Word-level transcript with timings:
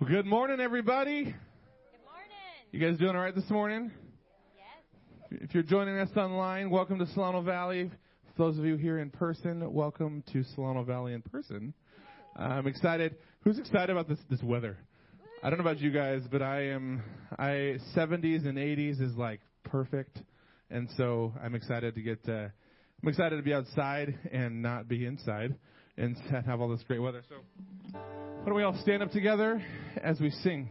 Well, 0.00 0.08
good 0.08 0.26
morning, 0.26 0.60
everybody. 0.60 1.24
Good 1.24 1.34
morning. 2.04 2.68
You 2.70 2.78
guys 2.78 2.96
doing 3.00 3.16
all 3.16 3.22
right 3.22 3.34
this 3.34 3.50
morning? 3.50 3.90
Yes. 4.56 5.42
If 5.42 5.52
you're 5.52 5.64
joining 5.64 5.98
us 5.98 6.10
online, 6.16 6.70
welcome 6.70 7.00
to 7.00 7.06
Solano 7.14 7.42
Valley. 7.42 7.90
For 8.36 8.44
those 8.44 8.58
of 8.60 8.64
you 8.64 8.76
here 8.76 9.00
in 9.00 9.10
person, 9.10 9.72
welcome 9.72 10.22
to 10.32 10.44
Solano 10.54 10.84
Valley 10.84 11.14
in 11.14 11.22
person. 11.22 11.74
I'm 12.36 12.68
excited. 12.68 13.16
Who's 13.40 13.58
excited 13.58 13.90
about 13.90 14.08
this 14.08 14.20
this 14.30 14.40
weather? 14.40 14.78
I 15.42 15.50
don't 15.50 15.58
know 15.58 15.64
about 15.64 15.80
you 15.80 15.90
guys, 15.90 16.22
but 16.30 16.42
I 16.42 16.66
am. 16.66 17.02
I 17.36 17.78
70s 17.96 18.46
and 18.46 18.56
80s 18.56 19.00
is 19.00 19.16
like 19.16 19.40
perfect, 19.64 20.22
and 20.70 20.88
so 20.96 21.32
I'm 21.42 21.56
excited 21.56 21.96
to 21.96 22.02
get. 22.02 22.20
Uh, 22.28 22.50
I'm 23.02 23.08
excited 23.08 23.36
to 23.36 23.42
be 23.42 23.52
outside 23.52 24.16
and 24.30 24.62
not 24.62 24.86
be 24.86 25.06
inside, 25.06 25.56
and 25.96 26.16
have 26.46 26.60
all 26.60 26.68
this 26.68 26.84
great 26.86 27.02
weather. 27.02 27.22
So, 27.28 27.34
why 28.48 28.50
don't 28.52 28.56
we 28.56 28.62
all 28.62 28.82
stand 28.82 29.02
up 29.02 29.10
together 29.10 29.62
as 30.02 30.18
we 30.20 30.30
sing? 30.30 30.70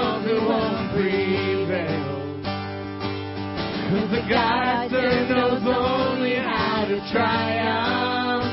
triumph. 7.11 8.45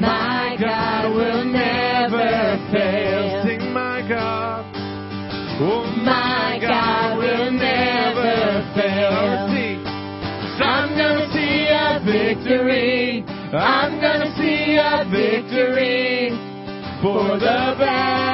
My 0.00 0.56
God 0.60 1.14
will 1.14 1.44
never 1.44 2.58
fail. 2.70 3.42
Sing 3.44 3.72
my 3.72 4.06
God. 4.08 4.64
Oh, 5.58 5.84
My 6.04 6.58
God 6.60 7.18
will 7.18 7.50
never 7.50 8.72
fail. 8.74 9.48
See. 9.50 9.82
I'm 10.62 10.96
gonna 10.96 11.32
see 11.32 11.66
a 11.70 12.00
victory. 12.04 13.24
I'm 13.52 14.00
gonna 14.00 14.34
see 14.36 14.76
a 14.76 15.04
victory. 15.10 16.30
For 17.02 17.38
the 17.38 17.76
battle 17.78 18.25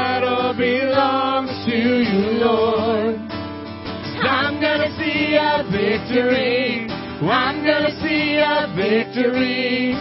a 5.37 5.65
victory. 5.71 6.87
I'm 7.23 7.65
gonna 7.65 7.95
see 8.01 8.37
a 8.37 8.73
victory. 8.75 9.95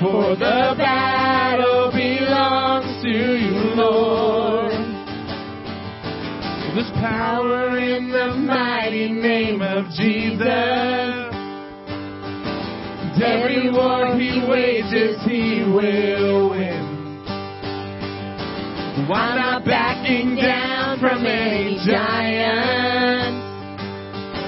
For 0.00 0.34
the 0.34 0.74
battle 0.78 1.90
belongs 1.92 3.02
to 3.02 3.08
you, 3.08 3.74
Lord. 3.76 4.72
There's 6.74 6.90
power 6.92 7.76
in 7.76 8.10
the 8.10 8.34
mighty 8.36 9.12
name 9.12 9.60
of 9.60 9.86
Jesus. 9.90 11.30
Every 13.22 13.70
war 13.70 14.16
he 14.16 14.40
wages, 14.48 15.16
he 15.26 15.62
will 15.66 16.50
win. 16.50 16.90
I'm 19.12 19.36
not 19.36 19.64
backing 19.64 20.36
down 20.36 21.00
from 21.00 21.26
any 21.26 21.76
giant. 21.84 23.39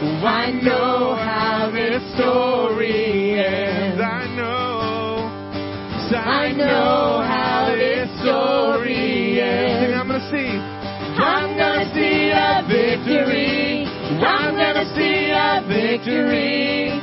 I 0.03 0.51
know 0.51 1.15
how 1.15 1.71
this 1.73 2.03
story 2.17 3.39
ends. 3.39 4.01
I 4.03 4.27
know. 4.35 5.31
I 6.19 6.51
know 6.51 7.23
how 7.23 7.71
this 7.77 8.11
story 8.21 9.41
ends. 9.41 9.95
I'm 9.95 10.09
gonna 10.09 10.29
see. 10.29 10.59
I'm 11.23 11.57
gonna 11.57 11.87
see 11.95 12.31
a 12.35 12.67
victory. 12.67 13.87
I'm 14.19 14.57
gonna 14.57 14.91
see 14.97 15.31
a 15.31 15.63
victory. 15.71 16.99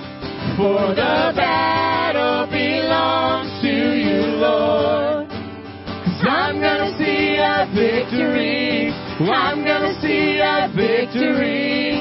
For 0.58 0.90
the 0.90 1.32
battle 1.40 2.52
belongs 2.52 3.62
to 3.62 3.96
you, 3.96 4.44
Lord. 4.44 5.30
Cause 5.30 6.26
I'm 6.28 6.60
gonna 6.60 6.98
see 6.98 7.38
a 7.40 7.66
victory. 7.74 8.92
I'm 9.22 9.64
gonna 9.64 9.96
see 10.02 10.40
a 10.44 10.68
victory. 10.76 11.99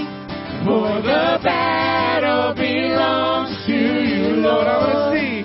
For 0.69 1.01
the 1.01 1.41
battle 1.43 2.53
belongs 2.53 3.57
to 3.65 3.73
you, 3.73 4.37
Lord, 4.45 4.67
I 4.69 4.77
wanna 4.77 5.01
Lord. 5.01 5.17
see. 5.17 5.43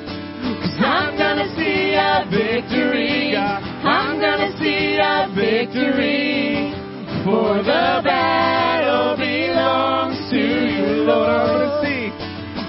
Cause 0.59 0.79
I'm 0.83 1.17
gonna 1.17 1.47
see 1.55 1.95
a 1.95 2.27
victory. 2.27 3.35
I'm 3.37 4.19
gonna 4.19 4.51
see 4.59 4.99
a 4.99 5.31
victory. 5.31 6.75
For 7.23 7.63
the 7.63 8.01
battle 8.03 9.15
belongs 9.15 10.19
to 10.29 10.43
you, 10.43 11.07
Lord, 11.07 11.29
I 11.29 11.43
wanna 11.47 11.71
Lord. 11.71 11.85
see. 11.87 12.11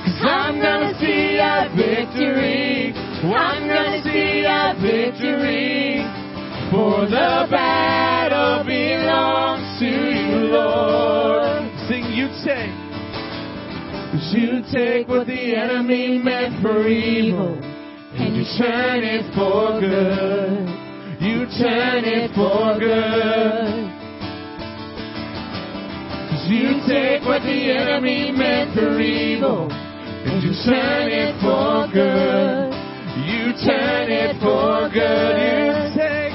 Cause 0.06 0.23
I'm 0.23 0.54
gonna 0.62 0.94
see 1.02 1.38
a 1.42 1.68
victory. 1.75 2.94
I'm 3.34 3.66
gonna 3.66 4.00
see 4.06 4.44
a 4.46 4.75
victory. 4.78 6.06
For 6.70 7.02
the 7.11 7.49
battle 7.50 8.62
belongs 8.64 9.78
to 9.80 9.90
you, 9.90 10.54
Lord. 10.54 11.63
Take. 12.44 12.68
You 14.36 14.60
take 14.70 15.08
what 15.08 15.26
the 15.26 15.56
enemy 15.56 16.18
meant 16.18 16.60
for 16.60 16.86
evil 16.86 17.56
and 17.56 18.36
you 18.36 18.44
turn 18.58 19.02
it 19.02 19.24
for 19.34 19.80
good. 19.80 20.68
You 21.24 21.46
turn 21.56 22.04
it 22.04 22.30
for 22.36 22.78
good. 22.78 23.88
Cause 26.28 26.44
You 26.50 26.84
take 26.86 27.22
what 27.24 27.40
the 27.40 27.72
enemy 27.72 28.30
meant 28.30 28.74
for 28.74 29.00
evil 29.00 29.72
and 29.72 30.42
you 30.42 30.52
turn 30.66 31.08
it 31.08 31.40
for 31.40 31.88
good. 31.94 32.74
You 33.24 33.54
turn 33.64 34.10
it 34.12 34.36
for 34.42 34.90
good. 34.92 35.88
You 35.88 35.96
take 35.96 36.34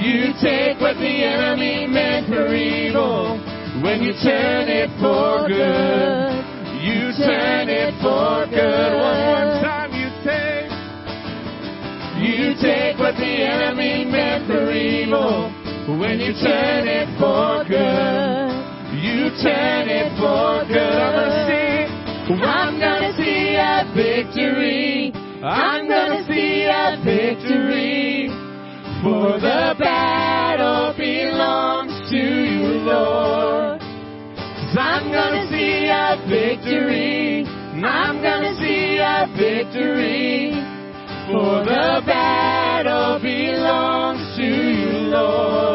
you 0.00 0.32
take 0.40 0.80
what 0.80 0.94
the 0.96 1.24
enemy 1.24 1.86
meant 1.86 2.28
for 2.28 2.54
evil 2.54 3.49
when 3.82 4.02
you 4.02 4.12
turn 4.22 4.68
it 4.68 4.90
for 5.00 5.48
good. 5.48 6.50
You 6.84 7.12
turn 7.16 7.68
it 7.68 7.94
for 8.00 8.44
good. 8.48 8.92
One 9.00 9.20
more 9.24 9.48
time, 9.64 9.92
you 9.96 10.08
take. 10.24 10.68
You 12.20 12.54
take 12.60 12.98
what 12.98 13.16
the 13.16 13.32
enemy 13.40 14.04
meant 14.04 14.46
for 14.46 14.70
evil 14.70 15.48
when 15.98 16.20
you 16.20 16.32
turn 16.36 16.88
it 16.88 17.08
for 17.18 17.64
good. 17.64 18.52
You 19.00 19.32
turn 19.40 19.88
it 19.88 20.12
for 20.20 20.64
good. 20.68 20.76
I'm 20.76 21.16
gonna 21.16 21.48
see. 21.48 21.70
I'm 22.44 22.78
gonna 22.80 23.12
see 23.16 23.56
a 23.56 23.84
victory. 23.96 25.12
I'm 25.42 25.88
gonna 25.88 26.24
see 26.28 26.64
a 26.68 27.00
victory. 27.02 28.28
For 29.02 29.40
the 29.40 29.74
battle 29.78 30.92
belongs 30.96 32.10
to 32.10 32.16
you, 32.16 32.66
Lord. 32.84 33.59
I 34.76 35.00
I'm 35.00 35.10
gonna 35.10 35.48
see 35.50 35.88
a 35.88 36.16
victory. 36.28 37.44
I'm 37.82 38.22
gonna 38.22 38.54
see 38.56 38.98
a 38.98 39.26
victory. 39.36 40.52
For 41.26 41.64
the 41.64 42.02
battle 42.06 43.18
belongs 43.20 44.36
to 44.36 44.44
you, 44.44 45.10
Lord. 45.10 45.69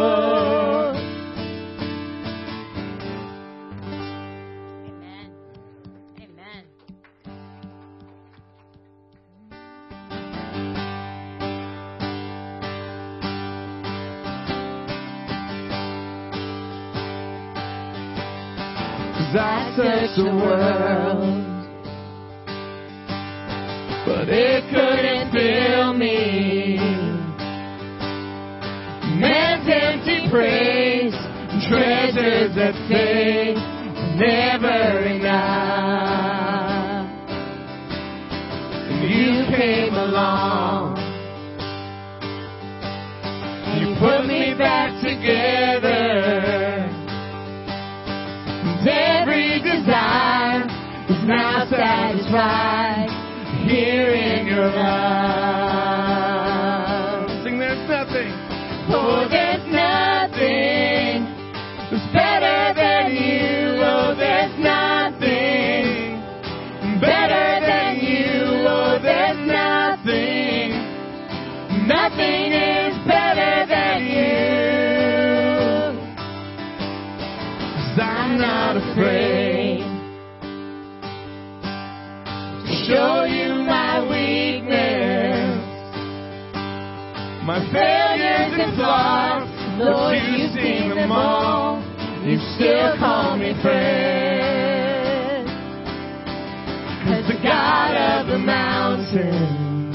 I 19.38 19.74
searched 19.76 20.16
the 20.16 20.24
world, 20.26 21.20
but 24.06 24.30
it 24.30 24.64
couldn't 24.72 25.32
fill 25.34 25.94
me. 25.94 26.78
Man's 29.20 29.68
empty 29.68 30.30
praise, 30.32 31.14
treasures 31.68 32.56
that 32.56 32.76
fade, 32.88 33.15
satisfied 52.36 53.10
here 53.68 54.12
in 54.12 54.48
your 54.48 54.68
love. 54.68 55.05
Lord, 89.86 90.18
you've 90.34 90.52
seen 90.54 90.96
them 90.96 91.12
all. 91.12 91.78
You 92.26 92.40
still 92.56 92.98
call 92.98 93.38
me 93.38 93.54
friend. 93.62 95.46
Cause 97.06 97.28
the 97.28 97.38
God 97.44 97.94
of 97.94 98.26
the 98.28 98.40
mountain. 98.40 99.94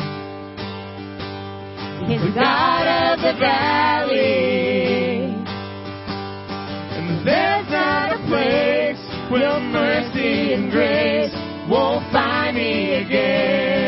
He's 2.06 2.22
the 2.22 2.32
God 2.38 2.86
of 2.86 3.18
the 3.18 3.32
valley. 3.40 5.26
And 6.94 7.26
there's 7.26 7.68
not 7.70 8.12
a 8.12 8.18
place 8.28 9.02
where 9.28 9.58
mercy 9.58 10.54
and 10.54 10.70
grace 10.70 11.34
won't 11.68 12.12
find 12.12 12.56
me 12.56 12.94
again. 12.94 13.79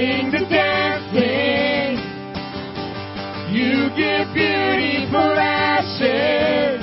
To 0.00 0.48
dancing. 0.48 1.98
You 3.52 3.90
give 4.00 4.32
beauty 4.32 5.04
for 5.10 5.36
ashes. 5.36 6.80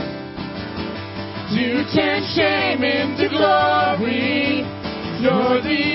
You 1.52 1.84
turn 1.96 2.22
shame 2.36 2.84
into 2.84 3.28
glory. 3.30 4.62
You're 5.20 5.62
the 5.64 5.87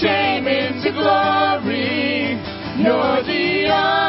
shame 0.00 0.46
into 0.46 0.92
glory. 0.92 2.36
You're 2.82 3.22
the 3.24 4.05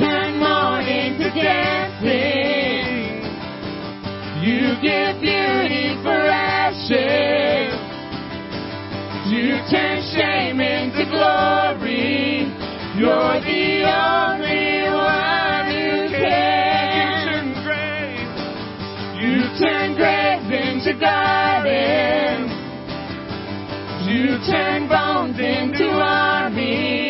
turn 0.00 0.38
mourning 0.40 1.18
to 1.20 1.28
dancing. 1.36 3.20
You 4.40 4.72
give 4.80 5.20
beauty 5.20 6.00
for 6.02 6.16
ashes. 6.16 7.76
You 9.28 9.60
turn 9.70 10.00
shame 10.16 10.60
into 10.60 11.04
glory. 11.12 12.48
You're 12.96 13.40
the 13.44 13.84
only 13.84 14.88
one 14.88 15.68
who 15.68 16.08
can. 16.16 16.96
You 16.96 17.12
turn 17.28 17.46
graves. 17.62 18.40
You 19.20 19.36
turn 19.60 19.88
graves 19.96 20.48
into 20.48 20.92
gardens. 20.98 22.50
You 24.08 24.40
turn 24.50 24.88
bones 24.88 25.38
into 25.38 25.86
armies. 25.92 27.09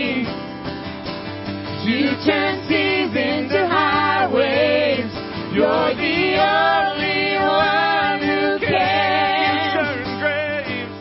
You 2.01 2.17
turn 2.25 2.65
seas 2.67 3.13
into 3.13 3.61
highways. 3.69 5.13
You're 5.53 5.93
the 6.01 6.41
only 6.41 7.37
one 7.45 8.21
who 8.25 8.57
can. 8.65 9.53
You 9.53 9.69
turn 9.77 10.01
graves. 10.17 10.97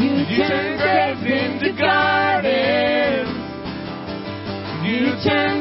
You 0.00 0.12
turn 0.40 0.68
graves 0.80 1.24
into 1.28 1.68
gardens. 1.76 3.28
You 4.88 5.02
turn 5.22 5.51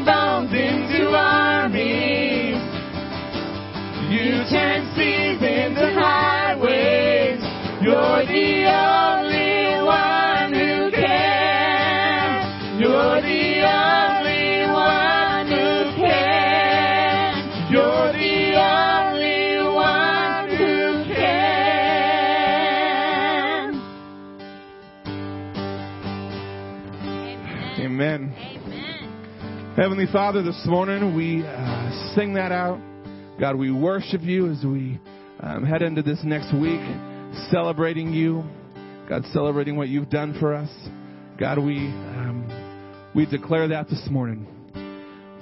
Heavenly 29.81 30.05
Father, 30.11 30.43
this 30.43 30.61
morning 30.67 31.15
we 31.15 31.43
uh, 31.43 32.13
sing 32.13 32.35
that 32.35 32.51
out. 32.51 32.79
God, 33.39 33.55
we 33.55 33.71
worship 33.71 34.21
you 34.21 34.51
as 34.51 34.63
we 34.63 34.99
um, 35.39 35.65
head 35.65 35.81
into 35.81 36.03
this 36.03 36.19
next 36.23 36.53
week, 36.53 36.79
celebrating 37.49 38.13
you. 38.13 38.43
God, 39.09 39.23
celebrating 39.33 39.77
what 39.77 39.87
you've 39.87 40.11
done 40.11 40.37
for 40.39 40.53
us. 40.53 40.69
God, 41.39 41.57
we 41.57 41.77
um, 41.77 43.09
we 43.15 43.25
declare 43.25 43.67
that 43.69 43.89
this 43.89 44.07
morning. 44.11 44.45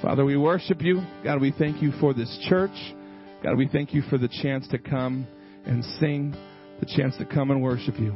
Father, 0.02 0.24
we 0.24 0.38
worship 0.38 0.82
you. 0.82 1.02
God, 1.22 1.42
we 1.42 1.52
thank 1.60 1.82
you 1.82 1.92
for 2.00 2.14
this 2.14 2.34
church. 2.48 2.96
God, 3.44 3.58
we 3.58 3.68
thank 3.68 3.94
you 3.94 4.04
for 4.04 4.18
the 4.18 4.30
chance 4.42 4.66
to 4.70 4.78
come 4.78 5.28
and 5.66 5.84
sing, 6.00 6.34
the 6.80 6.86
chance 6.86 7.18
to 7.18 7.26
come 7.26 7.52
and 7.52 7.62
worship 7.62 8.00
you. 8.00 8.16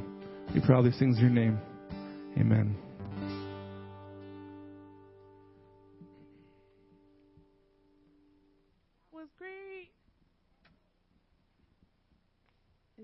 We 0.55 0.61
things 0.61 1.17
in 1.17 1.17
your 1.17 1.29
name. 1.29 1.59
Amen. 2.39 2.77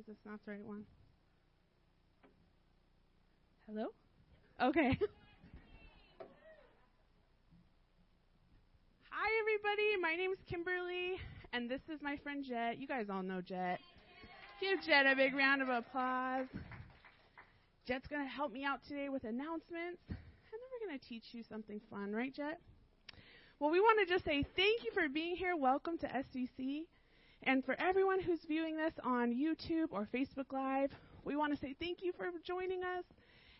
This 0.10 0.18
not 0.25 0.39
the 0.44 0.51
right 0.54 0.66
one? 0.66 0.86
Hello? 3.68 3.89
Okay. 4.60 4.89
Hi, 9.12 9.30
everybody. 9.39 9.98
My 10.01 10.16
name 10.16 10.32
is 10.32 10.39
Kimberly, 10.50 11.20
and 11.54 11.70
this 11.70 11.82
is 11.94 12.01
my 12.01 12.18
friend 12.18 12.44
Jet. 12.44 12.80
You 12.80 12.88
guys 12.88 13.12
all 13.12 13.22
know 13.22 13.39
Jet. 13.39 13.80
Give 14.60 14.82
Jet 14.84 15.06
a 15.06 15.16
big 15.16 15.36
round 15.36 15.62
of 15.62 15.70
applause. 15.70 16.48
Jet's 17.86 18.08
going 18.08 18.24
to 18.24 18.30
help 18.30 18.51
me 18.51 18.66
out 18.66 18.80
today 18.88 19.10
with 19.10 19.25
announcements, 19.25 20.01
and 20.08 20.18
then 20.18 20.60
we're 20.72 20.88
going 20.88 20.98
to 21.00 21.06
teach 21.08 21.25
you 21.34 21.44
something 21.44 21.80
fun, 21.92 22.13
right, 22.13 22.34
Jet? 22.34 22.60
Well, 23.60 23.70
we 23.70 23.80
want 23.80 24.00
to 24.00 24.12
just 24.12 24.25
say 24.25 24.44
thank 24.56 24.84
you 24.84 24.89
for 24.92 25.08
being 25.08 25.36
here. 25.36 25.56
Welcome 25.56 26.00
to 26.00 26.08
SVC. 26.08 26.86
And 27.43 27.63
for 27.63 27.75
everyone 27.79 28.22
who's 28.22 28.39
viewing 28.48 28.75
this 28.75 28.93
on 29.03 29.34
YouTube 29.34 29.88
or 29.91 30.08
Facebook 30.13 30.51
Live, 30.51 30.91
we 31.24 31.36
want 31.36 31.53
to 31.53 31.60
say 31.60 31.75
thank 31.79 32.01
you 32.01 32.12
for 32.17 32.27
joining 32.46 32.84
us. 32.84 33.05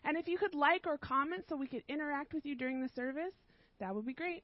And 0.04 0.16
if 0.16 0.28
you 0.28 0.38
could 0.38 0.54
like 0.54 0.86
or 0.86 0.98
comment 0.98 1.44
so 1.48 1.56
we 1.56 1.66
could 1.66 1.82
interact 1.88 2.32
with 2.34 2.44
you 2.44 2.54
during 2.54 2.80
the 2.80 2.88
service, 2.94 3.34
that 3.80 3.94
would 3.94 4.06
be 4.06 4.14
great. 4.14 4.42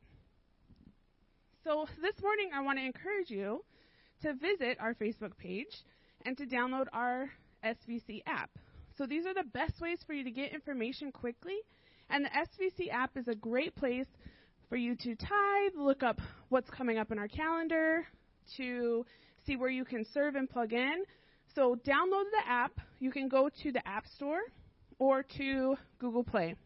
So 1.65 1.87
this 2.01 2.15
morning, 2.23 2.51
I 2.55 2.63
want 2.63 2.79
to 2.79 2.85
encourage 2.85 3.29
you 3.31 3.65
to 4.23 4.35
visit 4.35 4.79
our 4.81 4.95
Facebook 4.95 5.37
page 5.37 5.85
and 6.25 6.37
to 6.39 6.47
download 6.47 6.87
our 6.93 7.31
SVC 7.65 8.23
app. 8.27 8.51
So 8.97 9.07
these 9.07 9.27
are 9.27 9.35
the 9.35 9.45
best 9.53 9.81
ways 9.81 9.99
for 10.07 10.15
you 10.15 10.25
to 10.25 10.31
get 10.31 10.53
information 10.53 11.13
quickly. 11.13 11.57
And 12.09 12.25
the 12.25 12.31
SVC 12.31 12.91
app 12.91 13.17
is 13.17 13.29
a 13.29 13.35
great 13.35 13.75
place 13.75 14.07
for 14.69 14.77
you 14.77 14.97
to 14.97 15.15
tithe, 15.15 15.73
look 15.77 16.03
up 16.03 16.21
what's 16.49 16.71
coming 16.71 16.99
up 16.99 17.13
in 17.13 17.19
our 17.19 17.29
calendar, 17.29 18.07
to 18.57 19.05
see 19.47 19.57
where 19.57 19.71
you 19.71 19.85
can 19.85 20.05
serve 20.13 20.35
and 20.35 20.49
plug 20.51 20.73
in. 20.73 21.05
So 21.55 21.77
download 21.87 22.25
the 22.33 22.49
app. 22.49 22.73
You 22.99 23.11
can 23.11 23.29
go 23.29 23.49
to 23.63 23.73
the 23.73 23.87
App 23.87 24.07
Store 24.17 24.41
or 24.99 25.23
to 25.39 25.77
Google 25.99 26.25
Play. 26.25 26.57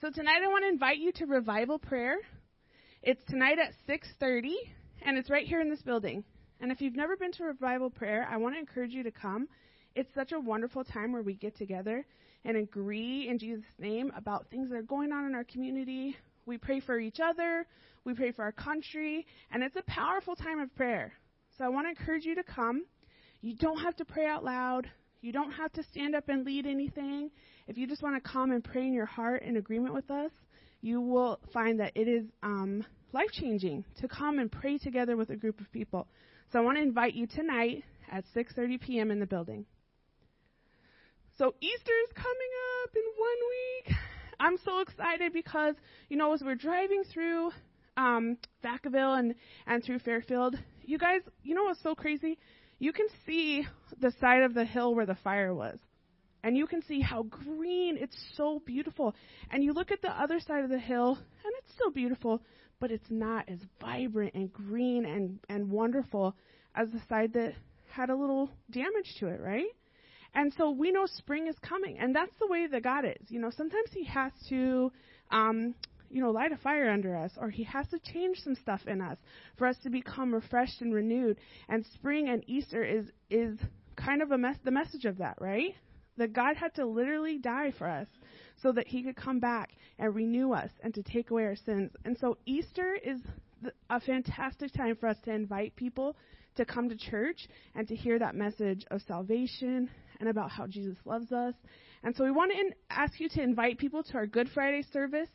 So 0.00 0.10
tonight 0.10 0.40
I 0.44 0.48
want 0.48 0.64
to 0.64 0.68
invite 0.68 0.98
you 0.98 1.12
to 1.12 1.26
revival 1.26 1.78
prayer. 1.78 2.16
It's 3.02 3.22
tonight 3.28 3.58
at 3.58 3.72
6:30 3.88 4.52
and 5.02 5.16
it's 5.16 5.30
right 5.30 5.46
here 5.46 5.60
in 5.60 5.70
this 5.70 5.82
building. 5.82 6.24
And 6.60 6.70
if 6.70 6.80
you've 6.80 6.96
never 6.96 7.16
been 7.16 7.32
to 7.32 7.44
revival 7.44 7.90
prayer, 7.90 8.28
I 8.30 8.36
want 8.36 8.54
to 8.54 8.58
encourage 8.58 8.92
you 8.92 9.02
to 9.02 9.10
come. 9.10 9.48
It's 9.94 10.12
such 10.14 10.32
a 10.32 10.40
wonderful 10.40 10.84
time 10.84 11.12
where 11.12 11.22
we 11.22 11.34
get 11.34 11.56
together 11.56 12.04
and 12.44 12.56
agree 12.56 13.28
in 13.28 13.38
Jesus' 13.38 13.64
name 13.78 14.12
about 14.16 14.46
things 14.50 14.68
that 14.70 14.76
are 14.76 14.82
going 14.82 15.12
on 15.12 15.26
in 15.26 15.34
our 15.34 15.44
community. 15.44 16.16
We 16.46 16.58
pray 16.58 16.80
for 16.80 16.98
each 16.98 17.20
other, 17.20 17.66
we 18.04 18.14
pray 18.14 18.32
for 18.32 18.42
our 18.42 18.52
country, 18.52 19.26
and 19.50 19.62
it's 19.62 19.76
a 19.76 19.82
powerful 19.82 20.36
time 20.36 20.60
of 20.60 20.74
prayer. 20.76 21.12
So 21.56 21.64
I 21.64 21.68
want 21.68 21.86
to 21.86 21.90
encourage 21.90 22.24
you 22.24 22.34
to 22.34 22.42
come. 22.42 22.84
You 23.40 23.54
don't 23.56 23.78
have 23.78 23.96
to 23.96 24.04
pray 24.04 24.26
out 24.26 24.44
loud. 24.44 24.88
You 25.20 25.32
don't 25.32 25.52
have 25.52 25.72
to 25.72 25.82
stand 25.84 26.14
up 26.14 26.28
and 26.28 26.44
lead 26.44 26.66
anything. 26.66 27.30
If 27.66 27.78
you 27.78 27.86
just 27.86 28.02
want 28.02 28.22
to 28.22 28.30
come 28.30 28.50
and 28.50 28.62
pray 28.62 28.86
in 28.86 28.92
your 28.92 29.06
heart 29.06 29.42
in 29.42 29.56
agreement 29.56 29.94
with 29.94 30.10
us, 30.10 30.30
you 30.82 31.00
will 31.00 31.40
find 31.52 31.80
that 31.80 31.92
it 31.94 32.08
is 32.08 32.26
um, 32.42 32.84
life 33.12 33.30
changing 33.32 33.84
to 34.00 34.08
come 34.08 34.38
and 34.38 34.52
pray 34.52 34.76
together 34.76 35.16
with 35.16 35.30
a 35.30 35.36
group 35.36 35.60
of 35.60 35.72
people. 35.72 36.06
So 36.52 36.58
I 36.58 36.62
want 36.62 36.76
to 36.76 36.82
invite 36.82 37.14
you 37.14 37.26
tonight 37.26 37.84
at 38.12 38.24
6:30 38.36 38.80
p.m. 38.80 39.10
in 39.10 39.18
the 39.18 39.26
building. 39.26 39.64
So 41.38 41.54
Easter 41.60 41.92
is 42.06 42.12
coming 42.14 42.52
up 42.82 42.90
in 42.94 43.02
one 43.16 43.40
week. 43.48 43.96
I'm 44.40 44.56
so 44.64 44.80
excited 44.80 45.32
because 45.32 45.74
you 46.08 46.16
know 46.16 46.32
as 46.32 46.42
we're 46.42 46.54
driving 46.54 47.02
through 47.12 47.50
um, 47.96 48.36
Vacaville 48.64 49.18
and 49.18 49.34
and 49.66 49.82
through 49.82 50.00
Fairfield, 50.00 50.56
you 50.82 50.98
guys, 50.98 51.20
you 51.42 51.54
know 51.54 51.64
what's 51.64 51.82
so 51.82 51.94
crazy? 51.94 52.38
You 52.78 52.92
can 52.92 53.06
see 53.26 53.66
the 54.00 54.12
side 54.20 54.42
of 54.42 54.54
the 54.54 54.64
hill 54.64 54.94
where 54.94 55.06
the 55.06 55.16
fire 55.22 55.54
was. 55.54 55.78
And 56.42 56.58
you 56.58 56.66
can 56.66 56.82
see 56.82 57.00
how 57.00 57.22
green, 57.22 57.96
it's 57.98 58.16
so 58.36 58.60
beautiful. 58.66 59.14
And 59.50 59.64
you 59.64 59.72
look 59.72 59.90
at 59.90 60.02
the 60.02 60.10
other 60.10 60.38
side 60.40 60.62
of 60.62 60.68
the 60.68 60.78
hill, 60.78 61.12
and 61.16 61.52
it's 61.58 61.72
still 61.72 61.90
beautiful, 61.90 62.42
but 62.80 62.90
it's 62.90 63.10
not 63.10 63.48
as 63.48 63.60
vibrant 63.80 64.34
and 64.34 64.52
green 64.52 65.06
and, 65.06 65.38
and 65.48 65.70
wonderful 65.70 66.36
as 66.74 66.90
the 66.90 67.00
side 67.08 67.32
that 67.32 67.54
had 67.88 68.10
a 68.10 68.14
little 68.14 68.50
damage 68.70 69.14
to 69.20 69.28
it, 69.28 69.40
right? 69.40 69.68
And 70.34 70.52
so 70.56 70.70
we 70.70 70.90
know 70.90 71.06
spring 71.06 71.46
is 71.46 71.56
coming, 71.60 71.98
and 71.98 72.14
that's 72.14 72.32
the 72.40 72.46
way 72.46 72.66
that 72.66 72.82
God 72.82 73.04
is. 73.04 73.28
You 73.28 73.40
know, 73.40 73.50
sometimes 73.50 73.90
He 73.92 74.04
has 74.04 74.32
to, 74.48 74.90
um, 75.30 75.74
you 76.10 76.20
know, 76.22 76.30
light 76.30 76.52
a 76.52 76.56
fire 76.56 76.90
under 76.90 77.16
us, 77.16 77.30
or 77.36 77.50
He 77.50 77.64
has 77.64 77.86
to 77.88 77.98
change 78.00 78.38
some 78.40 78.56
stuff 78.56 78.80
in 78.86 79.00
us 79.00 79.18
for 79.56 79.66
us 79.66 79.76
to 79.84 79.90
become 79.90 80.34
refreshed 80.34 80.80
and 80.80 80.92
renewed. 80.92 81.38
And 81.68 81.84
spring 81.94 82.28
and 82.28 82.42
Easter 82.48 82.82
is 82.82 83.06
is 83.30 83.58
kind 83.96 84.22
of 84.22 84.32
a 84.32 84.38
mess, 84.38 84.56
the 84.64 84.70
message 84.70 85.04
of 85.04 85.18
that, 85.18 85.36
right? 85.40 85.74
That 86.16 86.32
God 86.32 86.56
had 86.56 86.74
to 86.76 86.86
literally 86.86 87.38
die 87.38 87.72
for 87.76 87.88
us 87.88 88.08
so 88.62 88.72
that 88.72 88.88
He 88.88 89.02
could 89.02 89.16
come 89.16 89.38
back 89.38 89.70
and 89.98 90.14
renew 90.14 90.52
us 90.52 90.70
and 90.82 90.92
to 90.94 91.02
take 91.02 91.30
away 91.30 91.44
our 91.44 91.56
sins. 91.56 91.92
And 92.04 92.16
so 92.18 92.38
Easter 92.44 92.96
is 93.02 93.20
a 93.88 94.00
fantastic 94.00 94.72
time 94.72 94.96
for 94.96 95.08
us 95.08 95.16
to 95.24 95.32
invite 95.32 95.76
people 95.76 96.16
to 96.56 96.64
come 96.64 96.88
to 96.88 96.96
church 96.96 97.48
and 97.74 97.86
to 97.88 97.96
hear 97.96 98.18
that 98.18 98.34
message 98.34 98.84
of 98.90 99.00
salvation 99.02 99.90
and 100.20 100.28
about 100.28 100.50
how 100.50 100.66
Jesus 100.66 100.96
loves 101.04 101.32
us. 101.32 101.54
And 102.02 102.14
so 102.14 102.24
we 102.24 102.30
want 102.30 102.52
to 102.52 102.58
in- 102.58 102.74
ask 102.90 103.18
you 103.20 103.28
to 103.30 103.42
invite 103.42 103.78
people 103.78 104.02
to 104.02 104.14
our 104.14 104.26
Good 104.26 104.48
Friday 104.50 104.82
service. 104.92 105.28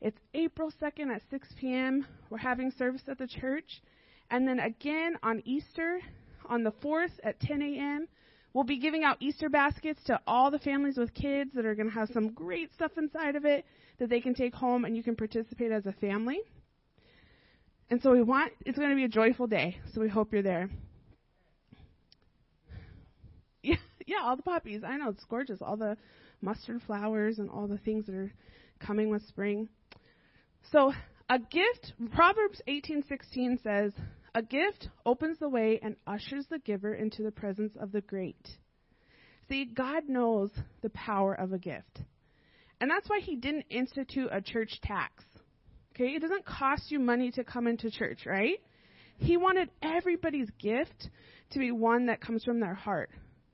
It's 0.00 0.18
April 0.34 0.72
2nd 0.80 1.14
at 1.14 1.22
6 1.30 1.48
p.m. 1.58 2.06
We're 2.30 2.38
having 2.38 2.70
service 2.70 3.02
at 3.08 3.18
the 3.18 3.26
church. 3.26 3.82
And 4.30 4.46
then 4.46 4.60
again 4.60 5.16
on 5.22 5.42
Easter 5.44 6.00
on 6.46 6.64
the 6.64 6.72
4th 6.72 7.12
at 7.24 7.40
10 7.40 7.62
a.m. 7.62 8.08
We'll 8.52 8.64
be 8.64 8.78
giving 8.78 9.04
out 9.04 9.16
Easter 9.20 9.48
baskets 9.48 10.02
to 10.06 10.20
all 10.26 10.50
the 10.50 10.58
families 10.58 10.96
with 10.96 11.14
kids 11.14 11.52
that 11.54 11.64
are 11.64 11.74
going 11.74 11.88
to 11.88 11.94
have 11.94 12.08
some 12.12 12.32
great 12.32 12.74
stuff 12.74 12.92
inside 12.98 13.36
of 13.36 13.44
it 13.44 13.64
that 13.98 14.10
they 14.10 14.20
can 14.20 14.34
take 14.34 14.54
home 14.54 14.84
and 14.84 14.96
you 14.96 15.02
can 15.02 15.14
participate 15.14 15.70
as 15.70 15.86
a 15.86 15.92
family. 15.92 16.40
And 17.90 18.02
so 18.02 18.10
we 18.12 18.22
want, 18.22 18.52
it's 18.66 18.78
going 18.78 18.90
to 18.90 18.96
be 18.96 19.04
a 19.04 19.08
joyful 19.08 19.46
day, 19.46 19.78
so 19.92 20.00
we 20.00 20.08
hope 20.08 20.32
you're 20.32 20.42
there. 20.42 20.68
Yeah, 24.10 24.24
all 24.24 24.34
the 24.34 24.42
poppies. 24.42 24.82
I 24.84 24.96
know, 24.96 25.10
it's 25.10 25.24
gorgeous. 25.26 25.60
All 25.62 25.76
the 25.76 25.96
mustard 26.42 26.82
flowers 26.82 27.38
and 27.38 27.48
all 27.48 27.68
the 27.68 27.78
things 27.78 28.06
that 28.06 28.14
are 28.16 28.32
coming 28.80 29.08
with 29.08 29.22
spring. 29.28 29.68
So, 30.72 30.92
a 31.28 31.38
gift, 31.38 31.92
Proverbs 32.12 32.60
18:16 32.66 33.58
says, 33.58 33.92
"A 34.34 34.42
gift 34.42 34.88
opens 35.06 35.38
the 35.38 35.48
way 35.48 35.78
and 35.80 35.94
ushers 36.08 36.44
the 36.48 36.58
giver 36.58 36.92
into 36.92 37.22
the 37.22 37.30
presence 37.30 37.76
of 37.76 37.92
the 37.92 38.00
great." 38.00 38.58
See, 39.48 39.64
God 39.64 40.08
knows 40.08 40.50
the 40.80 40.90
power 40.90 41.32
of 41.32 41.52
a 41.52 41.58
gift. 41.58 42.02
And 42.80 42.90
that's 42.90 43.08
why 43.08 43.20
he 43.20 43.36
didn't 43.36 43.66
institute 43.70 44.30
a 44.32 44.42
church 44.42 44.80
tax. 44.80 45.24
Okay? 45.94 46.16
It 46.16 46.20
doesn't 46.20 46.44
cost 46.44 46.90
you 46.90 46.98
money 46.98 47.30
to 47.32 47.44
come 47.44 47.68
into 47.68 47.92
church, 47.92 48.26
right? 48.26 48.60
He 49.18 49.36
wanted 49.36 49.70
everybody's 49.82 50.50
gift 50.58 51.10
to 51.50 51.60
be 51.60 51.70
one 51.70 52.06
that 52.06 52.20
comes 52.20 52.42
from 52.42 52.58
their 52.58 52.74
heart. 52.74 53.10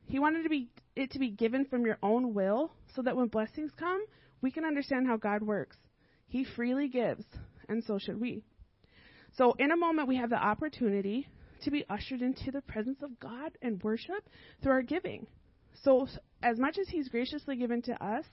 He 0.06 0.18
wanted 0.18 0.44
to 0.44 0.48
be 0.48 0.68
it 0.94 1.10
to 1.12 1.18
be 1.18 1.30
given 1.30 1.64
from 1.66 1.84
your 1.84 1.98
own 2.02 2.32
will 2.32 2.72
so 2.94 3.02
that 3.02 3.16
when 3.16 3.28
blessings 3.28 3.70
come, 3.78 4.04
we 4.40 4.50
can 4.50 4.64
understand 4.64 5.06
how 5.06 5.16
God 5.16 5.42
works. 5.42 5.76
He 6.28 6.44
freely 6.44 6.88
gives, 6.88 7.24
and 7.68 7.82
so 7.84 7.98
should 7.98 8.20
we. 8.20 8.42
So, 9.36 9.54
in 9.58 9.70
a 9.70 9.76
moment, 9.76 10.08
we 10.08 10.16
have 10.16 10.30
the 10.30 10.36
opportunity 10.36 11.28
to 11.62 11.70
be 11.70 11.84
ushered 11.90 12.22
into 12.22 12.50
the 12.50 12.62
presence 12.62 13.02
of 13.02 13.18
God 13.20 13.52
and 13.60 13.82
worship 13.82 14.28
through 14.62 14.72
our 14.72 14.82
giving. 14.82 15.26
So, 15.82 16.06
as 16.42 16.58
much 16.58 16.78
as 16.78 16.88
He's 16.88 17.08
graciously 17.08 17.56
given 17.56 17.82
to 17.82 18.04
us, 18.04 18.24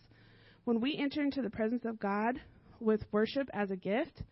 when 0.64 0.80
we 0.80 0.98
enter 0.98 1.22
into 1.22 1.42
the 1.42 1.50
presence 1.50 1.84
of 1.86 2.00
God 2.00 2.40
with 2.80 3.04
worship 3.12 3.50
as 3.54 3.70
a 3.70 3.76
gift, 3.76 4.24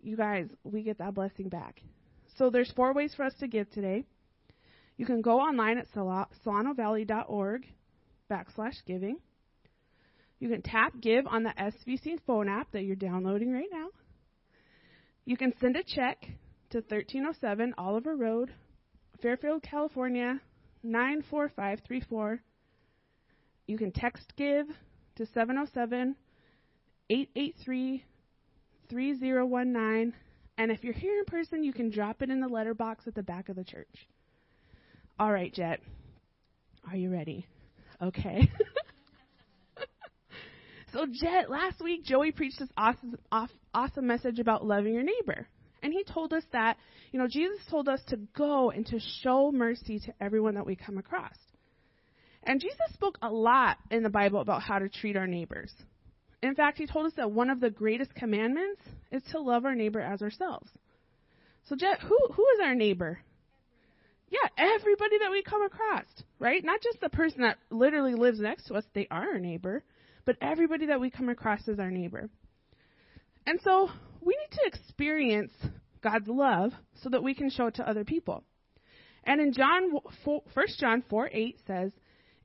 you 0.00 0.16
guys, 0.16 0.46
we 0.62 0.82
get 0.82 0.98
that 0.98 1.14
blessing 1.14 1.48
back. 1.48 1.82
So, 2.36 2.50
there's 2.50 2.72
four 2.72 2.94
ways 2.94 3.12
for 3.14 3.24
us 3.24 3.34
to 3.40 3.48
give 3.48 3.70
today. 3.70 4.04
You 5.00 5.06
can 5.06 5.22
go 5.22 5.40
online 5.40 5.78
at 5.78 5.86
solanovalley.org 5.94 7.66
backslash 8.30 8.74
giving. 8.86 9.16
You 10.40 10.50
can 10.50 10.60
tap 10.60 10.92
give 11.00 11.26
on 11.26 11.42
the 11.42 11.54
SVC 11.58 12.18
phone 12.26 12.50
app 12.50 12.70
that 12.72 12.82
you're 12.82 12.96
downloading 12.96 13.50
right 13.50 13.70
now. 13.72 13.86
You 15.24 15.38
can 15.38 15.54
send 15.58 15.76
a 15.76 15.82
check 15.82 16.20
to 16.68 16.80
1307 16.80 17.76
Oliver 17.78 18.14
Road, 18.14 18.52
Fairfield, 19.22 19.62
California 19.62 20.38
94534. 20.82 22.42
You 23.68 23.78
can 23.78 23.92
text 23.92 24.34
give 24.36 24.66
to 25.16 25.24
707 25.32 26.14
883 27.08 28.04
3019. 28.90 30.12
And 30.58 30.70
if 30.70 30.84
you're 30.84 30.92
here 30.92 31.20
in 31.20 31.24
person, 31.24 31.64
you 31.64 31.72
can 31.72 31.88
drop 31.88 32.20
it 32.20 32.28
in 32.28 32.42
the 32.42 32.48
letterbox 32.48 33.06
at 33.06 33.14
the 33.14 33.22
back 33.22 33.48
of 33.48 33.56
the 33.56 33.64
church. 33.64 34.06
All 35.20 35.30
right, 35.30 35.52
Jet. 35.52 35.80
Are 36.88 36.96
you 36.96 37.10
ready? 37.10 37.46
Okay. 38.00 38.50
so, 40.94 41.04
Jet, 41.12 41.50
last 41.50 41.82
week 41.82 42.04
Joey 42.04 42.32
preached 42.32 42.58
this 42.58 42.70
awesome, 42.74 43.18
awesome 43.74 44.06
message 44.06 44.38
about 44.38 44.64
loving 44.64 44.94
your 44.94 45.02
neighbor. 45.02 45.46
And 45.82 45.92
he 45.92 46.04
told 46.04 46.32
us 46.32 46.44
that, 46.52 46.78
you 47.12 47.18
know, 47.18 47.28
Jesus 47.28 47.58
told 47.68 47.86
us 47.86 48.00
to 48.08 48.16
go 48.34 48.70
and 48.70 48.86
to 48.86 48.98
show 49.22 49.52
mercy 49.52 49.98
to 49.98 50.14
everyone 50.22 50.54
that 50.54 50.64
we 50.64 50.74
come 50.74 50.96
across. 50.96 51.36
And 52.42 52.58
Jesus 52.58 52.78
spoke 52.94 53.18
a 53.20 53.28
lot 53.30 53.76
in 53.90 54.02
the 54.02 54.08
Bible 54.08 54.40
about 54.40 54.62
how 54.62 54.78
to 54.78 54.88
treat 54.88 55.18
our 55.18 55.26
neighbors. 55.26 55.70
In 56.42 56.54
fact, 56.54 56.78
he 56.78 56.86
told 56.86 57.04
us 57.04 57.12
that 57.18 57.30
one 57.30 57.50
of 57.50 57.60
the 57.60 57.68
greatest 57.68 58.14
commandments 58.14 58.80
is 59.12 59.22
to 59.32 59.38
love 59.38 59.66
our 59.66 59.74
neighbor 59.74 60.00
as 60.00 60.22
ourselves. 60.22 60.70
So, 61.68 61.76
Jet, 61.76 62.00
who, 62.00 62.18
who 62.32 62.46
is 62.54 62.60
our 62.64 62.74
neighbor? 62.74 63.18
Yeah, 64.30 64.48
everybody 64.56 65.18
that 65.18 65.30
we 65.30 65.42
come 65.42 65.62
across, 65.62 66.06
right? 66.38 66.64
Not 66.64 66.80
just 66.80 67.00
the 67.00 67.08
person 67.08 67.42
that 67.42 67.58
literally 67.70 68.14
lives 68.14 68.38
next 68.38 68.66
to 68.66 68.74
us, 68.74 68.84
they 68.94 69.08
are 69.10 69.32
our 69.32 69.38
neighbor, 69.38 69.82
but 70.24 70.36
everybody 70.40 70.86
that 70.86 71.00
we 71.00 71.10
come 71.10 71.28
across 71.28 71.66
is 71.66 71.80
our 71.80 71.90
neighbor. 71.90 72.30
And 73.46 73.58
so 73.64 73.88
we 74.20 74.36
need 74.36 74.56
to 74.56 74.66
experience 74.66 75.52
God's 76.02 76.28
love 76.28 76.72
so 77.02 77.08
that 77.10 77.22
we 77.22 77.34
can 77.34 77.50
show 77.50 77.66
it 77.66 77.74
to 77.76 77.88
other 77.88 78.04
people. 78.04 78.44
And 79.24 79.40
in 79.40 79.52
John 79.52 79.90
4, 80.24 80.42
1 80.54 80.66
John 80.78 81.02
4 81.10 81.30
8 81.32 81.58
says, 81.66 81.92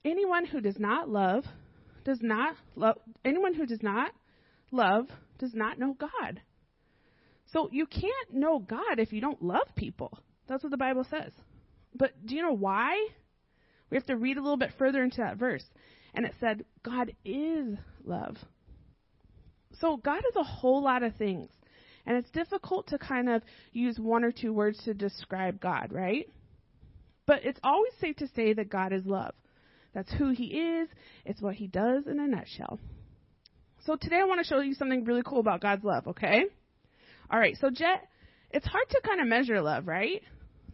Anyone 0.04 0.46
who 0.46 0.62
does 0.62 0.80
not 0.80 1.08
love 1.08 1.46
does 2.04 2.20
not 2.22 2.56
love 2.76 2.98
anyone 3.24 3.54
who 3.54 3.66
does 3.66 3.82
not 3.82 4.12
love 4.72 5.08
does 5.40 5.54
not 5.54 5.80
know 5.80 5.96
God. 6.00 6.42
So 7.54 7.70
you 7.72 7.86
can't 7.86 8.34
know 8.34 8.60
God 8.60 8.98
if 8.98 9.14
you 9.14 9.22
don't 9.22 9.42
love 9.42 9.68
people. 9.76 10.18
That's 10.48 10.64
what 10.64 10.72
the 10.72 10.78
Bible 10.78 11.06
says. 11.10 11.32
But 11.98 12.12
do 12.26 12.36
you 12.36 12.42
know 12.42 12.54
why? 12.54 13.08
We 13.90 13.98
have 13.98 14.06
to 14.08 14.18
read 14.18 14.38
a 14.38 14.42
little 14.42 14.58
bit 14.58 14.74
further 14.78 15.04
into 15.04 15.18
that 15.18 15.38
verse. 15.38 15.64
And 16.14 16.26
it 16.26 16.34
said, 16.40 16.66
God 16.84 17.14
is 17.24 17.78
love. 18.04 18.38
So 19.80 19.98
God 19.98 20.20
is 20.20 20.36
a 20.36 20.44
whole 20.44 20.84
lot 20.84 21.04
of 21.04 21.16
things. 21.16 21.50
And 22.06 22.18
it's 22.18 22.30
difficult 22.32 22.88
to 22.88 22.98
kind 22.98 23.30
of 23.30 23.42
use 23.72 23.98
one 24.00 24.24
or 24.24 24.32
two 24.32 24.54
words 24.54 24.80
to 24.86 24.94
describe 24.94 25.60
God, 25.60 25.92
right? 25.92 26.30
But 27.26 27.44
it's 27.44 27.60
always 27.64 27.92
safe 28.00 28.16
to 28.18 28.28
say 28.36 28.54
that 28.54 28.70
God 28.70 28.94
is 28.94 29.06
love. 29.06 29.34
That's 29.94 30.12
who 30.14 30.30
He 30.32 30.46
is, 30.46 30.90
it's 31.26 31.42
what 31.42 31.56
He 31.56 31.68
does 31.68 32.06
in 32.06 32.20
a 32.20 32.28
nutshell. 32.28 32.80
So 33.86 33.96
today 33.96 34.18
I 34.18 34.26
want 34.26 34.40
to 34.40 34.48
show 34.48 34.60
you 34.60 34.74
something 34.74 35.06
really 35.06 35.24
cool 35.26 35.40
about 35.40 35.62
God's 35.62 35.84
love, 35.84 36.08
okay? 36.08 36.46
All 37.30 37.40
right, 37.40 37.58
so 37.60 37.70
Jet, 37.70 38.08
it's 38.52 38.66
hard 38.66 38.90
to 38.90 39.02
kind 39.04 39.22
of 39.22 39.28
measure 39.28 39.62
love, 39.62 39.88
right? 39.88 40.22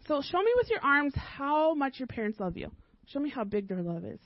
So 0.08 0.22
show 0.22 0.42
me 0.42 0.52
with 0.58 0.70
your 0.70 0.82
arms 0.82 1.14
how 1.16 1.74
much 1.74 2.00
your 2.00 2.08
parents 2.08 2.40
love 2.40 2.58
you. 2.58 2.72
Show 3.08 3.20
me 3.20 3.30
how 3.30 3.44
big 3.44 3.68
their 3.68 3.82
love 3.82 4.04
is. 4.06 4.20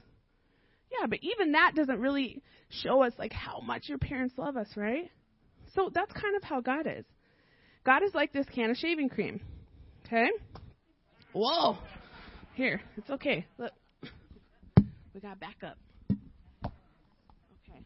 Yeah, 0.91 1.07
but 1.07 1.19
even 1.21 1.53
that 1.53 1.73
doesn't 1.75 1.99
really 1.99 2.41
show 2.69 3.03
us 3.03 3.13
like 3.17 3.33
how 3.33 3.59
much 3.59 3.89
your 3.89 3.97
parents 3.97 4.35
love 4.37 4.55
us, 4.57 4.67
right? 4.75 5.09
So 5.73 5.89
that's 5.93 6.11
kind 6.13 6.35
of 6.35 6.43
how 6.43 6.61
God 6.61 6.87
is. 6.87 7.05
God 7.85 8.03
is 8.03 8.13
like 8.13 8.31
this 8.31 8.45
can 8.53 8.69
of 8.69 8.77
shaving 8.77 9.09
cream. 9.09 9.41
Okay? 10.05 10.27
Whoa. 11.33 11.77
Here, 12.53 12.81
it's 12.95 13.09
okay. 13.09 13.45
Look. 13.57 13.71
We 15.13 15.19
got 15.21 15.39
back 15.39 15.57
up. 15.63 15.77
Okay. 16.13 17.81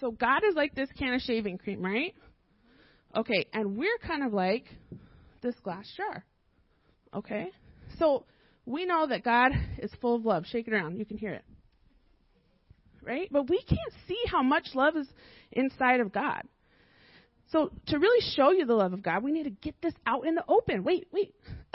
So 0.00 0.10
God 0.10 0.42
is 0.48 0.54
like 0.54 0.74
this 0.74 0.90
can 0.98 1.14
of 1.14 1.20
shaving 1.22 1.58
cream, 1.58 1.82
right? 1.82 2.14
Okay, 3.16 3.46
and 3.54 3.76
we're 3.76 3.98
kind 4.06 4.22
of 4.22 4.34
like 4.34 4.66
this 5.42 5.54
glass 5.62 5.86
jar. 5.96 6.24
Okay? 7.14 7.50
So 7.98 8.24
we 8.66 8.84
know 8.84 9.06
that 9.06 9.24
God 9.24 9.52
is 9.78 9.90
full 10.00 10.16
of 10.16 10.24
love. 10.24 10.44
Shake 10.46 10.68
it 10.68 10.74
around. 10.74 10.98
You 10.98 11.04
can 11.04 11.18
hear 11.18 11.34
it. 11.34 11.44
Right? 13.02 13.28
But 13.30 13.48
we 13.48 13.62
can't 13.62 13.92
see 14.06 14.18
how 14.30 14.42
much 14.42 14.68
love 14.74 14.96
is 14.96 15.08
inside 15.52 16.00
of 16.00 16.12
God. 16.12 16.42
So 17.50 17.70
to 17.86 17.98
really 17.98 18.22
show 18.36 18.50
you 18.50 18.66
the 18.66 18.74
love 18.74 18.92
of 18.92 19.02
God, 19.02 19.22
we 19.22 19.32
need 19.32 19.44
to 19.44 19.50
get 19.50 19.80
this 19.82 19.94
out 20.06 20.26
in 20.26 20.34
the 20.34 20.44
open. 20.48 20.84
Wait, 20.84 21.08
wait. 21.12 21.34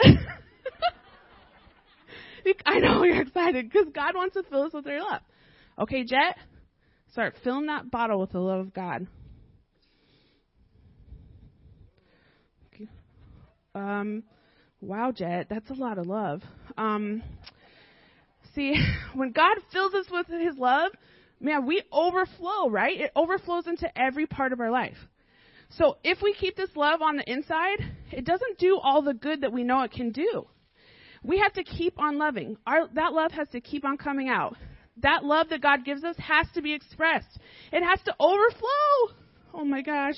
I 2.66 2.78
know 2.78 3.02
you're 3.04 3.22
excited 3.22 3.70
because 3.70 3.88
God 3.92 4.14
wants 4.14 4.34
to 4.34 4.42
fill 4.44 4.62
us 4.62 4.72
with 4.72 4.84
their 4.84 5.00
love. 5.00 5.22
Okay, 5.78 6.04
Jet, 6.04 6.36
start 7.10 7.34
filling 7.42 7.66
that 7.66 7.90
bottle 7.90 8.20
with 8.20 8.30
the 8.32 8.38
love 8.38 8.60
of 8.60 8.72
God. 8.72 9.06
Okay. 12.72 12.88
Um, 13.74 14.22
wow, 14.80 15.12
Jet, 15.12 15.46
that's 15.50 15.70
a 15.70 15.74
lot 15.74 15.98
of 15.98 16.06
love. 16.06 16.42
Um, 16.78 17.22
see, 18.54 18.74
when 19.14 19.32
God 19.32 19.56
fills 19.72 19.94
us 19.94 20.06
with 20.10 20.26
His 20.28 20.56
love, 20.56 20.92
man, 21.40 21.66
we 21.66 21.82
overflow, 21.92 22.70
right? 22.70 23.00
It 23.00 23.12
overflows 23.16 23.66
into 23.66 23.86
every 23.98 24.26
part 24.26 24.52
of 24.52 24.60
our 24.60 24.70
life. 24.70 24.96
So 25.70 25.96
if 26.04 26.18
we 26.22 26.34
keep 26.34 26.56
this 26.56 26.70
love 26.76 27.02
on 27.02 27.16
the 27.16 27.30
inside, 27.30 27.78
it 28.12 28.24
doesn't 28.24 28.58
do 28.58 28.78
all 28.80 29.02
the 29.02 29.14
good 29.14 29.40
that 29.40 29.52
we 29.52 29.64
know 29.64 29.82
it 29.82 29.90
can 29.90 30.10
do. 30.10 30.46
We 31.24 31.38
have 31.38 31.54
to 31.54 31.64
keep 31.64 31.98
on 31.98 32.18
loving. 32.18 32.58
Our, 32.66 32.86
that 32.94 33.12
love 33.12 33.32
has 33.32 33.48
to 33.50 33.60
keep 33.60 33.84
on 33.84 33.96
coming 33.96 34.28
out. 34.28 34.56
That 34.98 35.24
love 35.24 35.48
that 35.48 35.62
God 35.62 35.84
gives 35.84 36.04
us 36.04 36.16
has 36.18 36.46
to 36.54 36.62
be 36.62 36.74
expressed. 36.74 37.38
It 37.72 37.82
has 37.82 38.00
to 38.04 38.14
overflow. 38.20 39.16
Oh 39.54 39.64
my 39.64 39.82
gosh. 39.82 40.16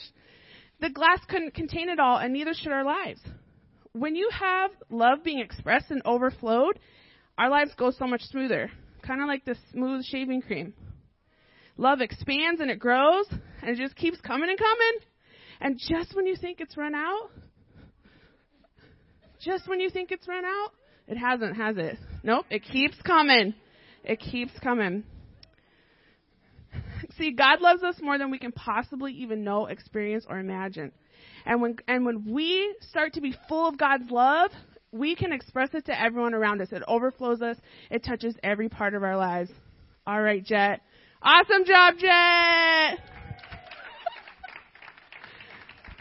The 0.81 0.91
glass 0.91 1.21
couldn't 1.29 1.55
contain 1.55 1.89
it 1.89 1.99
all, 1.99 2.19
and 2.19 2.33
neither 2.35 2.53
should 2.53 2.73
our 2.73 2.85
lives. 2.85 3.21
When 3.97 4.15
you 4.15 4.29
have 4.31 4.73
love 4.91 5.25
being 5.25 5.39
expressed 5.39 5.91
and 5.91 6.03
overflowed, 6.05 6.79
our 7.39 7.49
lives 7.49 7.71
go 7.79 7.91
so 7.91 8.07
much 8.07 8.21
smoother. 8.25 8.71
Kind 9.03 9.23
of 9.23 9.27
like 9.27 9.47
this 9.47 9.57
smooth 9.73 10.05
shaving 10.05 10.43
cream. 10.43 10.75
Love 11.79 12.03
expands 12.03 12.61
and 12.61 12.71
it 12.71 12.79
grows, 12.79 13.25
and 13.31 13.71
it 13.71 13.79
just 13.79 13.97
keeps 13.97 14.21
coming 14.21 14.51
and 14.51 14.59
coming. 14.59 14.99
And 15.63 15.81
just 15.89 16.15
when 16.15 16.27
you 16.27 16.37
think 16.37 16.61
it's 16.61 16.77
run 16.77 16.95
out, 16.95 17.31
just 19.41 19.67
when 19.67 19.81
you 19.81 19.89
think 19.89 20.11
it's 20.11 20.29
run 20.29 20.45
out, 20.45 20.73
it 21.09 21.17
hasn't, 21.17 21.57
has 21.57 21.79
it? 21.79 21.97
Nope, 22.23 22.45
it 22.51 22.65
keeps 22.65 23.01
coming. 23.01 23.55
It 24.05 24.21
keeps 24.21 24.53
coming. 24.63 25.05
See, 27.17 27.33
God 27.33 27.63
loves 27.63 27.83
us 27.83 27.97
more 28.03 28.19
than 28.19 28.31
we 28.31 28.39
can 28.39 28.53
possibly 28.53 29.13
even 29.15 29.43
know, 29.43 29.67
experience, 29.67 30.27
or 30.29 30.39
imagine. 30.39 30.93
And 31.47 31.63
when, 31.63 31.77
and 31.87 32.05
when 32.05 32.33
we 32.33 32.75
start 32.91 33.15
to 33.15 33.21
be 33.21 33.35
full 33.49 33.69
of 33.69 33.79
God's 33.79 34.11
love, 34.11 34.51
we 34.91 35.15
can 35.15 35.33
express 35.33 35.71
it 35.75 35.87
to 35.87 36.01
everyone 36.01 36.35
around 36.35 36.61
us. 36.61 36.69
It 36.73 36.83
overflows 36.89 37.41
us. 37.41 37.57
It 37.91 38.05
touches 38.05 38.35
every 38.43 38.69
part 38.69 38.95
of 38.95 39.05
our 39.05 39.17
lives. 39.17 39.51
All 40.07 40.21
right, 40.21 40.45
Jet. 40.45 40.81
Awesome 41.23 41.65
job, 41.65 41.95
Jet. 41.99 42.99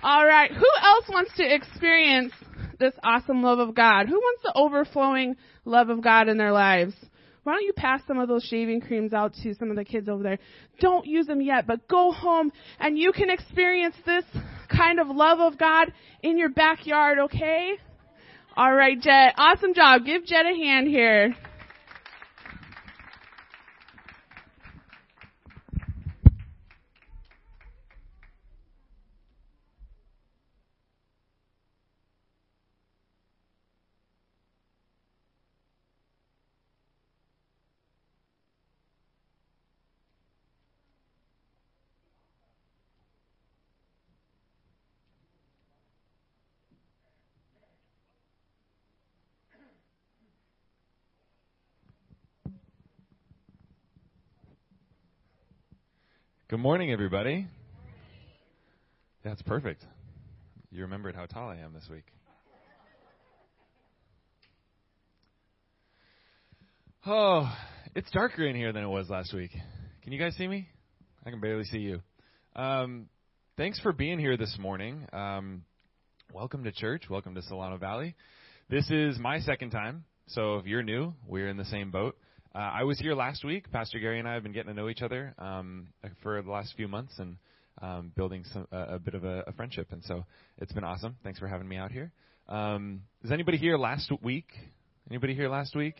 All 0.03 0.25
right. 0.25 0.51
Who 0.51 0.69
else 0.81 1.05
wants 1.09 1.31
to 1.37 1.55
experience 1.55 2.33
this 2.79 2.93
awesome 3.03 3.43
love 3.43 3.59
of 3.59 3.75
God? 3.75 4.07
Who 4.07 4.15
wants 4.15 4.43
the 4.43 4.53
overflowing 4.55 5.35
love 5.63 5.89
of 5.89 6.03
God 6.03 6.27
in 6.27 6.37
their 6.37 6.51
lives? 6.51 6.93
Why 7.45 7.53
don't 7.53 7.63
you 7.63 7.73
pass 7.73 8.01
some 8.07 8.17
of 8.17 8.27
those 8.27 8.43
shaving 8.43 8.81
creams 8.81 9.13
out 9.13 9.35
to 9.43 9.53
some 9.53 9.69
of 9.69 9.75
the 9.75 9.85
kids 9.85 10.09
over 10.09 10.23
there? 10.23 10.39
Don't 10.79 11.05
use 11.05 11.27
them 11.27 11.41
yet, 11.41 11.67
but 11.67 11.87
go 11.87 12.11
home 12.11 12.51
and 12.79 12.97
you 12.97 13.11
can 13.11 13.29
experience 13.29 13.95
this 14.03 14.25
kind 14.67 14.99
of 14.99 15.09
love 15.09 15.39
of 15.39 15.55
God 15.59 15.93
in 16.23 16.39
your 16.39 16.49
backyard, 16.49 17.19
okay? 17.19 17.73
All 18.57 18.73
right, 18.73 18.99
Jet. 18.99 19.35
Awesome 19.37 19.75
job. 19.75 20.05
Give 20.05 20.25
Jet 20.25 20.47
a 20.47 20.55
hand 20.55 20.87
here. 20.87 21.35
Good 56.55 56.61
morning, 56.61 56.89
everybody. 56.89 57.47
That's 59.25 59.41
perfect. 59.41 59.83
You 60.71 60.83
remembered 60.83 61.13
how 61.13 61.25
tall 61.25 61.49
I 61.49 61.57
am 61.57 61.73
this 61.73 61.85
week. 61.91 62.05
Oh, 67.05 67.53
it's 67.93 68.09
darker 68.11 68.47
in 68.47 68.55
here 68.55 68.71
than 68.71 68.83
it 68.83 68.87
was 68.87 69.09
last 69.09 69.33
week. 69.33 69.51
Can 70.01 70.13
you 70.13 70.17
guys 70.17 70.33
see 70.37 70.47
me? 70.47 70.69
I 71.25 71.29
can 71.29 71.41
barely 71.41 71.65
see 71.65 71.79
you. 71.79 71.99
Um, 72.55 73.09
thanks 73.57 73.81
for 73.81 73.91
being 73.91 74.17
here 74.17 74.37
this 74.37 74.55
morning. 74.57 75.05
Um, 75.11 75.65
welcome 76.31 76.63
to 76.63 76.71
church. 76.71 77.03
Welcome 77.09 77.35
to 77.35 77.41
Solano 77.41 77.75
Valley. 77.75 78.15
This 78.69 78.89
is 78.89 79.19
my 79.19 79.39
second 79.39 79.71
time, 79.71 80.05
so 80.27 80.55
if 80.55 80.65
you're 80.67 80.83
new, 80.83 81.15
we're 81.27 81.49
in 81.49 81.57
the 81.57 81.65
same 81.65 81.91
boat. 81.91 82.15
Uh, 82.55 82.71
I 82.73 82.83
was 82.83 82.97
here 82.97 83.15
last 83.15 83.43
week. 83.43 83.69
Pastor 83.69 83.99
Gary 83.99 84.17
and 84.17 84.25
I 84.25 84.33
have 84.33 84.43
been 84.43 84.53
getting 84.53 84.73
to 84.73 84.81
know 84.81 84.87
each 84.87 85.01
other 85.01 85.35
um, 85.37 85.87
for 86.23 86.41
the 86.41 86.49
last 86.49 86.73
few 86.77 86.87
months 86.87 87.11
and 87.19 87.35
um, 87.81 88.13
building 88.15 88.45
some, 88.53 88.65
uh, 88.71 88.85
a 88.91 88.97
bit 88.97 89.13
of 89.13 89.25
a, 89.25 89.43
a, 89.47 89.51
friendship. 89.51 89.87
And 89.91 90.01
so 90.05 90.23
it's 90.59 90.71
been 90.71 90.85
awesome. 90.85 91.17
Thanks 91.21 91.37
for 91.37 91.49
having 91.49 91.67
me 91.67 91.75
out 91.75 91.91
here. 91.91 92.13
Um, 92.47 93.01
is 93.25 93.31
anybody 93.33 93.57
here 93.57 93.77
last 93.77 94.09
week? 94.23 94.45
Anybody 95.09 95.35
here 95.35 95.49
last 95.49 95.75
week? 95.75 95.95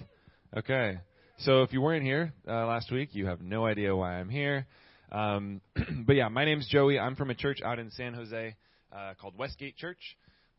Okay. 0.56 1.00
So 1.40 1.64
if 1.64 1.74
you 1.74 1.82
weren't 1.82 2.06
here 2.06 2.34
uh, 2.48 2.66
last 2.68 2.90
week, 2.90 3.10
you 3.12 3.26
have 3.26 3.42
no 3.42 3.66
idea 3.66 3.94
why 3.94 4.14
I'm 4.14 4.30
here. 4.30 4.66
Um, 5.12 5.60
but 6.08 6.16
yeah, 6.16 6.30
my 6.30 6.46
name's 6.46 6.70
Joey. 6.70 6.98
I'm 6.98 7.18
from 7.18 7.32
a 7.32 7.36
church 7.36 7.60
out 7.66 7.80
in 7.80 7.92
San 7.92 8.14
Jose 8.14 8.56
uh, 8.96 9.14
called 9.20 9.38
Westgate 9.38 9.76
Church. 9.76 10.00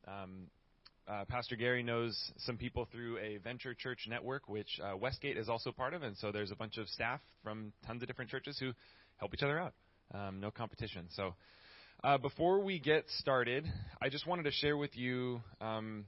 Um, 0.06 0.48
uh, 1.08 1.24
Pastor 1.28 1.56
Gary 1.56 1.82
knows 1.82 2.18
some 2.38 2.56
people 2.56 2.88
through 2.90 3.18
a 3.18 3.38
venture 3.38 3.74
church 3.74 4.06
network, 4.08 4.48
which 4.48 4.80
uh, 4.82 4.96
Westgate 4.96 5.36
is 5.36 5.48
also 5.48 5.70
part 5.70 5.94
of, 5.94 6.02
and 6.02 6.16
so 6.16 6.32
there's 6.32 6.50
a 6.50 6.56
bunch 6.56 6.78
of 6.78 6.88
staff 6.88 7.20
from 7.44 7.72
tons 7.86 8.02
of 8.02 8.08
different 8.08 8.30
churches 8.30 8.58
who 8.58 8.72
help 9.18 9.32
each 9.32 9.42
other 9.42 9.58
out. 9.58 9.74
Um, 10.12 10.40
no 10.40 10.50
competition. 10.50 11.06
So, 11.10 11.34
uh, 12.02 12.18
before 12.18 12.60
we 12.60 12.78
get 12.78 13.04
started, 13.18 13.64
I 14.02 14.08
just 14.08 14.26
wanted 14.26 14.44
to 14.44 14.50
share 14.50 14.76
with 14.76 14.96
you 14.96 15.40
um, 15.60 16.06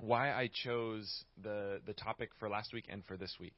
why 0.00 0.32
I 0.32 0.50
chose 0.64 1.24
the 1.42 1.80
the 1.86 1.92
topic 1.92 2.30
for 2.38 2.48
last 2.48 2.72
week 2.72 2.84
and 2.88 3.04
for 3.04 3.16
this 3.16 3.34
week. 3.38 3.54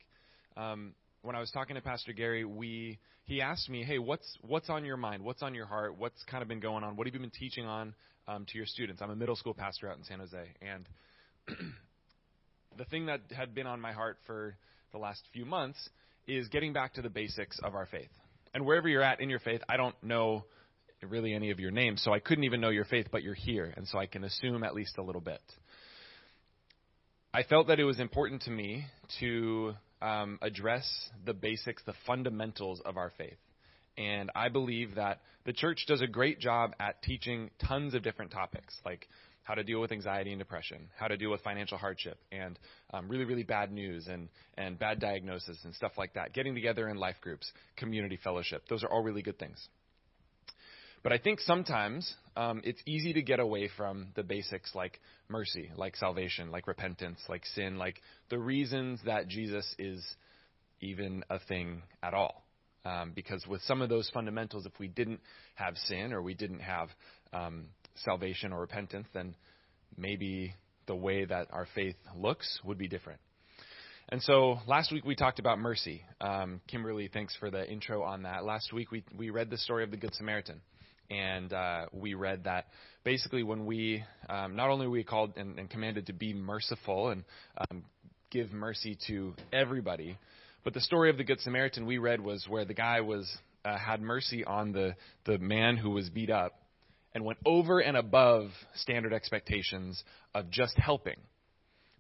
Um, 0.57 0.95
when 1.27 1.35
I 1.35 1.41
was 1.41 1.51
talking 1.51 1.75
to 1.75 1.83
Pastor 1.83 2.13
Gary, 2.13 2.45
we 2.45 2.99
he 3.25 3.43
asked 3.43 3.69
me, 3.69 3.83
"Hey, 3.83 3.99
what's 3.99 4.39
what's 4.43 4.71
on 4.71 4.85
your 4.85 4.97
mind? 4.97 5.25
What's 5.25 5.43
on 5.43 5.55
your 5.55 5.67
heart? 5.67 5.99
What's 5.99 6.23
kind 6.31 6.41
of 6.41 6.49
been 6.49 6.61
going 6.61 6.85
on? 6.85 6.95
What 6.95 7.09
have 7.09 7.15
you 7.15 7.21
been 7.21 7.31
teaching 7.31 7.67
on 7.67 7.95
um, 8.29 8.47
to 8.47 8.57
your 8.57 8.67
students?" 8.67 9.03
I'm 9.03 9.11
a 9.11 9.17
middle 9.17 9.35
school 9.35 9.53
pastor 9.53 9.91
out 9.91 9.99
in 9.99 10.05
San 10.05 10.21
Jose, 10.21 10.39
and 10.63 10.89
the 12.79 12.85
thing 12.85 13.07
that 13.07 13.23
had 13.37 13.57
been 13.57 13.67
on 13.67 13.81
my 13.81 13.93
heart 13.93 14.19
for 14.25 14.57
the 14.93 14.99
last 14.99 15.23
few 15.33 15.45
months 15.45 15.91
is 16.29 16.47
getting 16.49 16.73
back 16.73 16.95
to 16.95 17.03
the 17.03 17.11
basics 17.11 17.59
of 17.65 17.75
our 17.75 17.87
faith. 17.87 18.11
And 18.55 18.65
wherever 18.65 18.89
you're 18.89 19.03
at 19.03 19.21
in 19.21 19.29
your 19.29 19.41
faith, 19.41 19.63
I 19.69 19.77
don't 19.77 20.01
know 20.05 20.45
really 21.03 21.35
any 21.35 21.51
of 21.51 21.59
your 21.59 21.73
names, 21.73 22.03
so 22.03 22.13
I 22.13 22.21
couldn't 22.21 22.45
even 22.45 22.61
know 22.61 22.71
your 22.71 22.85
faith, 22.85 23.09
but 23.11 23.25
you're 23.25 23.35
here, 23.35 23.75
and 23.77 23.87
so 23.89 23.99
I 23.99 24.07
can 24.07 24.23
assume 24.23 24.63
at 24.63 24.75
least 24.75 24.97
a 24.97 25.03
little 25.03 25.21
bit. 25.21 25.43
I 27.35 27.43
felt 27.43 27.67
that 27.67 27.81
it 27.81 27.85
was 27.85 27.99
important 27.99 28.43
to 28.43 28.51
me 28.51 28.87
to 29.21 29.75
um, 30.03 30.39
address 30.43 30.87
the 31.25 31.35
basics, 31.35 31.83
the 31.85 31.95
fundamentals 32.07 32.81
of 32.85 32.97
our 32.97 33.13
faith. 33.17 33.39
And 33.99 34.31
I 34.35 34.49
believe 34.49 34.97
that 34.97 35.21
the 35.45 35.53
church 35.53 35.85
does 35.87 36.03
a 36.03 36.07
great 36.07 36.39
job 36.39 36.75
at 36.79 37.03
teaching 37.03 37.51
tons 37.67 37.95
of 37.95 38.03
different 38.03 38.31
topics, 38.31 38.77
like 38.85 39.09
how 39.43 39.55
to 39.55 39.63
deal 39.63 39.81
with 39.81 39.93
anxiety 39.93 40.33
and 40.33 40.39
depression, 40.39 40.89
how 40.99 41.07
to 41.07 41.17
deal 41.17 41.31
with 41.31 41.41
financial 41.41 41.79
hardship, 41.79 42.19
and 42.33 42.59
um, 42.93 43.09
really, 43.09 43.25
really 43.25 43.45
bad 43.45 43.73
news 43.73 44.09
and, 44.09 44.29
and 44.59 44.79
bad 44.79 45.01
diagnosis 45.01 45.57
and 45.65 45.75
stuff 45.75 45.93
like 45.97 46.13
that. 46.15 46.35
Getting 46.35 46.55
together 46.55 46.89
in 46.89 46.97
life 46.97 47.17
groups, 47.21 47.51
community 47.77 48.19
fellowship. 48.23 48.65
Those 48.69 48.83
are 48.83 48.89
all 48.89 49.03
really 49.03 49.23
good 49.23 49.39
things. 49.39 49.69
But 51.07 51.13
I 51.13 51.19
think 51.19 51.39
sometimes 51.39 52.17
um, 52.37 52.63
it's 52.65 52.83
easy 52.85 53.13
to 53.13 53.23
get 53.23 53.39
away 53.39 53.71
from 53.77 54.09
the 54.17 54.25
basics 54.25 54.75
like 54.75 54.99
mercy, 55.29 55.71
like 55.77 55.95
salvation, 55.95 56.51
like 56.51 56.67
repentance, 56.67 57.21
like 57.29 57.47
sin, 57.47 57.79
like 57.79 58.01
the 58.29 58.41
reasons 58.41 58.99
that 59.07 59.29
Jesus 59.29 59.73
is 59.79 60.05
even 60.81 61.23
a 61.31 61.39
thing 61.39 61.83
at 62.03 62.13
all. 62.13 62.43
Um, 62.85 63.13
because 63.15 63.47
with 63.47 63.63
some 63.63 63.83
of 63.83 63.89
those 63.89 64.11
fundamentals, 64.13 64.67
if 64.67 64.73
we 64.81 64.89
didn't 64.89 65.21
have 65.55 65.77
sin 65.77 66.13
or 66.13 66.23
we 66.23 66.35
didn't 66.35 66.59
have 66.59 66.89
um, 67.33 67.67
salvation 67.95 68.53
or 68.53 68.59
repentance, 68.59 69.07
then 69.15 69.37
maybe 69.97 70.55
the 70.89 70.97
way 70.97 71.25
that 71.25 71.47
our 71.53 71.69
faith 71.73 71.95
looks 72.17 72.59
would 72.65 72.79
be 72.79 72.89
different. 72.89 73.21
And 74.09 74.21
so 74.21 74.59
last 74.67 74.91
week 74.91 75.05
we 75.05 75.15
talked 75.15 75.39
about 75.39 75.61
mercy. 75.61 76.03
Um, 76.21 76.61
Kimberly, 76.67 77.09
thanks 77.13 77.37
for 77.39 77.49
the 77.49 77.65
intro 77.71 78.03
on 78.03 78.25
that. 78.25 78.45
Last 78.45 78.73
week 78.73 78.91
we, 78.91 79.05
we 79.17 79.31
read 79.31 79.51
the 79.51 79.59
story 79.59 79.85
of 79.85 79.93
the 79.93 79.97
Good 79.97 80.13
Samaritan. 80.15 80.61
And 81.11 81.53
uh, 81.53 81.87
we 81.93 82.15
read 82.15 82.45
that 82.45 82.67
basically 83.05 83.43
when 83.43 83.67
we, 83.67 84.05
um, 84.29 84.57
not 84.57 84.71
only 84.71 84.87
we 84.89 85.05
called 85.05 85.35
and, 85.37 85.59
and 85.59 85.71
commanded 85.71 86.07
to 86.07 86.13
be 86.13 86.35
merciful 86.35 87.11
and 87.11 87.25
um, 87.71 87.85
give 88.31 88.53
mercy 88.53 88.99
to 89.07 89.35
everybody, 89.53 90.19
but 90.65 90.75
the 90.75 90.81
story 90.81 91.11
of 91.11 91.17
the 91.17 91.25
Good 91.25 91.41
Samaritan 91.41 91.87
we 91.87 91.99
read 91.99 92.21
was 92.21 92.47
where 92.49 92.65
the 92.65 92.75
guy 92.75 93.01
was 93.01 93.31
uh, 93.65 93.79
had 93.79 94.01
mercy 94.01 94.45
on 94.45 94.73
the, 94.73 94.97
the 95.25 95.39
man 95.39 95.77
who 95.77 95.91
was 95.91 96.09
beat 96.11 96.31
up 96.31 96.55
and 97.15 97.25
went 97.25 97.39
over 97.47 97.81
and 97.81 97.97
above 97.97 98.51
standard 98.75 99.13
expectations 99.13 100.03
of 100.35 100.51
just 100.51 100.77
helping. 100.77 101.17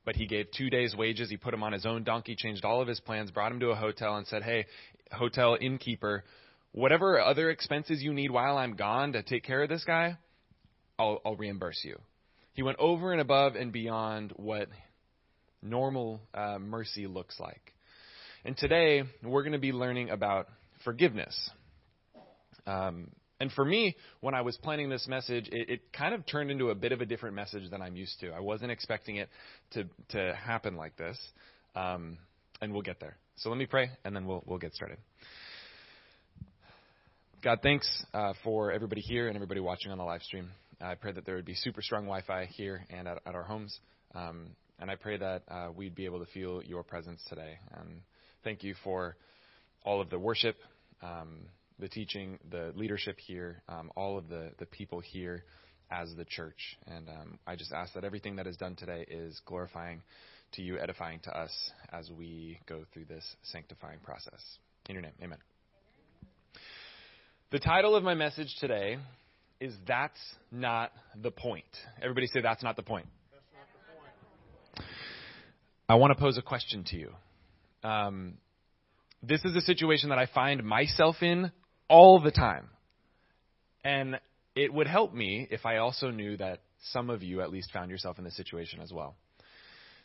But 0.05 0.15
he 0.15 0.27
gave 0.27 0.47
two 0.57 0.69
days' 0.69 0.95
wages. 0.95 1.31
He 1.31 1.37
put 1.37 1.55
him 1.55 1.63
on 1.63 1.73
his 1.73 1.87
own 1.87 2.05
donkey, 2.05 2.37
changed 2.37 2.65
all 2.65 2.81
of 2.81 2.87
his 2.87 3.01
plans, 3.01 3.31
brought 3.31 3.51
him 3.51 3.61
to 3.61 3.71
a 3.71 3.75
hotel, 3.75 4.17
and 4.17 4.27
said, 4.27 4.43
Hey, 4.43 4.67
hotel 5.11 5.57
innkeeper, 5.61 6.23
whatever 6.77 7.19
other 7.19 7.49
expenses 7.49 8.03
you 8.03 8.13
need 8.13 8.31
while 8.31 8.59
I'm 8.59 8.77
gone 8.77 9.15
to 9.15 9.23
take 9.23 9.43
care 9.45 9.63
of 9.63 9.69
this 9.71 9.83
guy, 9.85 10.19
I'll, 10.99 11.21
I'll 11.25 11.35
reimburse 11.35 11.81
you. 11.83 11.99
He 12.53 12.63
went 12.63 12.79
over 12.79 13.13
and 13.13 13.21
above 13.21 13.57
and 13.57 13.73
beyond 13.73 14.33
what 14.37 14.69
normal 15.63 16.21
uh, 16.35 16.59
mercy 16.59 17.07
looks 17.07 17.41
like. 17.41 17.73
And 18.45 18.57
today, 18.57 19.03
we're 19.25 19.43
going 19.43 19.55
to 19.55 19.59
be 19.59 19.73
learning 19.73 20.11
about 20.11 20.49
forgiveness. 20.85 21.51
Um, 22.67 23.09
and 23.41 23.51
for 23.53 23.65
me, 23.65 23.97
when 24.21 24.35
I 24.35 24.43
was 24.43 24.57
planning 24.59 24.91
this 24.91 25.09
message, 25.09 25.49
it, 25.51 25.71
it, 25.71 25.93
kind 25.93 26.15
of 26.15 26.27
turned 26.27 26.51
into 26.51 26.69
a 26.69 26.75
bit 26.75 26.93
of 26.93 27.01
a 27.01 27.07
different 27.07 27.37
message 27.37 27.71
than 27.71 27.81
I'm 27.81 27.97
used 27.97 28.21
to. 28.21 28.33
I 28.33 28.41
wasn't 28.41 28.71
expecting 28.71 29.17
it 29.17 29.29
to 29.73 29.85
to 30.11 30.35
happen 30.35 30.77
like 30.77 30.97
this, 30.97 31.19
um, 31.75 32.19
and 32.61 32.73
we'll 32.73 32.83
get 32.83 33.01
there. 33.01 33.17
So 33.37 33.51
let 33.51 33.59
me 33.59 33.67
pray, 33.67 33.91
and 34.05 34.17
then 34.17 34.27
we'll 34.27 34.43
we'll 34.47 34.59
get 34.59 34.75
started. 34.75 34.99
God, 37.43 37.61
thanks 37.63 37.87
uh, 38.15 38.33
for 38.43 38.73
everybody 38.73 39.03
here 39.03 39.29
and 39.29 39.37
everybody 39.37 39.61
watching 39.61 39.93
on 39.93 39.99
the 39.99 40.05
live 40.05 40.23
stream. 40.23 40.49
I 40.81 40.95
pray 40.95 41.13
that 41.13 41.27
there 41.27 41.37
would 41.37 41.45
be 41.45 41.55
super 41.55 41.83
strong 41.83 42.05
Wi-Fi 42.05 42.47
here 42.47 42.85
and 42.91 43.07
at, 43.07 43.19
at 43.27 43.35
our 43.35 43.43
homes, 43.43 43.79
um, 44.15 44.49
and 44.79 44.91
I 44.91 44.97
pray 44.97 45.19
that 45.19 45.43
uh, 45.49 45.69
we'd 45.75 45.95
be 45.95 46.07
able 46.07 46.19
to 46.21 46.31
feel 46.33 46.63
your 46.63 46.83
presence 46.83 47.23
today. 47.29 47.59
And 47.79 48.01
thank 48.43 48.63
you 48.63 48.75
for 48.83 49.17
all 49.85 50.01
of 50.01 50.11
the 50.11 50.19
worship. 50.19 50.57
Um, 51.03 51.41
the 51.79 51.89
teaching, 51.89 52.39
the 52.51 52.73
leadership 52.75 53.19
here, 53.19 53.63
um, 53.69 53.91
all 53.97 54.17
of 54.17 54.29
the, 54.29 54.51
the 54.59 54.67
people 54.67 55.01
here 55.01 55.45
as 55.91 56.15
the 56.17 56.25
church. 56.25 56.79
And 56.87 57.09
um, 57.09 57.39
I 57.47 57.55
just 57.55 57.73
ask 57.73 57.93
that 57.95 58.05
everything 58.05 58.37
that 58.37 58.47
is 58.47 58.57
done 58.57 58.77
today 58.77 59.05
is 59.11 59.41
glorifying 59.45 60.03
to 60.53 60.63
you, 60.63 60.79
edifying 60.79 61.21
to 61.25 61.39
us 61.39 61.53
as 61.93 62.11
we 62.11 62.59
go 62.67 62.85
through 62.95 63.05
this 63.05 63.25
sanctifying 63.43 63.99
process. 64.03 64.43
In 64.89 64.95
your 64.95 65.03
name, 65.03 65.13
amen. 65.23 65.39
The 67.53 67.61
title 67.61 67.95
of 67.95 68.03
my 68.03 68.15
message 68.15 68.57
today 68.59 68.99
is 69.61 69.73
That's 69.87 70.19
Not 70.51 70.91
the 71.23 71.31
Point. 71.31 71.65
Everybody 72.03 72.27
say, 72.27 72.41
That's 72.41 72.65
not 72.65 72.75
the 72.75 72.83
point. 72.83 73.07
Not 73.33 73.69
the 74.75 74.83
point. 74.83 74.91
I 75.89 75.95
want 75.95 76.11
to 76.11 76.21
pose 76.21 76.37
a 76.39 76.43
question 76.43 76.83
to 76.89 76.97
you. 76.97 77.13
Um, 77.89 78.35
this 79.23 79.45
is 79.45 79.55
a 79.55 79.61
situation 79.61 80.09
that 80.09 80.19
I 80.19 80.27
find 80.27 80.65
myself 80.65 81.23
in 81.23 81.53
all 81.89 82.19
the 82.21 82.33
time. 82.33 82.67
And 83.85 84.19
it 84.57 84.75
would 84.75 84.89
help 84.89 85.15
me 85.15 85.47
if 85.49 85.65
I 85.65 85.77
also 85.77 86.11
knew 86.11 86.37
that 86.39 86.63
some 86.91 87.11
of 87.11 87.23
you 87.23 87.43
at 87.43 87.53
least 87.53 87.71
found 87.71 87.93
yourself 87.93 88.19
in 88.19 88.25
this 88.25 88.37
situation 88.37 88.81
as 88.81 88.93
well. 88.93 89.15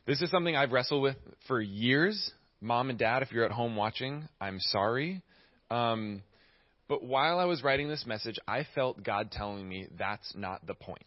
This 0.06 0.22
is 0.22 0.30
something 0.30 0.56
I've 0.56 0.72
wrestled 0.72 1.02
with 1.02 1.18
for 1.48 1.60
years. 1.60 2.34
Mom 2.62 2.92
and 2.92 3.00
dad, 3.00 3.24
if 3.24 3.32
you're 3.32 3.46
at 3.46 3.52
home 3.52 3.76
watching, 3.76 4.30
I'm 4.40 4.60
sorry. 4.60 5.24
Um, 5.72 6.22
but 6.92 7.06
while 7.06 7.40
I 7.40 7.46
was 7.46 7.64
writing 7.64 7.88
this 7.88 8.06
message, 8.06 8.38
I 8.46 8.68
felt 8.76 9.02
God 9.02 9.32
telling 9.32 9.66
me 9.66 9.88
that's 9.98 10.34
not 10.36 10.68
the 10.68 10.74
point. 10.74 11.06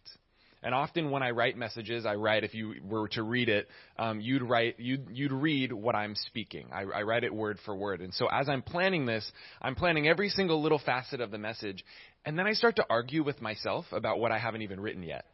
And 0.62 0.74
often 0.74 1.10
when 1.10 1.22
I 1.22 1.32
write 1.32 1.58
messages, 1.58 2.06
I 2.06 2.14
write, 2.14 2.42
if 2.42 2.54
you 2.54 2.76
were 2.82 3.06
to 3.08 3.22
read 3.22 3.50
it, 3.50 3.68
um, 3.98 4.18
you'd 4.18 4.40
write, 4.40 4.76
you'd, 4.80 5.08
you'd 5.12 5.30
read 5.30 5.74
what 5.74 5.94
I'm 5.94 6.14
speaking. 6.14 6.68
I, 6.72 6.84
I 6.84 7.02
write 7.02 7.22
it 7.22 7.34
word 7.34 7.58
for 7.66 7.76
word. 7.76 8.00
And 8.00 8.14
so 8.14 8.28
as 8.32 8.48
I'm 8.48 8.62
planning 8.62 9.04
this, 9.04 9.30
I'm 9.60 9.74
planning 9.74 10.08
every 10.08 10.30
single 10.30 10.62
little 10.62 10.78
facet 10.78 11.20
of 11.20 11.30
the 11.30 11.36
message. 11.36 11.84
And 12.24 12.38
then 12.38 12.46
I 12.46 12.54
start 12.54 12.76
to 12.76 12.86
argue 12.88 13.22
with 13.22 13.42
myself 13.42 13.84
about 13.92 14.18
what 14.18 14.32
I 14.32 14.38
haven't 14.38 14.62
even 14.62 14.80
written 14.80 15.02
yet. 15.02 15.26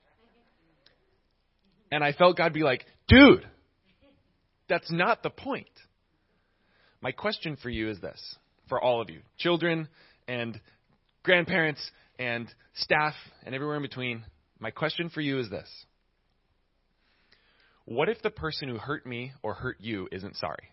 And 1.92 2.02
I 2.02 2.10
felt 2.10 2.36
God 2.36 2.52
be 2.52 2.64
like, 2.64 2.84
dude, 3.06 3.46
that's 4.68 4.90
not 4.90 5.22
the 5.22 5.30
point. 5.30 5.70
My 7.00 7.12
question 7.12 7.56
for 7.62 7.70
you 7.70 7.88
is 7.88 8.00
this, 8.00 8.20
for 8.68 8.82
all 8.82 9.00
of 9.00 9.10
you, 9.10 9.20
children 9.38 9.86
and 10.30 10.60
grandparents 11.24 11.80
and 12.18 12.48
staff 12.74 13.14
and 13.44 13.54
everywhere 13.54 13.76
in 13.76 13.82
between, 13.82 14.24
my 14.60 14.70
question 14.70 15.10
for 15.10 15.20
you 15.20 15.40
is 15.40 15.50
this 15.50 15.68
What 17.84 18.08
if 18.08 18.22
the 18.22 18.30
person 18.30 18.68
who 18.68 18.78
hurt 18.78 19.04
me 19.04 19.32
or 19.42 19.54
hurt 19.54 19.78
you 19.80 20.08
isn't 20.12 20.36
sorry? 20.36 20.70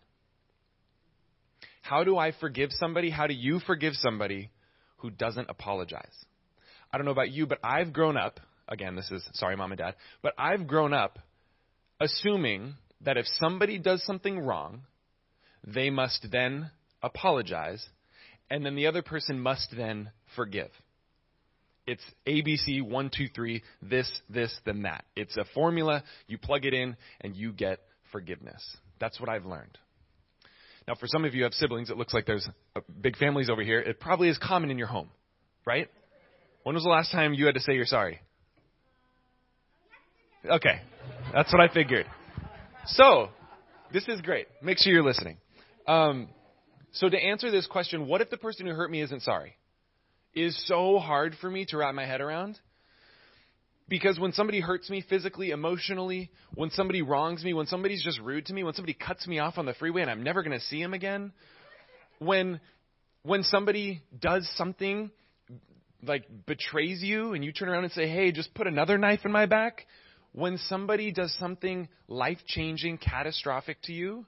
How 1.81 2.03
do 2.03 2.17
I 2.17 2.33
forgive 2.39 2.69
somebody? 2.71 3.09
How 3.09 3.27
do 3.27 3.33
you 3.33 3.59
forgive 3.65 3.93
somebody 3.95 4.51
who 4.97 5.09
doesn't 5.09 5.49
apologize? 5.49 6.25
I 6.91 6.97
don't 6.97 7.05
know 7.05 7.11
about 7.11 7.31
you, 7.31 7.47
but 7.47 7.59
I've 7.63 7.93
grown 7.93 8.17
up, 8.17 8.39
again, 8.67 8.95
this 8.95 9.09
is 9.09 9.27
sorry, 9.33 9.55
mom 9.55 9.71
and 9.71 9.79
dad, 9.79 9.95
but 10.21 10.33
I've 10.37 10.67
grown 10.67 10.93
up 10.93 11.17
assuming 11.99 12.75
that 13.01 13.17
if 13.17 13.25
somebody 13.39 13.79
does 13.79 14.03
something 14.05 14.39
wrong, 14.39 14.81
they 15.65 15.89
must 15.89 16.27
then 16.31 16.69
apologize, 17.01 17.83
and 18.49 18.65
then 18.65 18.75
the 18.75 18.87
other 18.87 19.01
person 19.01 19.39
must 19.39 19.67
then 19.75 20.11
forgive. 20.35 20.69
It's 21.85 22.03
ABC, 22.27 22.81
one, 22.81 23.09
two, 23.15 23.27
three, 23.33 23.63
this, 23.81 24.09
this, 24.29 24.53
then 24.65 24.83
that. 24.83 25.05
It's 25.15 25.37
a 25.37 25.45
formula. 25.53 26.03
You 26.27 26.37
plug 26.37 26.65
it 26.65 26.73
in 26.73 26.97
and 27.21 27.35
you 27.35 27.53
get 27.53 27.79
forgiveness. 28.11 28.61
That's 28.99 29.19
what 29.19 29.29
I've 29.29 29.45
learned. 29.45 29.77
Now, 30.87 30.95
for 30.95 31.07
some 31.07 31.25
of 31.25 31.33
you 31.33 31.41
who 31.41 31.43
have 31.43 31.53
siblings, 31.53 31.89
it 31.89 31.97
looks 31.97 32.13
like 32.13 32.25
there's 32.25 32.47
big 33.01 33.17
families 33.17 33.49
over 33.49 33.61
here. 33.61 33.79
It 33.79 33.99
probably 33.99 34.29
is 34.29 34.37
common 34.37 34.71
in 34.71 34.77
your 34.77 34.87
home, 34.87 35.09
right? 35.65 35.89
When 36.63 36.75
was 36.75 36.83
the 36.83 36.89
last 36.89 37.11
time 37.11 37.33
you 37.33 37.45
had 37.45 37.55
to 37.55 37.61
say 37.61 37.73
you're 37.73 37.85
sorry? 37.85 38.19
Okay, 40.45 40.81
that's 41.33 41.51
what 41.51 41.61
I 41.61 41.73
figured. 41.73 42.05
So, 42.85 43.29
this 43.91 44.07
is 44.07 44.21
great. 44.21 44.47
Make 44.61 44.77
sure 44.77 44.93
you're 44.93 45.03
listening. 45.03 45.37
Um, 45.87 46.29
so, 46.99 47.09
to 47.09 47.17
answer 47.17 47.51
this 47.51 47.67
question, 47.67 48.07
what 48.07 48.21
if 48.21 48.29
the 48.29 48.37
person 48.37 48.67
who 48.67 48.73
hurt 48.73 48.91
me 48.91 49.01
isn't 49.01 49.21
sorry? 49.21 49.55
is 50.37 50.67
so 50.67 50.99
hard 50.99 51.35
for 51.41 51.49
me 51.49 51.65
to 51.65 51.77
wrap 51.77 51.95
my 51.95 52.05
head 52.05 52.21
around. 52.21 52.59
Because 53.89 54.19
when 54.19 54.33
somebody 54.33 54.59
hurts 54.59 54.89
me 54.89 55.03
physically, 55.07 55.51
emotionally, 55.51 56.29
when 56.53 56.69
somebody 56.71 57.01
wrongs 57.01 57.43
me, 57.43 57.53
when 57.53 57.67
somebody's 57.67 58.03
just 58.03 58.19
rude 58.19 58.45
to 58.47 58.53
me, 58.53 58.63
when 58.63 58.73
somebody 58.73 58.93
cuts 58.93 59.25
me 59.25 59.39
off 59.39 59.57
on 59.57 59.65
the 59.65 59.73
freeway 59.73 60.01
and 60.01 60.11
I'm 60.11 60.23
never 60.23 60.43
going 60.43 60.57
to 60.57 60.65
see 60.65 60.81
him 60.81 60.93
again, 60.93 61.31
when 62.19 62.59
when 63.23 63.43
somebody 63.43 64.01
does 64.17 64.47
something 64.55 65.09
like 66.03 66.25
betrays 66.45 67.01
you 67.01 67.33
and 67.33 67.43
you 67.43 67.51
turn 67.51 67.69
around 67.69 67.85
and 67.85 67.93
say, 67.93 68.07
"Hey, 68.07 68.31
just 68.31 68.53
put 68.53 68.67
another 68.67 68.97
knife 68.97 69.21
in 69.23 69.31
my 69.31 69.45
back," 69.45 69.85
when 70.33 70.57
somebody 70.57 71.11
does 71.11 71.33
something 71.35 71.87
life 72.07 72.39
changing, 72.45 72.97
catastrophic 72.97 73.81
to 73.83 73.93
you, 73.93 74.25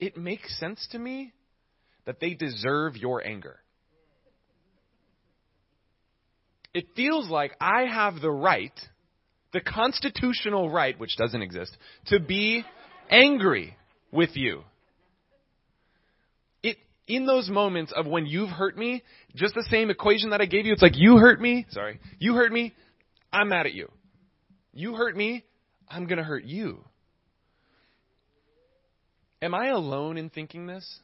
it 0.00 0.16
makes 0.16 0.58
sense 0.58 0.86
to 0.92 0.98
me 0.98 1.32
that 2.06 2.20
they 2.20 2.34
deserve 2.34 2.96
your 2.96 3.26
anger. 3.26 3.58
It 6.74 6.88
feels 6.96 7.28
like 7.28 7.52
I 7.60 7.84
have 7.84 8.20
the 8.20 8.30
right, 8.30 8.78
the 9.52 9.60
constitutional 9.60 10.68
right, 10.68 10.98
which 10.98 11.16
doesn't 11.16 11.40
exist, 11.40 11.76
to 12.06 12.18
be 12.18 12.64
angry 13.08 13.76
with 14.10 14.30
you. 14.34 14.64
It, 16.64 16.76
in 17.06 17.26
those 17.26 17.48
moments 17.48 17.92
of 17.94 18.06
when 18.06 18.26
you've 18.26 18.50
hurt 18.50 18.76
me, 18.76 19.04
just 19.36 19.54
the 19.54 19.66
same 19.70 19.88
equation 19.88 20.30
that 20.30 20.40
I 20.40 20.46
gave 20.46 20.66
you, 20.66 20.72
it's 20.72 20.82
like 20.82 20.96
you 20.96 21.18
hurt 21.18 21.40
me, 21.40 21.64
sorry, 21.70 22.00
you 22.18 22.34
hurt 22.34 22.52
me, 22.52 22.74
I'm 23.32 23.48
mad 23.48 23.66
at 23.66 23.74
you. 23.74 23.88
You 24.72 24.94
hurt 24.94 25.16
me, 25.16 25.44
I'm 25.88 26.06
going 26.06 26.18
to 26.18 26.24
hurt 26.24 26.44
you. 26.44 26.84
Am 29.44 29.54
I 29.54 29.68
alone 29.68 30.16
in 30.16 30.30
thinking 30.30 30.66
this? 30.66 31.00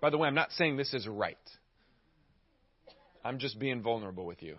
By 0.00 0.10
the 0.10 0.18
way, 0.18 0.26
I'm 0.26 0.34
not 0.34 0.50
saying 0.50 0.76
this 0.76 0.92
is 0.92 1.06
right. 1.06 1.36
I'm 3.24 3.38
just 3.38 3.60
being 3.60 3.80
vulnerable 3.80 4.26
with 4.26 4.42
you. 4.42 4.56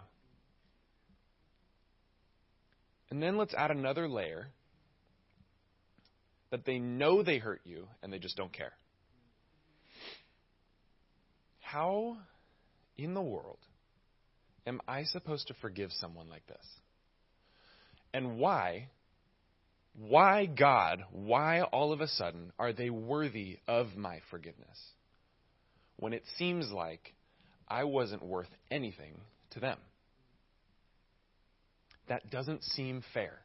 And 3.10 3.22
then 3.22 3.36
let's 3.36 3.54
add 3.54 3.70
another 3.70 4.08
layer 4.08 4.48
that 6.52 6.64
they 6.64 6.80
know 6.80 7.22
they 7.22 7.38
hurt 7.38 7.60
you 7.66 7.86
and 8.02 8.14
they 8.14 8.20
just 8.20 8.38
don't 8.38 8.54
care. 8.54 8.72
How 11.60 12.16
in 12.96 13.14
the 13.14 13.22
world 13.22 13.60
am 14.66 14.80
I 14.88 15.04
supposed 15.04 15.48
to 15.48 15.54
forgive 15.56 15.92
someone 15.92 16.30
like 16.30 16.48
this? 16.48 16.66
And 18.14 18.38
why, 18.38 18.88
why, 19.94 20.46
God, 20.46 21.04
why 21.12 21.62
all 21.62 21.92
of 21.92 22.02
a 22.02 22.08
sudden 22.08 22.52
are 22.58 22.74
they 22.74 22.90
worthy 22.90 23.60
of 23.68 23.96
my 23.96 24.20
forgiveness? 24.30 24.80
When 25.98 26.14
it 26.14 26.24
seems 26.38 26.72
like 26.72 27.14
I 27.68 27.84
wasn't 27.84 28.24
worth 28.24 28.50
anything 28.70 29.14
to 29.52 29.60
them. 29.60 29.78
That 32.08 32.30
doesn't 32.30 32.64
seem 32.64 33.04
fair. 33.14 33.40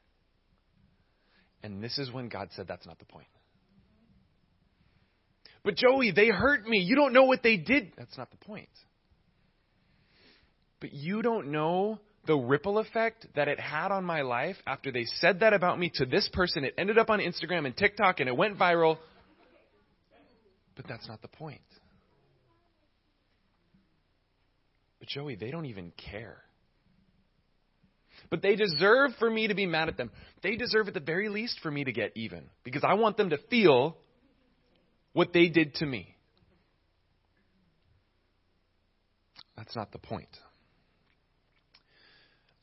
And 1.63 1.83
this 1.83 1.99
is 1.99 2.11
when 2.11 2.29
God 2.29 2.49
said, 2.57 2.67
That's 2.67 2.87
not 2.87 2.99
the 2.99 3.05
point. 3.05 3.27
But 5.65 5.77
Joey, 5.77 6.13
they 6.13 6.29
hurt 6.29 6.67
me. 6.67 6.79
You 6.79 6.97
don't 6.97 7.13
know 7.13 7.25
what 7.25 7.43
they 7.43 7.57
did. 7.57 7.93
That's 7.97 8.17
not 8.17 8.31
the 8.31 8.37
point. 8.37 8.69
But 10.81 10.93
you 10.93 11.23
don't 11.23 11.51
know 11.51 11.99
the 12.27 12.37
ripple 12.37 12.79
effect 12.79 13.27
that 13.35 13.49
it 13.49 13.59
had 13.61 13.93
on 13.93 14.05
my 14.05 14.23
life 14.23 14.57
after 14.67 14.91
they 14.91 15.05
said 15.05 15.41
that 15.41 15.53
about 15.53 15.79
me 15.79 15.91
to 15.95 16.07
this 16.07 16.29
person. 16.33 16.65
It 16.65 16.75
ended 16.77 16.99
up 16.99 17.11
on 17.11 17.21
Instagram 17.21 17.67
and 17.67 17.77
TikTok 17.77 18.21
and 18.21 18.29
it 18.29 18.37
went 18.37 18.59
viral. 18.59 18.99
But 20.75 20.87
that's 20.89 21.09
not 21.09 21.23
the 21.23 21.29
point. 21.29 21.61
But 24.99 25.09
Joey, 25.09 25.37
they 25.37 25.51
don't 25.51 25.67
even 25.67 25.93
care. 26.11 26.39
But 28.29 28.43
they 28.43 28.57
deserve 28.57 29.13
for 29.19 29.31
me 29.31 29.49
to 29.49 29.55
be 29.55 29.67
mad 29.67 29.89
at 29.89 29.97
them. 29.97 30.11
They 30.43 30.57
deserve 30.57 30.89
at 30.89 30.95
the 30.95 31.01
very 31.01 31.29
least 31.29 31.61
for 31.63 31.71
me 31.71 31.85
to 31.85 31.93
get 31.93 32.13
even 32.17 32.45
because 32.65 32.83
I 32.85 32.95
want 32.95 33.17
them 33.17 33.31
to 33.31 33.39
feel 33.49 33.97
what 35.13 35.33
they 35.33 35.49
did 35.49 35.75
to 35.77 35.87
me. 35.87 36.15
That's 39.57 39.75
not 39.75 39.93
the 39.93 39.99
point. 39.99 40.29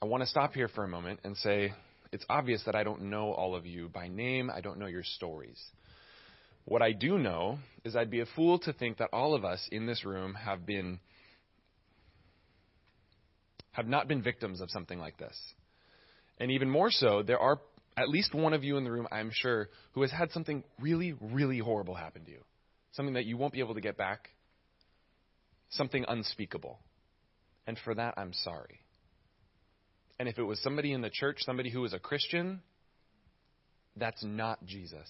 I 0.04 0.06
want 0.06 0.22
to 0.22 0.28
stop 0.28 0.54
here 0.54 0.68
for 0.68 0.84
a 0.84 0.88
moment 0.90 1.22
and 1.24 1.38
say 1.38 1.72
it's 2.12 2.26
obvious 2.28 2.62
that 2.66 2.76
I 2.76 2.84
don't 2.84 3.04
know 3.04 3.32
all 3.32 3.56
of 3.56 3.66
you 3.66 3.88
by 3.88 4.10
name, 4.10 4.52
I 4.54 4.60
don't 4.60 4.78
know 4.78 4.86
your 4.86 5.06
stories. 5.06 5.58
What 6.66 6.82
I 6.82 6.92
do 6.92 7.18
know 7.18 7.60
is 7.86 7.96
I'd 7.96 8.12
be 8.12 8.20
a 8.20 8.26
fool 8.36 8.60
to 8.60 8.74
think 8.74 8.98
that 8.98 9.12
all 9.14 9.34
of 9.34 9.46
us 9.46 9.66
in 9.72 9.86
this 9.86 10.04
room 10.04 10.34
have 10.34 10.66
been 10.66 11.00
have 13.72 13.88
not 13.88 14.10
been 14.10 14.22
victims 14.22 14.60
of 14.60 14.70
something 14.72 15.00
like 15.00 15.18
this. 15.18 15.40
And 16.38 16.52
even 16.52 16.70
more 16.70 16.92
so, 16.92 17.24
there 17.24 17.40
are 17.40 17.62
at 17.96 18.10
least 18.10 18.36
one 18.36 18.52
of 18.52 18.62
you 18.62 18.76
in 18.76 18.84
the 18.84 18.92
room, 18.92 19.08
I'm 19.10 19.32
sure, 19.34 19.70
who 19.94 20.02
has 20.02 20.12
had 20.12 20.32
something 20.32 20.66
really, 20.82 21.14
really 21.22 21.60
horrible 21.60 21.96
happen 21.96 22.26
to 22.26 22.32
you. 22.32 22.42
Something 22.92 23.14
that 23.14 23.24
you 23.24 23.38
won't 23.38 23.54
be 23.54 23.62
able 23.62 23.76
to 23.76 23.82
get 23.82 23.96
back. 23.96 24.28
Something 25.70 26.04
unspeakable. 26.06 26.78
And 27.66 27.80
for 27.86 27.96
that, 27.96 28.16
I'm 28.18 28.34
sorry. 28.34 28.83
And 30.24 30.30
if 30.30 30.40
it 30.40 30.44
was 30.44 30.62
somebody 30.62 30.94
in 30.94 31.02
the 31.02 31.10
church, 31.10 31.40
somebody 31.42 31.70
who 31.70 31.82
was 31.82 31.92
a 31.92 32.00
Christian, 32.00 32.62
that's 33.98 34.24
not 34.24 34.66
Jesus. 34.66 35.10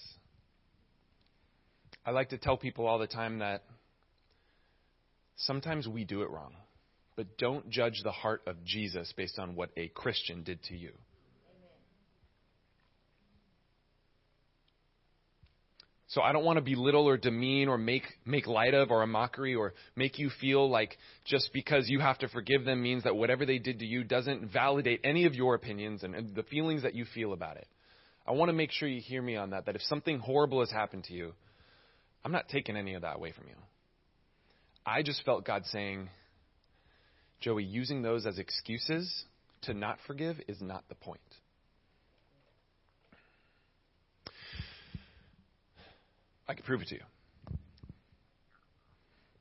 I 2.03 2.09
like 2.09 2.29
to 2.29 2.39
tell 2.39 2.57
people 2.57 2.87
all 2.87 2.97
the 2.97 3.05
time 3.05 3.37
that 3.37 3.61
sometimes 5.35 5.87
we 5.87 6.03
do 6.03 6.23
it 6.23 6.31
wrong. 6.31 6.53
But 7.15 7.37
don't 7.37 7.69
judge 7.69 8.01
the 8.03 8.11
heart 8.11 8.41
of 8.47 8.63
Jesus 8.63 9.13
based 9.15 9.37
on 9.37 9.55
what 9.55 9.69
a 9.77 9.89
Christian 9.89 10.41
did 10.41 10.63
to 10.63 10.75
you. 10.75 10.93
So 16.13 16.21
I 16.21 16.31
don't 16.31 16.45
want 16.45 16.57
to 16.57 16.61
belittle 16.61 17.07
or 17.07 17.17
demean 17.17 17.67
or 17.67 17.77
make 17.79 18.03
make 18.23 18.45
light 18.45 18.75
of 18.75 18.91
or 18.91 19.01
a 19.01 19.07
mockery 19.07 19.55
or 19.55 19.73
make 19.95 20.19
you 20.19 20.29
feel 20.39 20.69
like 20.69 20.95
just 21.25 21.49
because 21.53 21.89
you 21.89 21.99
have 22.01 22.19
to 22.19 22.27
forgive 22.27 22.65
them 22.65 22.83
means 22.83 23.03
that 23.03 23.15
whatever 23.15 23.47
they 23.47 23.57
did 23.57 23.79
to 23.79 23.85
you 23.85 24.03
doesn't 24.03 24.53
validate 24.53 25.01
any 25.03 25.25
of 25.25 25.33
your 25.33 25.55
opinions 25.55 26.03
and, 26.03 26.13
and 26.13 26.35
the 26.35 26.43
feelings 26.43 26.83
that 26.83 26.93
you 26.93 27.05
feel 27.15 27.33
about 27.33 27.57
it. 27.57 27.67
I 28.27 28.33
want 28.33 28.49
to 28.49 28.53
make 28.53 28.69
sure 28.71 28.87
you 28.87 29.01
hear 29.01 29.23
me 29.23 29.37
on 29.37 29.49
that 29.49 29.65
that 29.65 29.75
if 29.75 29.81
something 29.81 30.19
horrible 30.19 30.59
has 30.59 30.69
happened 30.69 31.05
to 31.05 31.13
you, 31.15 31.33
I'm 32.23 32.31
not 32.31 32.47
taking 32.47 32.77
any 32.77 32.93
of 32.93 33.01
that 33.01 33.15
away 33.15 33.31
from 33.31 33.47
you. 33.47 33.55
I 34.85 35.01
just 35.01 35.25
felt 35.25 35.45
God 35.45 35.63
saying, 35.65 36.09
Joey, 37.39 37.63
using 37.63 38.03
those 38.03 38.27
as 38.27 38.37
excuses 38.37 39.23
to 39.63 39.73
not 39.73 39.97
forgive 40.05 40.37
is 40.47 40.61
not 40.61 40.83
the 40.89 40.95
point. 40.95 41.21
I 46.53 46.55
can 46.55 46.65
prove 46.65 46.83
it 46.83 46.89
to 46.89 46.95
you. 46.95 47.01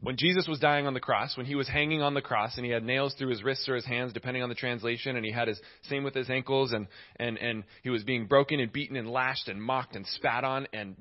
When 0.00 0.16
Jesus 0.16 0.48
was 0.48 0.58
dying 0.58 0.86
on 0.86 0.94
the 0.94 1.00
cross, 1.00 1.36
when 1.36 1.44
he 1.44 1.54
was 1.54 1.68
hanging 1.68 2.00
on 2.00 2.14
the 2.14 2.22
cross 2.22 2.56
and 2.56 2.64
he 2.64 2.72
had 2.72 2.82
nails 2.82 3.14
through 3.14 3.28
his 3.28 3.44
wrists 3.44 3.68
or 3.68 3.74
his 3.74 3.84
hands, 3.84 4.14
depending 4.14 4.42
on 4.42 4.48
the 4.48 4.54
translation, 4.54 5.14
and 5.16 5.24
he 5.24 5.30
had 5.30 5.46
his 5.46 5.60
same 5.90 6.04
with 6.04 6.14
his 6.14 6.30
ankles, 6.30 6.72
and, 6.72 6.88
and, 7.16 7.36
and 7.36 7.64
he 7.82 7.90
was 7.90 8.02
being 8.02 8.26
broken 8.26 8.60
and 8.60 8.72
beaten 8.72 8.96
and 8.96 9.10
lashed 9.10 9.48
and 9.48 9.62
mocked 9.62 9.94
and 9.94 10.06
spat 10.06 10.42
on 10.42 10.66
and 10.72 10.96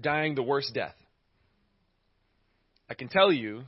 dying 0.00 0.36
the 0.36 0.42
worst 0.42 0.72
death. 0.72 0.94
I 2.88 2.94
can 2.94 3.08
tell 3.08 3.32
you 3.32 3.64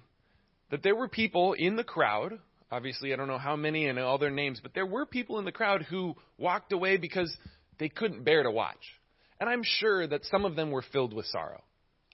that 0.71 0.85
there 0.85 0.95
were 0.95 1.09
people 1.09 1.55
in 1.55 1.75
the 1.75 1.85
crowd 1.85 2.39
Obviously, 2.71 3.15
I 3.15 3.17
don't 3.17 3.29
know 3.29 3.39
how 3.39 3.57
many 3.57 3.87
and 3.87 3.99
all 3.99 4.19
their 4.19 4.31
names, 4.31 4.61
but 4.63 4.75
there 4.75 4.85
were 4.85 5.07
people 5.07 5.39
in 5.39 5.47
the 5.47 5.53
crowd 5.53 5.87
who 5.89 6.15
walked 6.37 6.71
away 6.71 6.99
because 6.99 7.35
they 7.79 7.89
couldn't 7.89 8.25
bear 8.25 8.43
to 8.43 8.51
watch. 8.51 8.77
And 9.41 9.49
I'm 9.49 9.63
sure 9.63 10.07
that 10.07 10.27
some 10.27 10.45
of 10.45 10.55
them 10.55 10.71
were 10.71 10.85
filled 10.93 11.15
with 11.15 11.25
sorrow. 11.27 11.63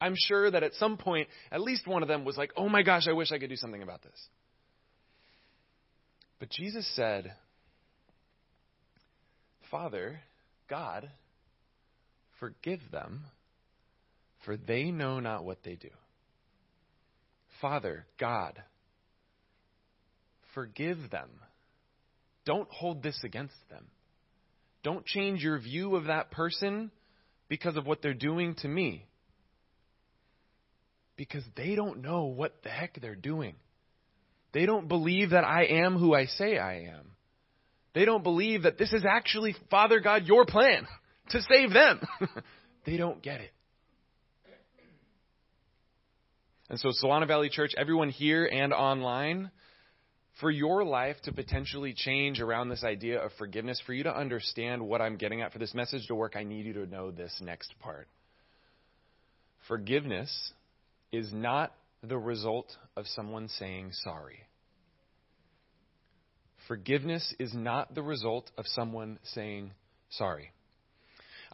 I'm 0.05 0.15
sure 0.17 0.51
that 0.51 0.63
at 0.63 0.75
some 0.75 0.97
point, 0.97 1.29
at 1.51 1.61
least 1.61 1.87
one 1.87 2.03
of 2.03 2.09
them 2.09 2.25
was 2.25 2.37
like, 2.37 2.53
oh 2.57 2.69
my 2.69 2.83
gosh, 2.83 3.07
I 3.09 3.13
wish 3.13 3.33
I 3.33 3.39
could 3.39 3.49
do 3.49 3.57
something 3.57 3.83
about 3.83 4.03
this. 4.03 4.29
But 6.39 6.51
Jesus 6.51 6.87
said, 6.95 7.33
Father, 9.71 10.21
God, 10.69 11.11
forgive 12.39 12.81
them, 12.93 13.25
for 14.45 14.57
they 14.57 14.91
know 14.91 15.21
not 15.21 15.45
what 15.45 15.63
they 15.65 15.75
do. 15.75 15.91
Father, 17.61 18.07
God, 18.19 18.61
Forgive 20.55 21.11
them. 21.11 21.29
Don't 22.47 22.69
hold 22.71 23.03
this 23.03 23.19
against 23.25 23.57
them. 23.71 23.87
Don't 24.83 25.05
change 25.05 25.43
your 25.43 25.59
view 25.59 25.97
of 25.97 26.05
that 26.05 26.31
person 26.31 26.91
because 27.49 27.77
of 27.77 27.87
what 27.87 28.03
they're 28.03 28.15
doing 28.15 28.55
to 28.57 28.69
me. 28.69 29.07
Because 31.17 31.45
they 31.57 31.75
don't 31.75 32.03
know 32.03 32.25
what 32.25 32.63
the 32.63 32.69
heck 32.69 33.01
they're 33.01 33.15
doing. 33.15 33.55
They 34.53 34.67
don't 34.67 34.89
believe 34.89 35.31
that 35.31 35.45
I 35.45 35.65
am 35.65 35.97
who 35.97 36.15
I 36.15 36.27
say 36.27 36.59
I 36.59 36.83
am. 36.83 37.15
They 37.95 38.05
don't 38.05 38.23
believe 38.23 38.63
that 38.63 38.79
this 38.79 38.93
is 38.93 39.05
actually, 39.09 39.55
Father 39.71 40.01
God, 40.01 40.27
your 40.27 40.45
plan 40.45 40.87
to 41.31 41.41
save 41.43 41.73
them. 41.73 42.01
they 42.87 42.97
don't 42.97 43.23
get 43.23 43.41
it. 43.41 43.51
And 46.71 46.79
so, 46.81 46.89
Solano 46.93 47.27
Valley 47.27 47.51
Church, 47.51 47.73
everyone 47.77 48.09
here 48.09 48.47
and 48.47 48.73
online, 48.73 49.51
for 50.41 50.51
your 50.51 50.83
life 50.83 51.17
to 51.25 51.33
potentially 51.33 51.95
change 51.95 52.41
around 52.41 52.69
this 52.69 52.83
idea 52.83 53.21
of 53.21 53.33
forgiveness, 53.39 53.81
for 53.85 53.93
you 53.93 54.05
to 54.05 54.17
understand 54.17 54.83
what 54.83 55.01
I'm 55.01 55.17
getting 55.17 55.43
at, 55.43 55.53
for 55.53 55.59
this 55.59 55.75
message 55.75 56.07
to 56.09 56.15
work, 56.15 56.35
I 56.37 56.43
need 56.43 56.65
you 56.65 56.73
to 56.75 56.87
know 56.87 57.11
this 57.11 57.37
next 57.41 57.75
part. 57.81 58.09
Forgiveness 59.69 60.53
is 61.15 61.33
not 61.33 61.73
the 62.03 62.19
result 62.19 62.77
of 62.97 63.07
someone 63.07 63.49
saying 63.49 63.91
sorry. 63.93 64.41
Forgiveness 66.69 67.35
is 67.39 67.53
not 67.55 67.95
the 67.95 68.03
result 68.03 68.51
of 68.57 68.67
someone 68.67 69.19
saying 69.23 69.73
sorry. 70.11 70.51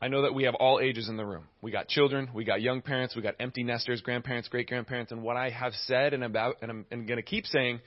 I 0.03 0.09
know 0.09 0.23
that 0.23 0.35
we 0.35 0.45
have 0.45 0.55
all 0.55 0.81
ages 0.81 1.09
in 1.09 1.17
the 1.17 1.27
room. 1.27 1.45
We 1.61 1.71
got 1.71 1.89
children, 1.89 2.31
we 2.33 2.45
got 2.45 2.63
young 2.63 2.81
parents, 2.81 3.15
we 3.15 3.23
got 3.23 3.35
empty 3.39 3.63
nesters, 3.63 4.01
grandparents, 4.01 4.49
great 4.49 4.69
grandparents, 4.69 5.13
and 5.13 5.23
what 5.23 5.37
I 5.37 5.51
have 5.51 5.75
said 5.87 6.15
and 6.15 6.25
about 6.25 6.57
and 6.63 6.71
I'm, 6.71 6.87
I'm 6.91 7.07
going 7.07 7.19
to 7.19 7.23
keep 7.23 7.45
saying 7.47 7.81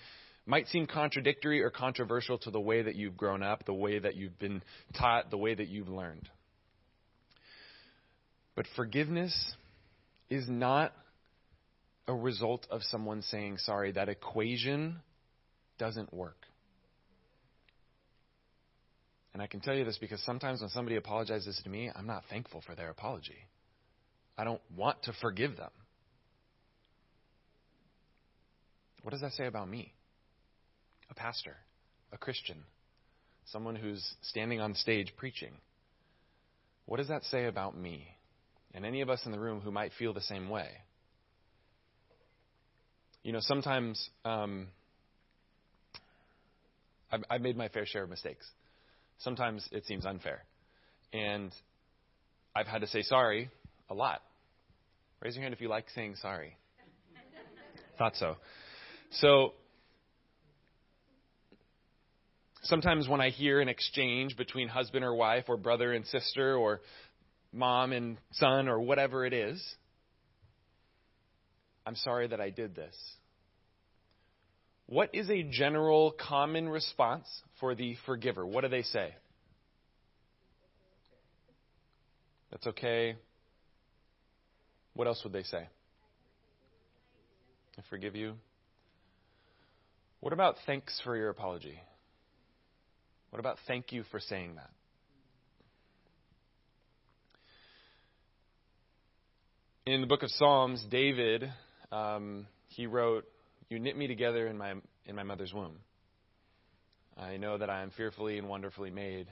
might 0.46 0.68
seem 0.68 0.86
contradictory 0.86 1.62
or 1.62 1.70
controversial 1.70 2.38
to 2.40 2.52
the 2.52 2.60
way 2.60 2.82
that 2.82 2.96
you've 2.96 3.16
grown 3.16 3.42
up, 3.42 3.66
the 3.66 3.74
way 3.74 3.98
that 3.98 4.16
you've 4.16 4.38
been 4.40 4.62
taught, 4.98 5.32
the 5.32 5.38
way 5.38 5.56
that 5.56 5.70
you've 5.70 5.88
learned. 5.88 6.30
But 8.56 8.66
forgiveness 8.76 9.34
is 10.30 10.48
not 10.50 10.94
a 12.08 12.14
result 12.14 12.68
of 12.70 12.84
someone 12.84 13.22
saying 13.22 13.58
sorry. 13.60 13.92
That 13.92 14.10
equation 14.10 14.98
doesn't 15.78 16.14
work. 16.14 16.46
And 19.34 19.42
I 19.42 19.48
can 19.48 19.62
tell 19.62 19.74
you 19.74 19.84
this 19.84 19.98
because 19.98 20.22
sometimes 20.22 20.62
when 20.62 20.70
somebody 20.70 20.96
apologizes 20.96 21.60
to 21.64 21.70
me, 21.70 21.90
I'm 21.94 22.06
not 22.06 22.24
thankful 22.30 22.62
for 22.66 22.76
their 22.76 22.90
apology. 22.90 23.48
I 24.38 24.44
don't 24.44 24.62
want 24.76 25.02
to 25.04 25.14
forgive 25.22 25.58
them. 25.58 25.72
What 29.02 29.12
does 29.12 29.22
that 29.22 29.34
say 29.34 29.48
about 29.48 29.70
me? 29.70 29.94
A 31.10 31.14
pastor, 31.14 31.56
a 32.12 32.18
Christian, 32.18 32.58
someone 33.46 33.76
who's 33.76 34.04
standing 34.22 34.62
on 34.62 34.76
stage 34.76 35.14
preaching. 35.18 35.52
What 36.86 36.98
does 36.98 37.10
that 37.10 37.24
say 37.26 37.46
about 37.46 37.78
me? 37.78 38.08
And 38.74 38.86
any 38.86 39.02
of 39.02 39.10
us 39.10 39.26
in 39.26 39.32
the 39.32 39.40
room 39.40 39.62
who 39.62 39.72
might 39.72 39.92
feel 39.98 40.14
the 40.14 40.22
same 40.22 40.50
way. 40.50 40.70
You 43.24 43.32
know, 43.32 43.40
sometimes 43.42 44.10
um, 44.26 44.68
I've, 47.12 47.24
I've 47.30 47.42
made 47.42 47.58
my 47.58 47.70
fair 47.70 47.86
share 47.86 48.04
of 48.04 48.10
mistakes 48.10 48.46
sometimes 49.24 49.68
it 49.72 49.86
seems 49.86 50.06
unfair. 50.06 50.44
And 51.12 51.52
I've 52.56 52.68
had 52.68 52.82
to 52.82 52.88
say 52.88 53.02
sorry 53.02 53.50
a 53.90 53.94
lot. 53.94 54.22
Raise 55.22 55.36
your 55.36 55.44
hand 55.44 55.54
if 55.54 55.62
you 55.62 55.70
like 55.70 55.86
saying 55.96 56.16
sorry. 56.22 56.58
Thought 57.98 58.16
so. 58.18 58.36
So, 59.12 59.54
sometimes 62.64 63.08
when 63.08 63.22
I 63.22 63.30
hear 63.30 63.62
an 63.62 63.70
exchange 63.70 64.36
between 64.36 64.68
husband 64.68 65.06
or 65.06 65.16
wife, 65.16 65.46
or 65.48 65.56
brother 65.56 65.94
and 65.94 66.06
sister, 66.08 66.58
or 66.58 66.82
mom 67.54 67.94
and 67.94 68.18
son, 68.32 68.68
or 68.68 68.82
whatever 68.82 69.26
it 69.26 69.34
is, 69.34 69.64
I'm 71.86 71.96
sorry 71.96 72.28
that 72.28 72.40
I 72.40 72.50
did 72.50 72.76
this. 72.76 72.96
What 74.88 75.10
is 75.14 75.30
a 75.30 75.44
general 75.44 76.12
common 76.12 76.68
response 76.70 77.26
for 77.60 77.74
the 77.76 77.96
forgiver? 78.06 78.46
What 78.46 78.62
do 78.62 78.70
they 78.70 78.84
say? 78.84 79.14
That's 82.52 82.68
okay. 82.68 83.16
What 84.94 85.08
else 85.08 85.22
would 85.24 85.34
they 85.34 85.44
say? 85.44 85.68
I 87.78 87.82
forgive 87.90 88.16
you. 88.16 88.36
What 90.20 90.34
about 90.34 90.56
thanks 90.66 91.02
for 91.04 91.18
your 91.18 91.30
apology? 91.30 91.80
What 93.32 93.40
about 93.40 93.58
thank 93.68 93.92
you 93.92 94.04
for 94.12 94.20
saying 94.20 94.56
that? 94.56 94.70
In 99.86 100.02
the 100.02 100.08
book 100.08 100.24
of 100.24 100.30
Psalms, 100.30 100.86
David, 100.90 101.52
um, 101.94 102.48
he 102.68 102.88
wrote, 102.88 103.26
you 103.70 103.80
knit 103.80 103.96
me 103.96 104.08
together 104.08 104.48
in 104.48 104.58
my, 104.58 104.74
in 105.06 105.16
my 105.16 105.24
mother's 105.24 105.54
womb. 105.54 105.78
I 107.18 107.38
know 107.38 107.58
that 107.58 107.70
I 107.70 107.84
am 107.84 107.92
fearfully 107.92 108.38
and 108.38 108.50
wonderfully 108.50 108.90
made. 108.90 109.28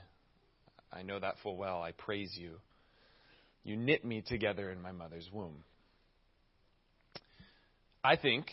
I 0.93 1.01
know 1.01 1.19
that 1.19 1.35
full 1.41 1.57
well. 1.57 1.81
I 1.81 1.91
praise 1.91 2.31
you. 2.35 2.51
You 3.63 3.75
knit 3.75 4.05
me 4.05 4.23
together 4.25 4.71
in 4.71 4.81
my 4.81 4.91
mother's 4.91 5.27
womb. 5.31 5.63
I 8.03 8.15
think 8.15 8.47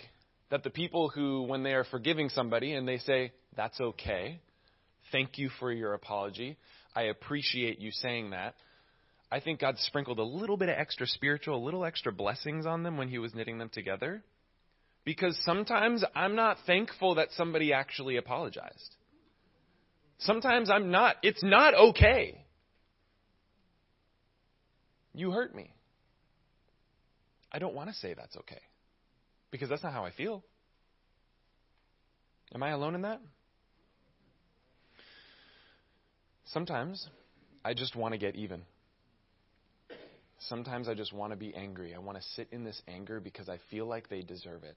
that 0.51 0.63
the 0.63 0.71
people 0.71 1.11
who, 1.11 1.43
when 1.43 1.63
they 1.63 1.73
are 1.73 1.85
forgiving 1.85 2.29
somebody 2.31 2.73
and 2.73 2.87
they 2.87 2.99
say, 2.99 3.33
That's 3.57 3.81
okay, 3.81 4.41
thank 5.13 5.39
you 5.39 5.51
for 5.59 5.73
your 5.73 5.95
apology, 5.95 6.57
I 6.95 7.03
appreciate 7.03 7.81
you 7.81 7.91
saying 7.91 8.31
that, 8.31 8.55
I 9.31 9.41
think 9.41 9.61
God 9.61 9.77
sprinkled 9.79 10.19
a 10.19 10.25
little 10.25 10.57
bit 10.57 10.69
of 10.69 10.77
extra 10.79 11.07
spiritual, 11.07 11.57
a 11.57 11.65
little 11.65 11.85
extra 11.85 12.13
blessings 12.13 12.65
on 12.65 12.83
them 12.83 12.97
when 12.97 13.09
He 13.09 13.19
was 13.19 13.35
knitting 13.35 13.59
them 13.59 13.69
together. 13.69 14.23
Because 15.05 15.39
sometimes 15.45 16.05
I'm 16.15 16.35
not 16.35 16.59
thankful 16.67 17.17
that 17.17 17.29
somebody 17.33 17.73
actually 17.73 18.17
apologized. 18.17 18.97
Sometimes 20.19 20.71
I'm 20.71 20.91
not. 20.91 21.17
It's 21.23 21.43
not 21.43 21.75
okay. 21.75 22.45
You 25.15 25.31
hurt 25.31 25.55
me. 25.55 25.73
I 27.51 27.59
don't 27.59 27.75
want 27.75 27.89
to 27.89 27.95
say 27.95 28.15
that's 28.15 28.37
okay. 28.37 28.61
Because 29.51 29.69
that's 29.69 29.83
not 29.83 29.93
how 29.93 30.05
I 30.05 30.11
feel. 30.11 30.43
Am 32.55 32.63
I 32.63 32.71
alone 32.71 32.95
in 32.95 33.03
that? 33.03 33.21
Sometimes 36.47 37.09
I 37.65 37.75
just 37.75 37.95
want 37.95 38.13
to 38.13 38.19
get 38.19 38.37
even. 38.37 38.63
Sometimes 40.41 40.89
I 40.89 40.95
just 40.95 41.13
want 41.13 41.33
to 41.33 41.37
be 41.37 41.55
angry. 41.55 41.95
I 41.95 41.99
want 41.99 42.19
to 42.19 42.25
sit 42.35 42.49
in 42.53 42.65
this 42.65 42.81
anger 42.87 43.21
because 43.21 43.49
I 43.49 43.59
feel 43.71 43.87
like 43.87 44.09
they 44.09 44.23
deserve 44.23 44.63
it. 44.63 44.77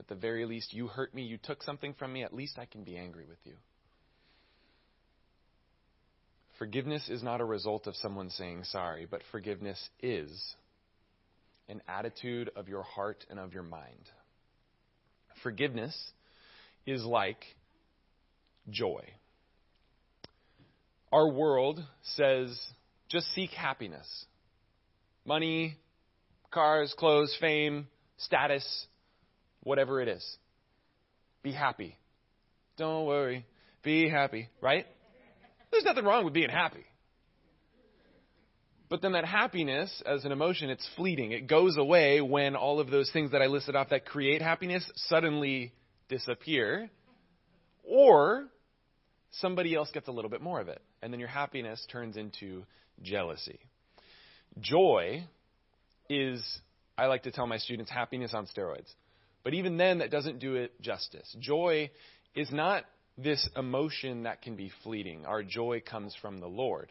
At 0.00 0.08
the 0.08 0.14
very 0.14 0.46
least, 0.46 0.72
you 0.72 0.86
hurt 0.86 1.14
me, 1.14 1.22
you 1.22 1.38
took 1.38 1.62
something 1.62 1.94
from 1.98 2.12
me, 2.12 2.24
at 2.24 2.34
least 2.34 2.58
I 2.58 2.64
can 2.64 2.82
be 2.82 2.96
angry 2.96 3.26
with 3.28 3.38
you. 3.44 3.54
Forgiveness 6.58 7.08
is 7.08 7.22
not 7.22 7.40
a 7.40 7.44
result 7.44 7.86
of 7.86 7.94
someone 7.96 8.30
saying 8.30 8.64
sorry, 8.64 9.06
but 9.10 9.20
forgiveness 9.30 9.90
is 10.00 10.54
an 11.68 11.82
attitude 11.88 12.50
of 12.56 12.68
your 12.68 12.82
heart 12.82 13.24
and 13.30 13.38
of 13.38 13.52
your 13.52 13.62
mind. 13.62 14.10
Forgiveness 15.42 15.96
is 16.86 17.04
like 17.04 17.44
joy. 18.70 19.02
Our 21.12 21.28
world 21.28 21.84
says 22.02 22.58
just 23.08 23.26
seek 23.34 23.50
happiness 23.50 24.06
money, 25.24 25.76
cars, 26.50 26.94
clothes, 26.98 27.36
fame, 27.40 27.88
status, 28.18 28.86
whatever 29.62 30.00
it 30.00 30.08
is. 30.08 30.36
Be 31.42 31.52
happy. 31.52 31.96
Don't 32.76 33.06
worry. 33.06 33.46
Be 33.82 34.08
happy, 34.08 34.48
right? 34.60 34.86
There's 35.70 35.84
nothing 35.84 36.04
wrong 36.04 36.24
with 36.24 36.34
being 36.34 36.50
happy. 36.50 36.84
But 38.88 39.00
then 39.00 39.12
that 39.12 39.24
happiness 39.24 40.02
as 40.04 40.26
an 40.26 40.32
emotion, 40.32 40.68
it's 40.68 40.86
fleeting. 40.96 41.32
It 41.32 41.46
goes 41.46 41.78
away 41.78 42.20
when 42.20 42.54
all 42.54 42.78
of 42.78 42.90
those 42.90 43.10
things 43.10 43.32
that 43.32 43.40
I 43.40 43.46
listed 43.46 43.74
off 43.74 43.88
that 43.88 44.04
create 44.04 44.42
happiness 44.42 44.88
suddenly 45.08 45.72
disappear. 46.10 46.90
Or 47.84 48.48
somebody 49.30 49.74
else 49.74 49.90
gets 49.92 50.08
a 50.08 50.12
little 50.12 50.30
bit 50.30 50.42
more 50.42 50.60
of 50.60 50.68
it. 50.68 50.82
And 51.00 51.10
then 51.10 51.20
your 51.20 51.30
happiness 51.30 51.84
turns 51.90 52.18
into 52.18 52.64
jealousy. 53.00 53.60
Joy 54.60 55.26
is, 56.08 56.44
I 56.96 57.06
like 57.06 57.24
to 57.24 57.30
tell 57.30 57.46
my 57.46 57.58
students, 57.58 57.90
happiness 57.90 58.34
on 58.34 58.46
steroids. 58.46 58.90
But 59.44 59.54
even 59.54 59.76
then, 59.76 59.98
that 59.98 60.10
doesn't 60.10 60.38
do 60.38 60.54
it 60.54 60.80
justice. 60.80 61.34
Joy 61.40 61.90
is 62.34 62.50
not 62.52 62.84
this 63.18 63.48
emotion 63.56 64.24
that 64.24 64.42
can 64.42 64.56
be 64.56 64.70
fleeting. 64.82 65.26
Our 65.26 65.42
joy 65.42 65.82
comes 65.84 66.14
from 66.20 66.40
the 66.40 66.46
Lord. 66.46 66.90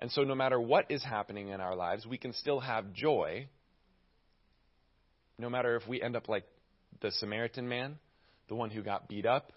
And 0.00 0.10
so, 0.10 0.24
no 0.24 0.34
matter 0.34 0.60
what 0.60 0.90
is 0.90 1.04
happening 1.04 1.48
in 1.48 1.60
our 1.60 1.76
lives, 1.76 2.06
we 2.06 2.18
can 2.18 2.32
still 2.32 2.60
have 2.60 2.92
joy, 2.92 3.46
no 5.38 5.48
matter 5.48 5.76
if 5.76 5.86
we 5.86 6.02
end 6.02 6.16
up 6.16 6.28
like 6.28 6.44
the 7.00 7.12
Samaritan 7.12 7.68
man, 7.68 7.98
the 8.48 8.54
one 8.54 8.70
who 8.70 8.82
got 8.82 9.08
beat 9.08 9.26
up, 9.26 9.52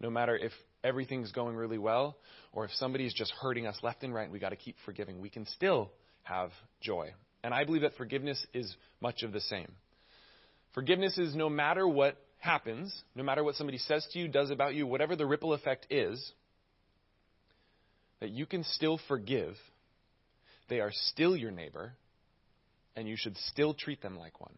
no 0.00 0.10
matter 0.10 0.36
if 0.36 0.52
everything's 0.84 1.32
going 1.32 1.56
really 1.56 1.78
well, 1.78 2.18
or 2.52 2.64
if 2.64 2.70
somebody's 2.72 3.14
just 3.14 3.32
hurting 3.40 3.66
us 3.66 3.76
left 3.82 4.02
and 4.02 4.12
right 4.12 4.24
and 4.24 4.32
we 4.32 4.38
got 4.38 4.50
to 4.50 4.56
keep 4.56 4.76
forgiving, 4.84 5.20
we 5.20 5.30
can 5.30 5.46
still 5.46 5.90
have 6.28 6.50
joy. 6.80 7.12
And 7.42 7.54
I 7.54 7.64
believe 7.64 7.82
that 7.82 7.96
forgiveness 7.96 8.44
is 8.52 8.74
much 9.00 9.22
of 9.22 9.32
the 9.32 9.40
same. 9.40 9.72
Forgiveness 10.74 11.16
is 11.18 11.34
no 11.34 11.48
matter 11.48 11.86
what 11.86 12.16
happens, 12.38 12.94
no 13.14 13.22
matter 13.22 13.42
what 13.42 13.54
somebody 13.54 13.78
says 13.78 14.06
to 14.12 14.18
you, 14.18 14.28
does 14.28 14.50
about 14.50 14.74
you, 14.74 14.86
whatever 14.86 15.16
the 15.16 15.26
ripple 15.26 15.52
effect 15.54 15.86
is, 15.90 16.32
that 18.20 18.30
you 18.30 18.46
can 18.46 18.64
still 18.64 19.00
forgive. 19.08 19.54
They 20.68 20.80
are 20.80 20.92
still 20.92 21.36
your 21.36 21.50
neighbor, 21.50 21.94
and 22.96 23.08
you 23.08 23.16
should 23.16 23.36
still 23.36 23.74
treat 23.74 24.02
them 24.02 24.18
like 24.18 24.40
one. 24.40 24.54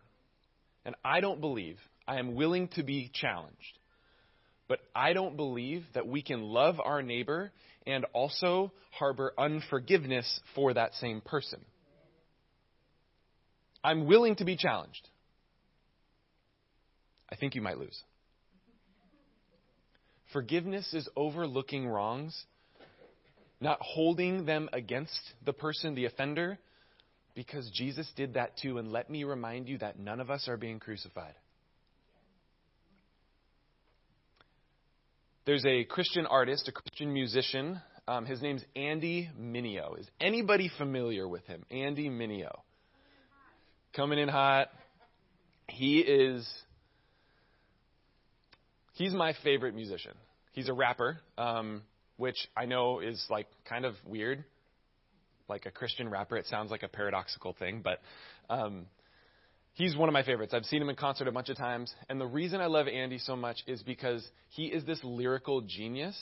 And 0.84 0.94
I 1.04 1.20
don't 1.20 1.40
believe, 1.40 1.78
I 2.08 2.18
am 2.18 2.34
willing 2.34 2.68
to 2.68 2.82
be 2.82 3.10
challenged, 3.12 3.78
but 4.70 4.78
I 4.94 5.14
don't 5.14 5.36
believe 5.36 5.84
that 5.94 6.06
we 6.06 6.22
can 6.22 6.42
love 6.42 6.76
our 6.78 7.02
neighbor 7.02 7.50
and 7.88 8.06
also 8.12 8.70
harbor 8.92 9.32
unforgiveness 9.36 10.40
for 10.54 10.72
that 10.72 10.94
same 10.94 11.20
person. 11.20 11.60
I'm 13.82 14.06
willing 14.06 14.36
to 14.36 14.44
be 14.44 14.56
challenged. 14.56 15.08
I 17.28 17.34
think 17.34 17.56
you 17.56 17.62
might 17.62 17.78
lose. 17.78 18.00
Forgiveness 20.32 20.94
is 20.94 21.08
overlooking 21.16 21.88
wrongs, 21.88 22.40
not 23.60 23.78
holding 23.80 24.46
them 24.46 24.68
against 24.72 25.20
the 25.44 25.52
person, 25.52 25.96
the 25.96 26.04
offender, 26.04 26.60
because 27.34 27.68
Jesus 27.74 28.08
did 28.14 28.34
that 28.34 28.56
too. 28.56 28.78
And 28.78 28.92
let 28.92 29.10
me 29.10 29.24
remind 29.24 29.68
you 29.68 29.78
that 29.78 29.98
none 29.98 30.20
of 30.20 30.30
us 30.30 30.46
are 30.46 30.56
being 30.56 30.78
crucified. 30.78 31.34
There's 35.46 35.64
a 35.64 35.84
Christian 35.84 36.26
artist, 36.26 36.68
a 36.68 36.72
Christian 36.72 37.14
musician. 37.14 37.80
Um, 38.06 38.26
his 38.26 38.42
name's 38.42 38.62
Andy 38.76 39.30
Mineo. 39.40 39.98
Is 39.98 40.06
anybody 40.20 40.70
familiar 40.76 41.26
with 41.26 41.46
him? 41.46 41.64
Andy 41.70 42.10
Mineo. 42.10 42.60
Coming 43.96 44.18
in 44.18 44.28
hot. 44.28 44.68
He 45.66 46.00
is. 46.00 46.46
He's 48.92 49.14
my 49.14 49.32
favorite 49.42 49.74
musician. 49.74 50.12
He's 50.52 50.68
a 50.68 50.74
rapper, 50.74 51.20
um, 51.38 51.82
which 52.18 52.36
I 52.54 52.66
know 52.66 53.00
is 53.00 53.24
like 53.30 53.46
kind 53.66 53.86
of 53.86 53.94
weird. 54.04 54.44
Like 55.48 55.64
a 55.64 55.70
Christian 55.70 56.10
rapper, 56.10 56.36
it 56.36 56.46
sounds 56.46 56.70
like 56.70 56.82
a 56.82 56.88
paradoxical 56.88 57.54
thing, 57.58 57.80
but 57.82 58.00
um, 58.50 58.86
He's 59.74 59.96
one 59.96 60.08
of 60.08 60.12
my 60.12 60.22
favorites. 60.22 60.52
I've 60.52 60.64
seen 60.64 60.82
him 60.82 60.88
in 60.88 60.96
concert 60.96 61.28
a 61.28 61.32
bunch 61.32 61.48
of 61.48 61.56
times. 61.56 61.94
And 62.08 62.20
the 62.20 62.26
reason 62.26 62.60
I 62.60 62.66
love 62.66 62.88
Andy 62.88 63.18
so 63.18 63.36
much 63.36 63.62
is 63.66 63.82
because 63.82 64.26
he 64.48 64.66
is 64.66 64.84
this 64.84 65.00
lyrical 65.02 65.62
genius. 65.62 66.16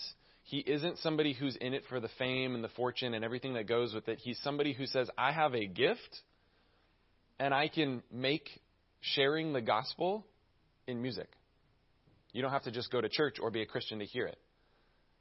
He 0.45 0.59
isn't 0.59 0.99
somebody 0.99 1.33
who's 1.33 1.57
in 1.57 1.75
it 1.75 1.83
for 1.89 2.01
the 2.01 2.09
fame 2.19 2.55
and 2.55 2.63
the 2.63 2.69
fortune 2.69 3.15
and 3.15 3.25
everything 3.25 3.55
that 3.55 3.67
goes 3.67 3.93
with 3.93 4.09
it. 4.09 4.19
He's 4.19 4.39
somebody 4.43 4.73
who 4.73 4.87
says, 4.87 5.11
I 5.17 5.33
have 5.33 5.55
a 5.55 5.67
gift 5.67 6.21
and 7.39 7.53
I 7.53 7.69
can 7.69 8.03
make 8.13 8.49
sharing 9.01 9.53
the 9.53 9.61
gospel 9.61 10.27
in 10.87 11.03
music. 11.03 11.29
You 12.33 12.43
don't 12.43 12.53
have 12.53 12.65
to 12.65 12.71
just 12.71 12.91
go 12.91 13.01
to 13.01 13.09
church 13.09 13.39
or 13.41 13.51
be 13.51 13.63
a 13.63 13.67
Christian 13.67 13.99
to 14.01 14.05
hear 14.05 14.27
it. 14.27 14.39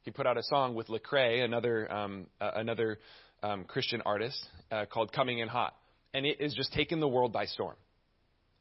He 0.01 0.11
put 0.11 0.25
out 0.25 0.37
a 0.37 0.43
song 0.43 0.75
with 0.75 0.87
Lecrae, 0.87 1.43
another 1.43 1.91
um, 1.91 2.27
uh, 2.39 2.51
another 2.55 2.99
um, 3.43 3.65
Christian 3.65 4.01
artist, 4.05 4.37
uh, 4.71 4.85
called 4.85 5.11
"Coming 5.11 5.39
in 5.39 5.49
Hot," 5.49 5.73
and 6.13 6.25
it 6.25 6.39
is 6.39 6.53
just 6.53 6.71
taking 6.71 7.01
the 7.01 7.07
world 7.07 7.33
by 7.33 7.45
storm 7.45 7.75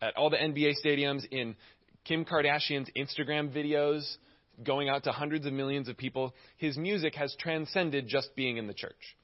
at 0.01 0.17
all 0.17 0.31
the 0.31 0.37
NBA 0.37 0.75
stadiums, 0.85 1.25
in 1.31 1.57
Kim 2.05 2.25
Kardashian's 2.25 2.91
Instagram 2.97 3.55
videos, 3.55 4.17
going 4.63 4.89
out 4.89 5.05
to 5.05 5.13
hundreds 5.13 5.47
of 5.47 5.53
millions 5.53 5.89
of 5.89 5.97
people. 5.97 6.35
His 6.57 6.77
music 6.77 7.15
has 7.17 7.35
transcended 7.39 8.07
just 8.09 8.35
being 8.37 8.57
in 8.57 8.67
the 8.67 8.75
church. 8.75 9.17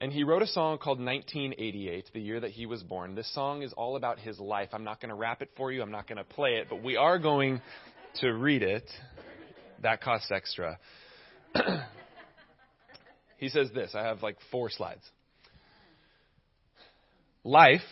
And 0.00 0.12
he 0.12 0.24
wrote 0.24 0.42
a 0.42 0.46
song 0.46 0.78
called 0.78 0.98
1988, 0.98 2.10
the 2.12 2.20
year 2.20 2.40
that 2.40 2.50
he 2.50 2.66
was 2.66 2.82
born. 2.82 3.14
This 3.14 3.32
song 3.32 3.62
is 3.62 3.72
all 3.72 3.96
about 3.96 4.18
his 4.18 4.38
life. 4.38 4.70
I'm 4.72 4.84
not 4.84 5.00
going 5.00 5.10
to 5.10 5.14
rap 5.14 5.40
it 5.40 5.50
for 5.56 5.72
you, 5.72 5.82
I'm 5.82 5.90
not 5.90 6.08
going 6.08 6.18
to 6.18 6.24
play 6.24 6.56
it, 6.56 6.66
but 6.68 6.82
we 6.82 6.96
are 6.96 7.18
going 7.18 7.60
to 8.20 8.32
read 8.32 8.62
it. 8.62 8.88
That 9.82 10.02
costs 10.02 10.30
extra. 10.30 10.78
he 13.38 13.48
says 13.48 13.70
this 13.74 13.94
I 13.94 14.02
have 14.04 14.22
like 14.22 14.36
four 14.50 14.70
slides. 14.70 15.02
Life 17.44 17.82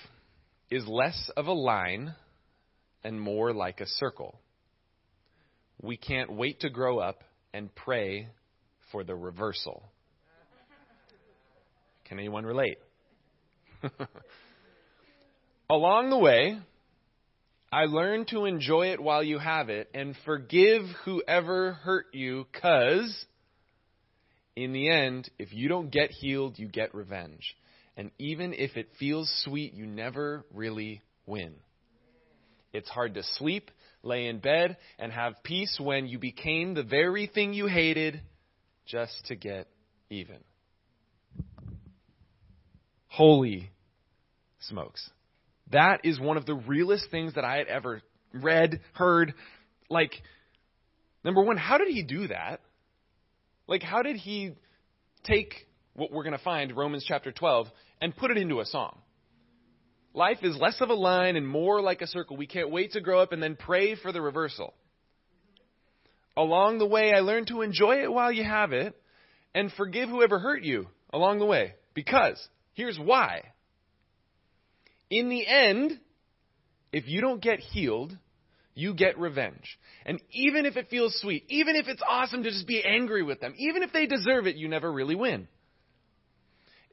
is 0.73 0.87
less 0.89 1.31
of 1.37 1.47
a 1.49 1.53
line 1.53 2.14
and 3.05 3.20
more 3.20 3.53
like 3.53 3.83
a 3.83 3.87
circle. 3.87 4.41
We 5.83 5.99
can't 5.99 6.33
wait 6.33 6.61
to 6.61 6.70
grow 6.70 6.99
up 6.99 7.25
and 7.53 7.75
pray 7.75 8.29
for 8.91 9.05
the 9.05 9.14
reversal. 9.14 9.83
Can 12.07 12.18
anyone 12.18 12.47
relate? 12.47 12.79
Along 15.70 16.09
the 16.09 16.18
way, 16.18 16.59
I 17.70 17.85
learned 17.85 18.29
to 18.29 18.47
enjoy 18.47 18.93
it 18.93 19.01
while 19.01 19.23
you 19.23 19.39
have 19.39 19.68
it 19.68 19.91
and 19.93 20.16
forgive 20.25 20.83
whoever 21.05 21.73
hurt 21.73 22.07
you, 22.14 22.47
because 22.51 23.27
in 24.57 24.73
the 24.73 24.89
end, 24.91 25.29
if 25.39 25.53
you 25.53 25.68
don't 25.68 25.91
get 25.91 26.11
healed, 26.11 26.59
you 26.59 26.66
get 26.66 26.95
revenge. 26.95 27.57
And 27.97 28.11
even 28.18 28.55
if 28.55 28.76
it 28.76 28.88
feels 28.99 29.30
sweet, 29.45 29.74
you 29.74 29.86
never 29.86 30.45
really 30.53 31.03
win. 31.26 31.55
It's 32.72 32.88
hard 32.88 33.14
to 33.14 33.22
sleep, 33.22 33.70
lay 34.03 34.26
in 34.26 34.38
bed, 34.38 34.78
and 34.99 35.12
have 35.12 35.43
peace 35.43 35.78
when 35.78 36.07
you 36.07 36.18
became 36.18 36.74
the 36.74 36.82
very 36.82 37.26
thing 37.26 37.53
you 37.53 37.66
hated 37.66 38.22
just 38.86 39.26
to 39.26 39.36
get 39.36 39.68
even. 40.09 40.38
Holy 43.09 43.70
smokes. 44.61 45.11
That 45.70 46.01
is 46.05 46.18
one 46.18 46.38
of 46.38 46.47
the 46.47 46.55
realest 46.55 47.11
things 47.11 47.34
that 47.34 47.45
I 47.45 47.57
had 47.57 47.66
ever 47.66 48.01
read, 48.32 48.80
heard. 48.95 49.34
Like, 49.90 50.12
number 51.24 51.43
one, 51.43 51.59
how 51.59 51.76
did 51.76 51.88
he 51.88 52.03
do 52.03 52.28
that? 52.28 52.61
Like, 53.66 53.82
how 53.82 54.03
did 54.03 54.16
he 54.16 54.53
take 55.24 55.66
what 55.95 56.12
we're 56.12 56.22
going 56.22 56.36
to 56.36 56.45
find, 56.45 56.76
Romans 56.76 57.05
chapter 57.07 57.32
12, 57.32 57.68
and 58.01 58.16
put 58.16 58.30
it 58.30 58.36
into 58.36 58.61
a 58.61 58.66
song. 58.66 58.99
Life 60.14 60.38
is 60.43 60.57
less 60.57 60.80
of 60.80 60.90
a 60.90 60.95
line 60.95 61.36
and 61.36 61.47
more 61.47 61.80
like 61.80 62.03
a 62.03 62.07
circle. 62.07 62.36
We 62.36 62.47
can't 62.47 62.70
wait 62.70 62.93
to 62.93 63.01
grow 63.01 63.20
up 63.20 63.32
and 63.32 63.43
then 63.43 63.57
pray 63.57 63.95
for 63.95 64.12
the 64.12 64.20
reversal. 64.20 64.74
Along 66.36 66.78
the 66.78 66.86
way, 66.86 67.12
I 67.14 67.20
learned 67.20 67.49
to 67.49 67.62
enjoy 67.62 68.03
it 68.03 68.12
while 68.12 68.32
you 68.32 68.45
have 68.45 68.72
it 68.72 68.95
and 69.55 69.72
forgive 69.72 70.09
whoever 70.09 70.38
hurt 70.38 70.62
you 70.62 70.88
along 71.12 71.38
the 71.38 71.47
way. 71.47 71.74
Because, 71.95 72.47
here's 72.74 72.99
why. 72.99 73.43
In 75.11 75.28
the 75.28 75.47
end, 75.47 75.99
if 76.90 77.07
you 77.07 77.20
don't 77.20 77.43
get 77.43 77.61
healed, 77.61 78.16
you 78.74 78.95
get 78.95 79.18
revenge. 79.18 79.78
And 80.07 80.20
even 80.30 80.64
if 80.64 80.76
it 80.76 80.88
feels 80.88 81.18
sweet, 81.20 81.45
even 81.49 81.76
if 81.76 81.86
it's 81.88 82.03
awesome 82.07 82.43
to 82.43 82.51
just 82.51 82.66
be 82.66 82.82
angry 82.82 83.22
with 83.22 83.40
them, 83.40 83.55
even 83.59 83.82
if 83.82 83.93
they 83.93 84.07
deserve 84.07 84.47
it, 84.47 84.57
you 84.57 84.68
never 84.68 84.90
really 84.90 85.14
win. 85.14 85.49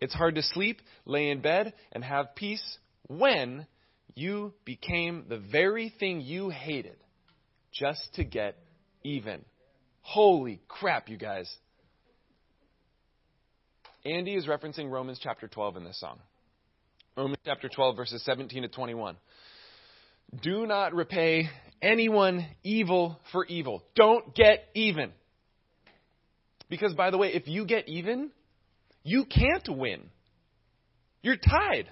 It's 0.02 0.14
hard 0.14 0.36
to 0.36 0.44
sleep, 0.44 0.82
lay 1.06 1.30
in 1.30 1.42
bed, 1.42 1.74
and 1.92 2.04
have 2.04 2.36
peace 2.36 2.78
when 3.08 3.68
you 4.16 4.54
became 4.66 5.26
the 5.30 5.38
very 5.38 5.94
thing 6.00 6.22
you 6.22 6.50
hated 6.50 6.98
just 7.72 8.14
to 8.16 8.24
get 8.24 8.58
even. 9.04 9.44
Holy 10.02 10.62
crap, 10.68 11.10
you 11.10 11.18
guys. 11.18 11.50
Andy 14.06 14.36
is 14.36 14.46
referencing 14.46 14.90
Romans 14.90 15.20
chapter 15.22 15.48
12 15.48 15.78
in 15.78 15.84
this 15.84 16.00
song. 16.00 16.20
Romans 17.18 17.38
chapter 17.46 17.68
12, 17.68 17.96
verses 17.98 18.24
17 18.24 18.64
to 18.64 18.70
21. 18.70 19.18
Do 20.42 20.66
not 20.66 20.94
repay 20.94 21.50
anyone 21.82 22.46
evil 22.64 23.20
for 23.32 23.46
evil. 23.46 23.84
Don't 23.96 24.34
get 24.34 24.66
even. 24.74 25.12
Because, 26.70 26.94
by 26.94 27.10
the 27.10 27.18
way, 27.18 27.34
if 27.34 27.48
you 27.48 27.66
get 27.66 27.90
even, 27.90 28.32
you 29.04 29.26
can't 29.26 29.68
win. 29.70 30.10
You're 31.22 31.38
tied. 31.38 31.90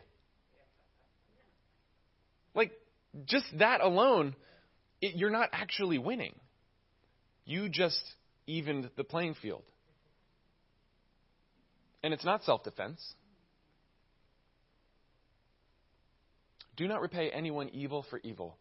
Like, 2.54 2.72
just 3.26 3.46
that 3.60 3.82
alone, 3.82 4.36
it, 5.02 5.16
you're 5.16 5.30
not 5.30 5.50
actually 5.52 5.98
winning. 5.98 6.36
You 7.46 7.70
just 7.70 8.02
evened 8.46 8.90
the 8.96 9.04
playing 9.04 9.36
field. 9.42 9.64
And 12.04 12.14
it's 12.14 12.26
not 12.26 12.44
self 12.44 12.64
defense. 12.64 13.02
Do 16.76 16.88
not 16.88 17.02
repay 17.02 17.30
anyone 17.32 17.70
evil 17.70 18.06
for 18.10 18.20
evil. 18.24 18.58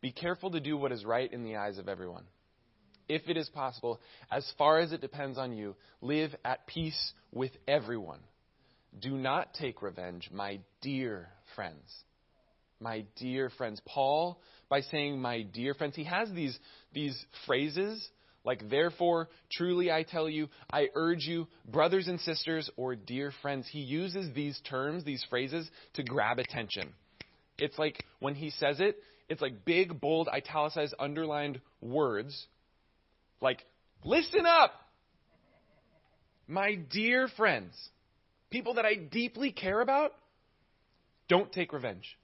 Be 0.00 0.10
careful 0.10 0.50
to 0.50 0.60
do 0.60 0.76
what 0.76 0.92
is 0.92 1.04
right 1.04 1.32
in 1.32 1.44
the 1.44 1.56
eyes 1.56 1.78
of 1.78 1.88
everyone 1.88 2.24
if 3.10 3.28
it 3.28 3.36
is 3.36 3.48
possible, 3.48 4.00
as 4.30 4.50
far 4.56 4.78
as 4.78 4.92
it 4.92 5.00
depends 5.00 5.36
on 5.36 5.52
you, 5.52 5.74
live 6.00 6.34
at 6.44 6.66
peace 6.66 7.12
with 7.32 7.50
everyone. 7.66 8.20
Do 9.00 9.16
not 9.16 9.54
take 9.54 9.82
revenge, 9.82 10.30
my 10.32 10.60
dear 10.80 11.28
friends. 11.56 11.84
My 12.80 13.04
dear 13.16 13.50
friends. 13.50 13.80
Paul, 13.84 14.40
by 14.68 14.80
saying 14.80 15.20
my 15.20 15.42
dear 15.42 15.74
friends, 15.74 15.96
he 15.96 16.04
has 16.04 16.30
these, 16.30 16.58
these 16.92 17.20
phrases 17.46 18.08
like, 18.44 18.70
therefore, 18.70 19.28
truly 19.52 19.92
I 19.92 20.02
tell 20.02 20.28
you, 20.28 20.48
I 20.72 20.88
urge 20.94 21.26
you, 21.26 21.46
brothers 21.68 22.08
and 22.08 22.18
sisters, 22.20 22.70
or 22.76 22.96
dear 22.96 23.32
friends. 23.42 23.66
He 23.70 23.80
uses 23.80 24.32
these 24.34 24.58
terms, 24.68 25.04
these 25.04 25.24
phrases, 25.28 25.70
to 25.94 26.02
grab 26.02 26.38
attention. 26.38 26.94
It's 27.58 27.78
like 27.78 28.02
when 28.18 28.34
he 28.34 28.48
says 28.50 28.80
it, 28.80 28.96
it's 29.28 29.42
like 29.42 29.64
big, 29.66 30.00
bold, 30.00 30.28
italicized, 30.32 30.94
underlined 30.98 31.60
words 31.82 32.46
like, 33.40 33.64
listen 34.04 34.46
up, 34.46 34.72
my 36.46 36.74
dear 36.74 37.28
friends, 37.28 37.72
people 38.50 38.74
that 38.74 38.84
I 38.84 38.94
deeply 38.94 39.52
care 39.52 39.80
about, 39.80 40.12
don't 41.28 41.52
take 41.52 41.72
revenge, 41.72 42.18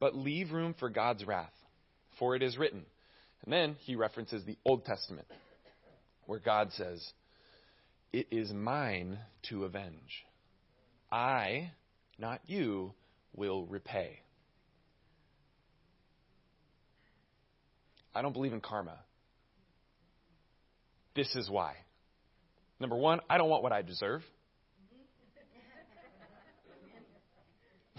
but 0.00 0.16
leave 0.16 0.50
room 0.50 0.74
for 0.78 0.88
God's 0.88 1.24
wrath, 1.24 1.52
for 2.18 2.34
it 2.34 2.42
is 2.42 2.56
written. 2.56 2.84
And 3.44 3.52
then 3.52 3.76
he 3.80 3.96
references 3.96 4.44
the 4.44 4.56
Old 4.64 4.84
Testament, 4.86 5.26
where 6.26 6.38
God 6.38 6.72
says, 6.72 7.06
It 8.12 8.28
is 8.30 8.50
mine 8.50 9.18
to 9.50 9.64
avenge. 9.64 10.24
I, 11.12 11.70
not 12.18 12.40
you, 12.46 12.94
will 13.36 13.66
repay. 13.66 14.20
I 18.14 18.22
don't 18.22 18.32
believe 18.32 18.52
in 18.52 18.60
karma. 18.60 18.98
This 21.14 21.34
is 21.34 21.48
why. 21.48 21.74
Number 22.80 22.96
one, 22.96 23.20
I 23.30 23.38
don't 23.38 23.48
want 23.48 23.62
what 23.62 23.72
I 23.72 23.82
deserve. 23.82 24.22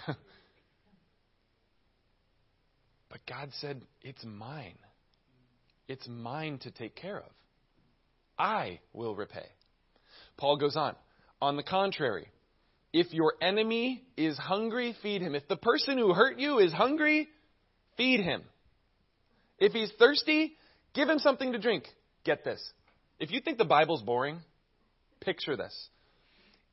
but 3.09 3.19
God 3.27 3.49
said, 3.59 3.81
It's 4.01 4.23
mine. 4.25 4.77
It's 5.87 6.07
mine 6.07 6.59
to 6.59 6.71
take 6.71 6.95
care 6.95 7.19
of. 7.19 7.31
I 8.37 8.79
will 8.91 9.15
repay. 9.15 9.47
Paul 10.37 10.57
goes 10.57 10.75
on. 10.75 10.95
On 11.41 11.57
the 11.57 11.63
contrary, 11.63 12.27
if 12.91 13.13
your 13.13 13.33
enemy 13.41 14.03
is 14.17 14.37
hungry, 14.37 14.95
feed 15.01 15.21
him. 15.21 15.35
If 15.35 15.47
the 15.47 15.57
person 15.57 15.97
who 15.97 16.13
hurt 16.13 16.39
you 16.39 16.59
is 16.59 16.71
hungry, 16.73 17.27
feed 17.97 18.21
him. 18.21 18.41
If 19.59 19.73
he's 19.73 19.91
thirsty, 19.99 20.53
give 20.93 21.07
him 21.07 21.19
something 21.19 21.51
to 21.53 21.59
drink. 21.59 21.85
Get 22.23 22.43
this. 22.43 22.61
If 23.19 23.31
you 23.31 23.39
think 23.41 23.57
the 23.57 23.65
Bible's 23.65 24.01
boring, 24.01 24.39
picture 25.21 25.55
this. 25.55 25.89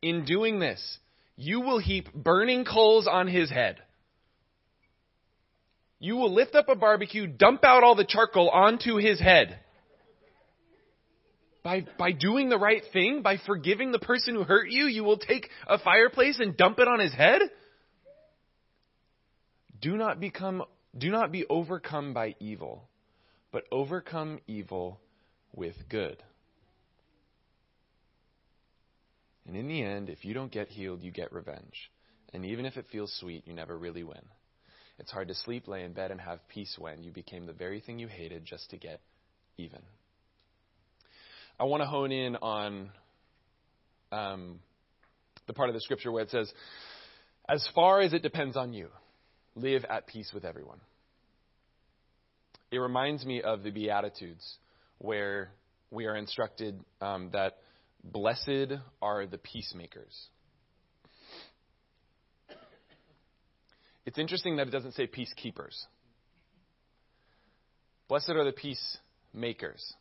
In 0.01 0.25
doing 0.25 0.59
this, 0.59 0.99
you 1.37 1.61
will 1.61 1.79
heap 1.79 2.13
burning 2.13 2.65
coals 2.65 3.07
on 3.07 3.29
his 3.29 3.51
head. 3.51 3.77
You 6.01 6.17
will 6.17 6.35
lift 6.35 6.57
up 6.57 6.69
a 6.69 6.75
barbecue, 6.75 7.29
dump 7.29 7.65
out 7.65 7.85
all 7.85 7.95
the 7.95 8.05
charcoal 8.05 8.51
onto 8.51 8.97
his 8.97 9.21
head. 9.21 9.59
By, 11.63 11.87
by 11.97 12.11
doing 12.11 12.49
the 12.49 12.59
right 12.59 12.83
thing, 12.93 13.23
by 13.23 13.37
forgiving 13.47 13.93
the 13.93 14.01
person 14.01 14.35
who 14.35 14.43
hurt 14.43 14.69
you, 14.69 14.87
you 14.87 15.05
will 15.05 15.19
take 15.19 15.49
a 15.69 15.79
fireplace 15.79 16.41
and 16.41 16.57
dump 16.57 16.81
it 16.81 16.89
on 16.89 16.99
his 16.99 17.15
head? 17.15 17.41
Do 19.81 19.97
not 19.97 20.19
become 20.19 20.65
do 20.97 21.11
not 21.11 21.33
be 21.33 21.47
overcome 21.49 22.13
by 22.13 22.35
evil, 22.39 22.85
but 23.51 23.65
overcome 23.73 24.41
evil 24.47 25.01
with 25.55 25.75
good. 25.89 26.23
And 29.47 29.57
in 29.57 29.69
the 29.69 29.83
end, 29.83 30.09
if 30.09 30.25
you 30.25 30.35
don't 30.35 30.53
get 30.53 30.69
healed, 30.69 31.03
you 31.03 31.11
get 31.11 31.33
revenge. 31.33 31.91
And 32.33 32.45
even 32.47 32.65
if 32.65 32.77
it 32.77 32.87
feels 32.91 33.15
sweet, 33.21 33.47
you 33.47 33.55
never 33.55 33.77
really 33.77 34.05
win. 34.05 34.23
It's 34.99 35.11
hard 35.11 35.29
to 35.29 35.35
sleep, 35.35 35.69
lay 35.69 35.85
in 35.85 35.93
bed, 35.93 36.11
and 36.11 36.21
have 36.21 36.47
peace 36.49 36.77
when 36.79 37.03
you 37.03 37.11
became 37.11 37.47
the 37.47 37.53
very 37.53 37.81
thing 37.81 37.99
you 37.99 38.09
hated 38.09 38.45
just 38.45 38.71
to 38.71 38.77
get 38.77 39.01
even. 39.59 39.81
I 41.59 41.65
want 41.65 41.83
to 41.83 41.87
hone 41.87 42.13
in 42.13 42.37
on 42.37 42.91
um, 44.11 44.61
the 45.47 45.53
part 45.53 45.69
of 45.69 45.75
the 45.75 45.81
scripture 45.81 46.13
where 46.13 46.23
it 46.23 46.31
says, 46.31 46.53
As 47.49 47.67
far 47.75 48.01
as 48.01 48.13
it 48.13 48.23
depends 48.23 48.57
on 48.57 48.73
you, 48.73 48.89
live 49.55 49.85
at 49.89 50.07
peace 50.07 50.31
with 50.33 50.45
everyone. 50.45 50.81
It 52.71 52.79
reminds 52.79 53.27
me 53.27 53.43
of 53.43 53.63
the 53.63 53.71
Beatitudes, 53.71 54.57
where 54.99 55.51
we 55.91 56.07
are 56.07 56.17
instructed 56.17 56.81
um, 57.01 57.31
that 57.33 57.59
blessed 58.05 58.79
are 59.01 59.27
the 59.27 59.39
peacemakers. 59.39 60.29
It's 64.05 64.19
interesting 64.19 64.57
that 64.57 64.67
it 64.67 64.71
doesn't 64.71 64.95
say 64.95 65.07
peacekeepers. 65.07 65.77
Blessed 68.09 68.31
are 68.31 68.45
the 68.45 68.53
peacemakers. 68.53 69.95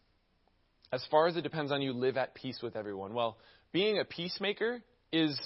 As 0.91 1.05
far 1.09 1.27
as 1.27 1.37
it 1.37 1.41
depends 1.41 1.71
on 1.71 1.81
you, 1.81 1.93
live 1.93 2.17
at 2.17 2.33
peace 2.33 2.59
with 2.61 2.75
everyone. 2.75 3.13
Well, 3.13 3.37
being 3.71 3.99
a 3.99 4.05
peacemaker 4.05 4.81
is 5.13 5.39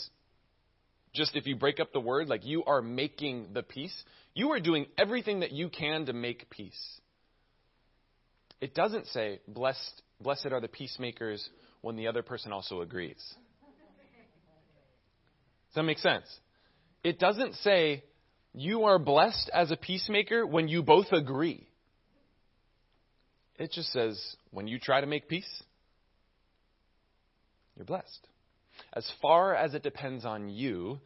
just 1.14 1.36
if 1.36 1.46
you 1.46 1.56
break 1.56 1.80
up 1.80 1.94
the 1.94 2.00
word, 2.00 2.28
like 2.28 2.46
you 2.46 2.64
are 2.66 2.82
making 2.82 3.48
the 3.54 3.62
peace, 3.62 3.96
you 4.34 4.52
are 4.52 4.60
doing 4.60 4.86
everything 4.98 5.42
that 5.42 5.52
you 5.52 5.70
can 5.70 6.06
to 6.08 6.14
make 6.14 6.50
peace. 6.50 7.00
It 8.62 8.74
doesn't 8.74 9.08
say, 9.08 9.42
blessed, 9.48 10.02
blessed 10.20 10.48
are 10.48 10.62
the 10.62 10.68
peacemakers 10.68 11.48
when 11.86 11.96
the 11.96 12.08
other 12.08 12.24
person 12.24 12.52
also 12.52 12.82
agrees. 12.82 13.24
Does 15.68 15.76
that 15.76 15.84
make 15.84 16.00
sense? 16.00 16.26
It 17.04 17.20
doesn't 17.20 17.54
say, 17.58 18.04
you 18.56 18.86
are 18.86 18.98
blessed 18.98 19.52
as 19.54 19.70
a 19.70 19.78
peacemaker 19.78 20.48
when 20.48 20.68
you 20.68 20.82
both 20.82 21.12
agree. 21.12 21.68
It 23.60 23.72
just 23.72 23.92
says, 23.92 24.20
when 24.50 24.66
you 24.68 24.80
try 24.80 25.00
to 25.00 25.06
make 25.06 25.30
peace, 25.30 25.64
you're 27.76 27.86
blessed. 27.86 28.28
As 28.94 29.08
far 29.22 29.54
as 29.54 29.76
it 29.76 29.84
depends 29.84 30.26
on 30.26 30.50
you, 30.50 31.00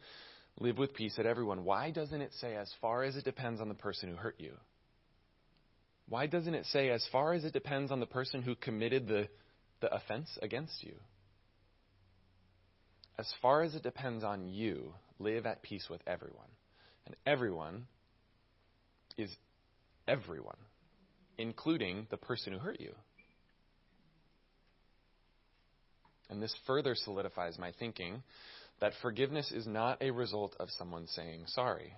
live 0.60 0.78
with 0.78 0.94
peace 0.94 1.18
at 1.18 1.26
everyone. 1.26 1.62
Why 1.62 1.90
doesn't 1.90 2.22
it 2.22 2.32
say, 2.40 2.56
as 2.56 2.72
far 2.80 3.02
as 3.02 3.16
it 3.16 3.24
depends 3.26 3.60
on 3.60 3.68
the 3.68 3.74
person 3.74 4.08
who 4.08 4.16
hurt 4.16 4.36
you? 4.38 4.54
Why 6.08 6.26
doesn't 6.26 6.54
it 6.54 6.64
say, 6.72 6.88
as 6.88 7.06
far 7.12 7.34
as 7.34 7.44
it 7.44 7.52
depends 7.52 7.92
on 7.92 8.00
the 8.00 8.06
person 8.06 8.40
who 8.40 8.54
committed 8.54 9.06
the, 9.08 9.28
the 9.80 9.92
offense 9.94 10.38
against 10.42 10.82
you? 10.82 10.94
As 13.18 13.32
far 13.42 13.62
as 13.62 13.74
it 13.74 13.82
depends 13.82 14.24
on 14.24 14.48
you, 14.48 14.94
live 15.18 15.46
at 15.46 15.62
peace 15.62 15.88
with 15.90 16.00
everyone. 16.06 16.48
And 17.06 17.14
everyone 17.26 17.86
is 19.18 19.30
everyone, 20.06 20.56
including 21.38 22.06
the 22.10 22.16
person 22.16 22.52
who 22.52 22.58
hurt 22.58 22.80
you. 22.80 22.94
And 26.30 26.40
this 26.40 26.54
further 26.66 26.94
solidifies 26.94 27.58
my 27.58 27.72
thinking 27.78 28.22
that 28.80 28.92
forgiveness 29.02 29.52
is 29.52 29.66
not 29.66 30.00
a 30.00 30.10
result 30.10 30.54
of 30.58 30.70
someone 30.70 31.06
saying 31.08 31.42
sorry. 31.46 31.92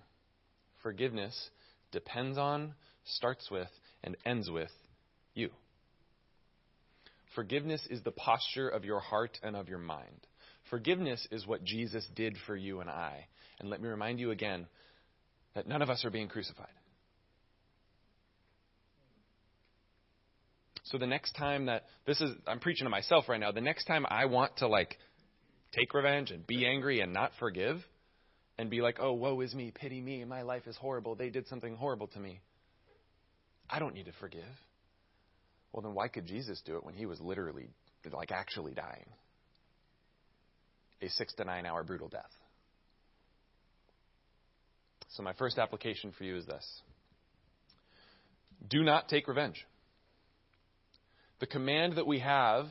Forgiveness 0.82 1.50
depends 1.92 2.38
on, 2.38 2.74
starts 3.04 3.50
with, 3.50 3.68
and 4.02 4.16
ends 4.24 4.50
with 4.50 4.70
you. 5.34 5.50
Forgiveness 7.34 7.86
is 7.90 8.02
the 8.02 8.10
posture 8.10 8.68
of 8.68 8.84
your 8.84 9.00
heart 9.00 9.38
and 9.42 9.56
of 9.56 9.68
your 9.68 9.78
mind. 9.78 10.26
Forgiveness 10.70 11.26
is 11.30 11.46
what 11.46 11.64
Jesus 11.64 12.06
did 12.14 12.36
for 12.46 12.56
you 12.56 12.80
and 12.80 12.90
I. 12.90 13.26
And 13.58 13.70
let 13.70 13.80
me 13.80 13.88
remind 13.88 14.20
you 14.20 14.30
again 14.30 14.66
that 15.54 15.66
none 15.66 15.82
of 15.82 15.90
us 15.90 16.04
are 16.04 16.10
being 16.10 16.28
crucified. 16.28 16.66
So 20.84 20.98
the 20.98 21.06
next 21.06 21.32
time 21.32 21.66
that 21.66 21.84
this 22.06 22.20
is 22.20 22.30
I'm 22.46 22.60
preaching 22.60 22.84
to 22.84 22.90
myself 22.90 23.28
right 23.28 23.40
now, 23.40 23.52
the 23.52 23.60
next 23.60 23.84
time 23.84 24.04
I 24.08 24.26
want 24.26 24.58
to 24.58 24.68
like 24.68 24.98
take 25.72 25.94
revenge 25.94 26.30
and 26.30 26.46
be 26.46 26.66
angry 26.66 27.00
and 27.00 27.12
not 27.12 27.32
forgive 27.38 27.78
and 28.58 28.68
be 28.68 28.82
like, 28.82 28.98
"Oh, 29.00 29.12
woe 29.12 29.40
is 29.40 29.54
me, 29.54 29.70
pity 29.74 30.00
me, 30.00 30.24
my 30.24 30.42
life 30.42 30.66
is 30.66 30.76
horrible. 30.76 31.14
They 31.14 31.30
did 31.30 31.46
something 31.46 31.76
horrible 31.76 32.08
to 32.08 32.18
me." 32.18 32.40
I 33.70 33.78
don't 33.78 33.94
need 33.94 34.06
to 34.06 34.12
forgive. 34.12 34.42
Well, 35.72 35.82
then 35.82 35.94
why 35.94 36.08
could 36.08 36.26
Jesus 36.26 36.60
do 36.64 36.76
it 36.76 36.84
when 36.84 36.94
he 36.94 37.06
was 37.06 37.20
literally 37.20 37.68
like 38.12 38.32
actually 38.32 38.74
dying? 38.74 39.06
A 41.00 41.08
6 41.08 41.34
to 41.34 41.44
9 41.44 41.66
hour 41.66 41.82
brutal 41.82 42.08
death. 42.08 42.30
So 45.10 45.22
my 45.22 45.32
first 45.34 45.58
application 45.58 46.12
for 46.16 46.24
you 46.24 46.36
is 46.36 46.46
this. 46.46 46.66
Do 48.68 48.82
not 48.82 49.08
take 49.08 49.28
revenge. 49.28 49.66
The 51.40 51.46
command 51.46 51.96
that 51.96 52.06
we 52.06 52.20
have 52.20 52.66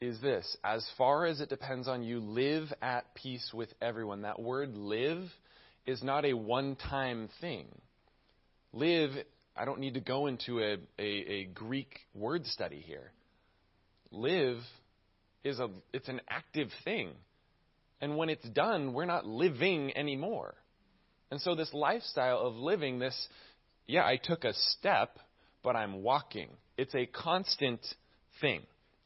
is 0.00 0.20
this 0.20 0.56
as 0.64 0.86
far 0.98 1.26
as 1.26 1.40
it 1.40 1.48
depends 1.48 1.88
on 1.88 2.02
you, 2.02 2.20
live 2.20 2.72
at 2.82 3.14
peace 3.14 3.50
with 3.54 3.72
everyone. 3.80 4.22
That 4.22 4.40
word 4.40 4.76
live 4.76 5.22
is 5.86 6.02
not 6.02 6.24
a 6.24 6.34
one 6.34 6.76
time 6.76 7.28
thing. 7.40 7.66
Live, 8.72 9.12
I 9.56 9.64
don't 9.64 9.80
need 9.80 9.94
to 9.94 10.00
go 10.00 10.26
into 10.26 10.60
a, 10.60 10.76
a, 10.98 11.02
a, 11.02 11.44
Greek 11.46 12.00
word 12.14 12.46
study 12.46 12.82
here. 12.86 13.10
Live 14.10 14.58
is 15.44 15.58
a 15.58 15.70
it's 15.92 16.08
an 16.08 16.20
active 16.28 16.68
thing. 16.84 17.10
And 18.00 18.16
when 18.16 18.28
it's 18.28 18.46
done, 18.50 18.92
we're 18.92 19.06
not 19.06 19.26
living 19.26 19.96
anymore. 19.96 20.54
And 21.30 21.40
so 21.40 21.54
this 21.54 21.72
lifestyle 21.72 22.38
of 22.38 22.54
living 22.54 22.98
this, 22.98 23.28
yeah, 23.86 24.04
I 24.04 24.16
took 24.22 24.44
a 24.44 24.52
step, 24.52 25.18
but 25.62 25.74
I'm 25.74 26.02
walking. 26.02 26.50
It's 26.76 26.94
a 26.94 27.06
constant 27.06 27.80
thing. 28.40 28.60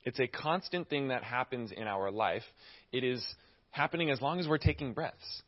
It's 0.04 0.18
a 0.18 0.26
constant 0.26 0.88
thing 0.88 1.08
that 1.08 1.22
happens 1.22 1.70
in 1.72 1.86
our 1.86 2.10
life. 2.10 2.42
It 2.90 3.04
is 3.04 3.24
happening 3.70 4.10
as 4.10 4.20
long 4.20 4.40
as 4.40 4.48
we're 4.48 4.58
taking 4.58 4.92
breaths. 4.92 5.42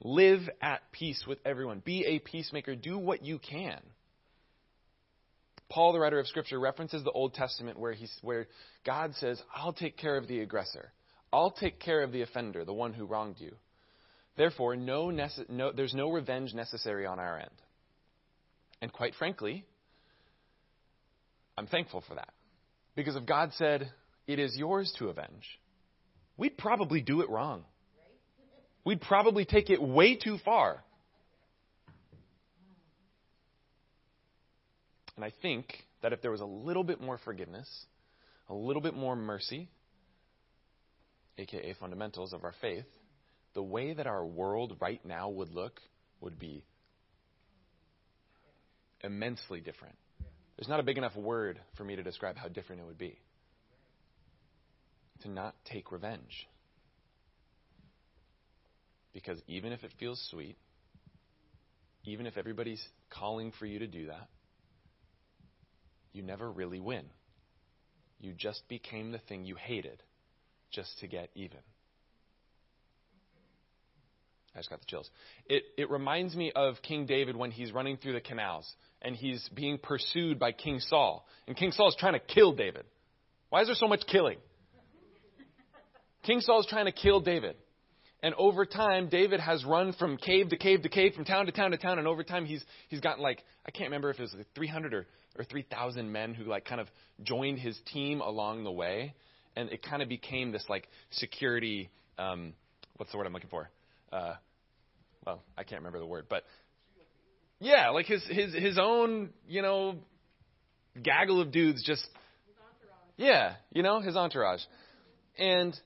Live 0.00 0.48
at 0.60 0.80
peace 0.92 1.24
with 1.26 1.38
everyone. 1.44 1.80
Be 1.84 2.04
a 2.04 2.18
peacemaker. 2.18 2.76
Do 2.76 2.98
what 2.98 3.24
you 3.24 3.38
can. 3.38 3.80
Paul, 5.68 5.92
the 5.92 6.00
writer 6.00 6.18
of 6.18 6.26
Scripture, 6.26 6.58
references 6.58 7.04
the 7.04 7.10
Old 7.10 7.34
Testament 7.34 7.78
where, 7.78 7.92
he's, 7.92 8.12
where 8.22 8.46
God 8.86 9.14
says, 9.16 9.40
I'll 9.54 9.72
take 9.72 9.96
care 9.98 10.16
of 10.16 10.26
the 10.26 10.40
aggressor. 10.40 10.92
I'll 11.32 11.50
take 11.50 11.78
care 11.78 12.02
of 12.02 12.12
the 12.12 12.22
offender, 12.22 12.64
the 12.64 12.72
one 12.72 12.94
who 12.94 13.04
wronged 13.04 13.36
you. 13.38 13.54
Therefore, 14.36 14.76
no, 14.76 15.06
nece- 15.06 15.48
no, 15.50 15.72
there's 15.72 15.94
no 15.94 16.10
revenge 16.10 16.54
necessary 16.54 17.04
on 17.04 17.18
our 17.18 17.38
end. 17.38 17.50
And 18.80 18.92
quite 18.92 19.14
frankly, 19.16 19.64
I'm 21.56 21.66
thankful 21.66 22.02
for 22.06 22.14
that. 22.14 22.32
Because 22.94 23.16
if 23.16 23.26
God 23.26 23.52
said, 23.56 23.90
it 24.26 24.38
is 24.38 24.56
yours 24.56 24.94
to 24.98 25.08
avenge, 25.08 25.60
we'd 26.36 26.56
probably 26.56 27.02
do 27.02 27.20
it 27.20 27.28
wrong. 27.28 27.64
We'd 28.84 29.00
probably 29.00 29.44
take 29.44 29.68
it 29.68 29.82
way 29.82 30.16
too 30.16 30.38
far. 30.44 30.82
And 35.18 35.24
I 35.24 35.32
think 35.42 35.74
that 36.00 36.12
if 36.12 36.22
there 36.22 36.30
was 36.30 36.42
a 36.42 36.46
little 36.46 36.84
bit 36.84 37.00
more 37.00 37.18
forgiveness, 37.18 37.68
a 38.48 38.54
little 38.54 38.80
bit 38.80 38.94
more 38.94 39.16
mercy, 39.16 39.68
aka 41.36 41.74
fundamentals 41.80 42.32
of 42.32 42.44
our 42.44 42.54
faith, 42.60 42.86
the 43.54 43.62
way 43.62 43.92
that 43.94 44.06
our 44.06 44.24
world 44.24 44.76
right 44.80 45.04
now 45.04 45.28
would 45.28 45.52
look 45.52 45.80
would 46.20 46.38
be 46.38 46.62
immensely 49.02 49.58
different. 49.58 49.96
There's 50.56 50.68
not 50.68 50.78
a 50.78 50.84
big 50.84 50.98
enough 50.98 51.16
word 51.16 51.58
for 51.76 51.82
me 51.82 51.96
to 51.96 52.04
describe 52.04 52.36
how 52.36 52.46
different 52.46 52.82
it 52.82 52.84
would 52.84 52.96
be. 52.96 53.18
To 55.22 55.28
not 55.28 55.56
take 55.64 55.90
revenge. 55.90 56.46
Because 59.12 59.42
even 59.48 59.72
if 59.72 59.82
it 59.82 59.90
feels 59.98 60.24
sweet, 60.30 60.56
even 62.04 62.24
if 62.24 62.36
everybody's 62.36 62.86
calling 63.10 63.50
for 63.58 63.66
you 63.66 63.80
to 63.80 63.88
do 63.88 64.06
that, 64.06 64.28
you 66.12 66.22
never 66.22 66.50
really 66.50 66.80
win. 66.80 67.04
You 68.20 68.32
just 68.32 68.66
became 68.68 69.12
the 69.12 69.18
thing 69.18 69.44
you 69.44 69.54
hated 69.54 70.02
just 70.70 70.98
to 71.00 71.06
get 71.06 71.30
even. 71.34 71.60
I 74.54 74.58
just 74.58 74.70
got 74.70 74.80
the 74.80 74.86
chills. 74.86 75.08
It, 75.46 75.62
it 75.76 75.88
reminds 75.88 76.34
me 76.34 76.50
of 76.54 76.76
King 76.82 77.06
David 77.06 77.36
when 77.36 77.52
he's 77.52 77.70
running 77.70 77.96
through 77.96 78.14
the 78.14 78.20
canals 78.20 78.68
and 79.00 79.14
he's 79.14 79.48
being 79.54 79.78
pursued 79.78 80.38
by 80.40 80.50
King 80.50 80.80
Saul. 80.80 81.26
And 81.46 81.56
King 81.56 81.70
Saul 81.70 81.88
is 81.88 81.96
trying 81.96 82.14
to 82.14 82.18
kill 82.18 82.52
David. 82.52 82.84
Why 83.50 83.60
is 83.60 83.68
there 83.68 83.76
so 83.76 83.86
much 83.86 84.02
killing? 84.10 84.38
King 86.24 86.40
Saul 86.40 86.60
is 86.60 86.66
trying 86.66 86.86
to 86.86 86.92
kill 86.92 87.20
David. 87.20 87.56
And 88.22 88.34
over 88.34 88.66
time, 88.66 89.08
David 89.08 89.38
has 89.38 89.64
run 89.64 89.92
from 89.92 90.16
cave 90.16 90.48
to 90.48 90.56
cave 90.56 90.82
to 90.82 90.88
cave, 90.88 91.14
from 91.14 91.24
town 91.24 91.46
to 91.46 91.52
town 91.52 91.70
to 91.70 91.76
town. 91.76 91.98
And 91.98 92.08
over 92.08 92.24
time, 92.24 92.46
he's 92.46 92.64
he's 92.88 93.00
gotten 93.00 93.22
like 93.22 93.44
I 93.64 93.70
can't 93.70 93.88
remember 93.88 94.10
if 94.10 94.18
it 94.18 94.22
was 94.22 94.34
like 94.34 94.46
300 94.54 94.92
or 94.92 95.06
or 95.38 95.44
3,000 95.44 96.10
men 96.10 96.34
who 96.34 96.44
like 96.44 96.64
kind 96.64 96.80
of 96.80 96.88
joined 97.22 97.60
his 97.60 97.78
team 97.92 98.20
along 98.20 98.64
the 98.64 98.72
way, 98.72 99.14
and 99.54 99.70
it 99.70 99.82
kind 99.82 100.02
of 100.02 100.08
became 100.08 100.50
this 100.50 100.64
like 100.68 100.88
security. 101.10 101.90
Um, 102.18 102.54
what's 102.96 103.12
the 103.12 103.18
word 103.18 103.26
I'm 103.26 103.32
looking 103.32 103.50
for? 103.50 103.70
Uh, 104.12 104.34
well, 105.24 105.42
I 105.56 105.62
can't 105.62 105.80
remember 105.80 106.00
the 106.00 106.06
word, 106.06 106.26
but 106.28 106.44
yeah, 107.60 107.90
like 107.90 108.06
his 108.06 108.24
his 108.28 108.52
his 108.52 108.78
own 108.80 109.30
you 109.48 109.62
know 109.62 109.96
gaggle 111.00 111.40
of 111.40 111.52
dudes 111.52 111.84
just 111.84 112.08
yeah, 113.16 113.54
you 113.72 113.82
know 113.82 114.00
his 114.00 114.16
entourage, 114.16 114.62
and 115.38 115.78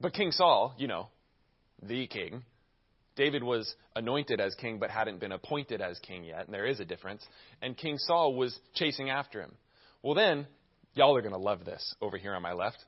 but 0.00 0.12
King 0.14 0.32
Saul, 0.32 0.74
you 0.78 0.88
know, 0.88 1.08
the 1.82 2.06
king, 2.06 2.44
David 3.16 3.42
was 3.42 3.74
anointed 3.94 4.40
as 4.40 4.54
king 4.54 4.78
but 4.78 4.90
hadn't 4.90 5.20
been 5.20 5.32
appointed 5.32 5.80
as 5.80 5.98
king 5.98 6.24
yet, 6.24 6.46
and 6.46 6.54
there 6.54 6.66
is 6.66 6.80
a 6.80 6.84
difference. 6.84 7.24
And 7.60 7.76
King 7.76 7.98
Saul 7.98 8.34
was 8.34 8.58
chasing 8.74 9.10
after 9.10 9.40
him. 9.40 9.52
Well, 10.02 10.14
then, 10.14 10.46
y'all 10.94 11.16
are 11.16 11.22
going 11.22 11.34
to 11.34 11.40
love 11.40 11.64
this 11.64 11.94
over 12.00 12.16
here 12.16 12.34
on 12.34 12.42
my 12.42 12.52
left. 12.52 12.78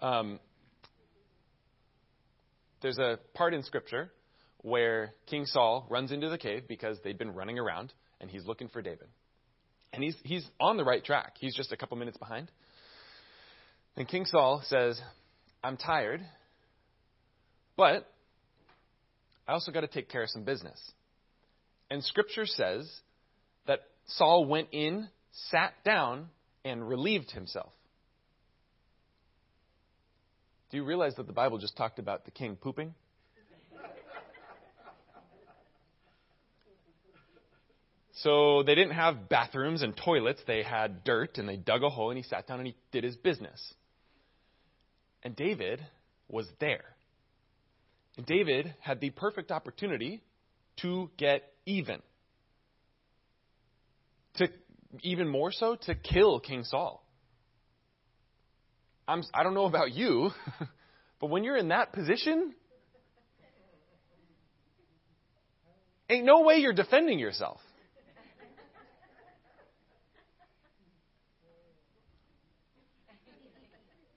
Um, 0.00 0.38
there's 2.82 2.98
a 2.98 3.18
part 3.34 3.54
in 3.54 3.64
Scripture 3.64 4.12
where 4.58 5.14
King 5.26 5.44
Saul 5.46 5.86
runs 5.90 6.12
into 6.12 6.28
the 6.28 6.38
cave 6.38 6.68
because 6.68 6.98
they'd 7.02 7.18
been 7.18 7.34
running 7.34 7.58
around, 7.58 7.92
and 8.20 8.30
he's 8.30 8.44
looking 8.44 8.68
for 8.68 8.82
David. 8.82 9.08
And 9.92 10.02
he's, 10.02 10.16
he's 10.22 10.46
on 10.60 10.76
the 10.76 10.84
right 10.84 11.04
track. 11.04 11.34
He's 11.40 11.56
just 11.56 11.72
a 11.72 11.76
couple 11.76 11.96
minutes 11.96 12.18
behind. 12.18 12.50
And 13.96 14.06
King 14.06 14.26
Saul 14.26 14.62
says, 14.66 15.00
I'm 15.62 15.76
tired, 15.76 16.20
but 17.76 18.10
I 19.46 19.52
also 19.52 19.72
got 19.72 19.80
to 19.80 19.88
take 19.88 20.08
care 20.08 20.22
of 20.22 20.30
some 20.30 20.44
business. 20.44 20.78
And 21.90 22.04
Scripture 22.04 22.46
says 22.46 22.88
that 23.66 23.80
Saul 24.06 24.44
went 24.44 24.68
in, 24.72 25.08
sat 25.50 25.72
down, 25.84 26.28
and 26.64 26.86
relieved 26.86 27.30
himself. 27.30 27.72
Do 30.70 30.76
you 30.76 30.84
realize 30.84 31.14
that 31.16 31.26
the 31.26 31.32
Bible 31.32 31.58
just 31.58 31.76
talked 31.76 31.98
about 31.98 32.24
the 32.24 32.30
king 32.30 32.56
pooping? 32.56 32.94
So 38.22 38.64
they 38.64 38.74
didn't 38.74 38.94
have 38.94 39.28
bathrooms 39.28 39.82
and 39.82 39.96
toilets. 39.96 40.40
They 40.46 40.62
had 40.62 41.04
dirt, 41.04 41.38
and 41.38 41.48
they 41.48 41.56
dug 41.56 41.84
a 41.84 41.88
hole, 41.88 42.10
and 42.10 42.16
he 42.16 42.24
sat 42.24 42.48
down 42.48 42.58
and 42.58 42.66
he 42.66 42.74
did 42.90 43.04
his 43.04 43.16
business. 43.16 43.74
And 45.22 45.34
David 45.34 45.84
was 46.28 46.46
there. 46.60 46.84
And 48.16 48.26
David 48.26 48.74
had 48.80 49.00
the 49.00 49.10
perfect 49.10 49.50
opportunity 49.50 50.22
to 50.82 51.10
get 51.16 51.42
even. 51.66 52.00
To 54.36 54.48
even 55.02 55.28
more 55.28 55.52
so 55.52 55.76
to 55.82 55.94
kill 55.94 56.40
King 56.40 56.64
Saul. 56.64 57.04
I'm, 59.06 59.22
I 59.32 59.42
don't 59.42 59.54
know 59.54 59.64
about 59.64 59.92
you, 59.92 60.30
but 61.20 61.30
when 61.30 61.44
you're 61.44 61.56
in 61.56 61.68
that 61.68 61.92
position, 61.92 62.54
ain't 66.10 66.24
no 66.24 66.42
way 66.42 66.56
you're 66.56 66.74
defending 66.74 67.18
yourself. 67.18 67.60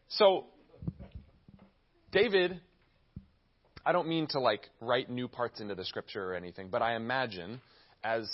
So, 0.10 0.45
David, 2.12 2.59
I 3.86 3.91
don't 3.91 4.07
mean 4.07 4.28
to 4.32 4.39
like 4.39 4.70
write 4.80 5.09
new 5.09 5.28
parts 5.28 5.62
into 5.62 5.76
the 5.76 5.86
scripture 5.86 6.32
or 6.32 6.36
anything, 6.36 6.70
but 6.70 6.82
I 6.82 6.95
imagine 6.95 7.62
as 8.03 8.30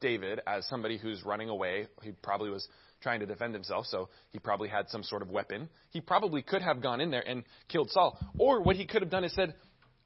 David, 0.00 0.40
as 0.46 0.66
somebody 0.68 0.98
who's 0.98 1.24
running 1.24 1.48
away, 1.48 1.88
he 2.02 2.12
probably 2.22 2.50
was 2.50 2.66
trying 3.02 3.20
to 3.20 3.26
defend 3.26 3.54
himself, 3.54 3.86
so 3.86 4.08
he 4.30 4.38
probably 4.38 4.68
had 4.68 4.88
some 4.88 5.02
sort 5.02 5.22
of 5.22 5.30
weapon. 5.30 5.68
He 5.90 6.00
probably 6.00 6.42
could 6.42 6.62
have 6.62 6.82
gone 6.82 7.00
in 7.00 7.10
there 7.10 7.26
and 7.26 7.44
killed 7.68 7.90
Saul. 7.90 8.18
Or 8.38 8.62
what 8.62 8.76
he 8.76 8.86
could 8.86 9.02
have 9.02 9.10
done 9.10 9.24
is 9.24 9.34
said, 9.34 9.54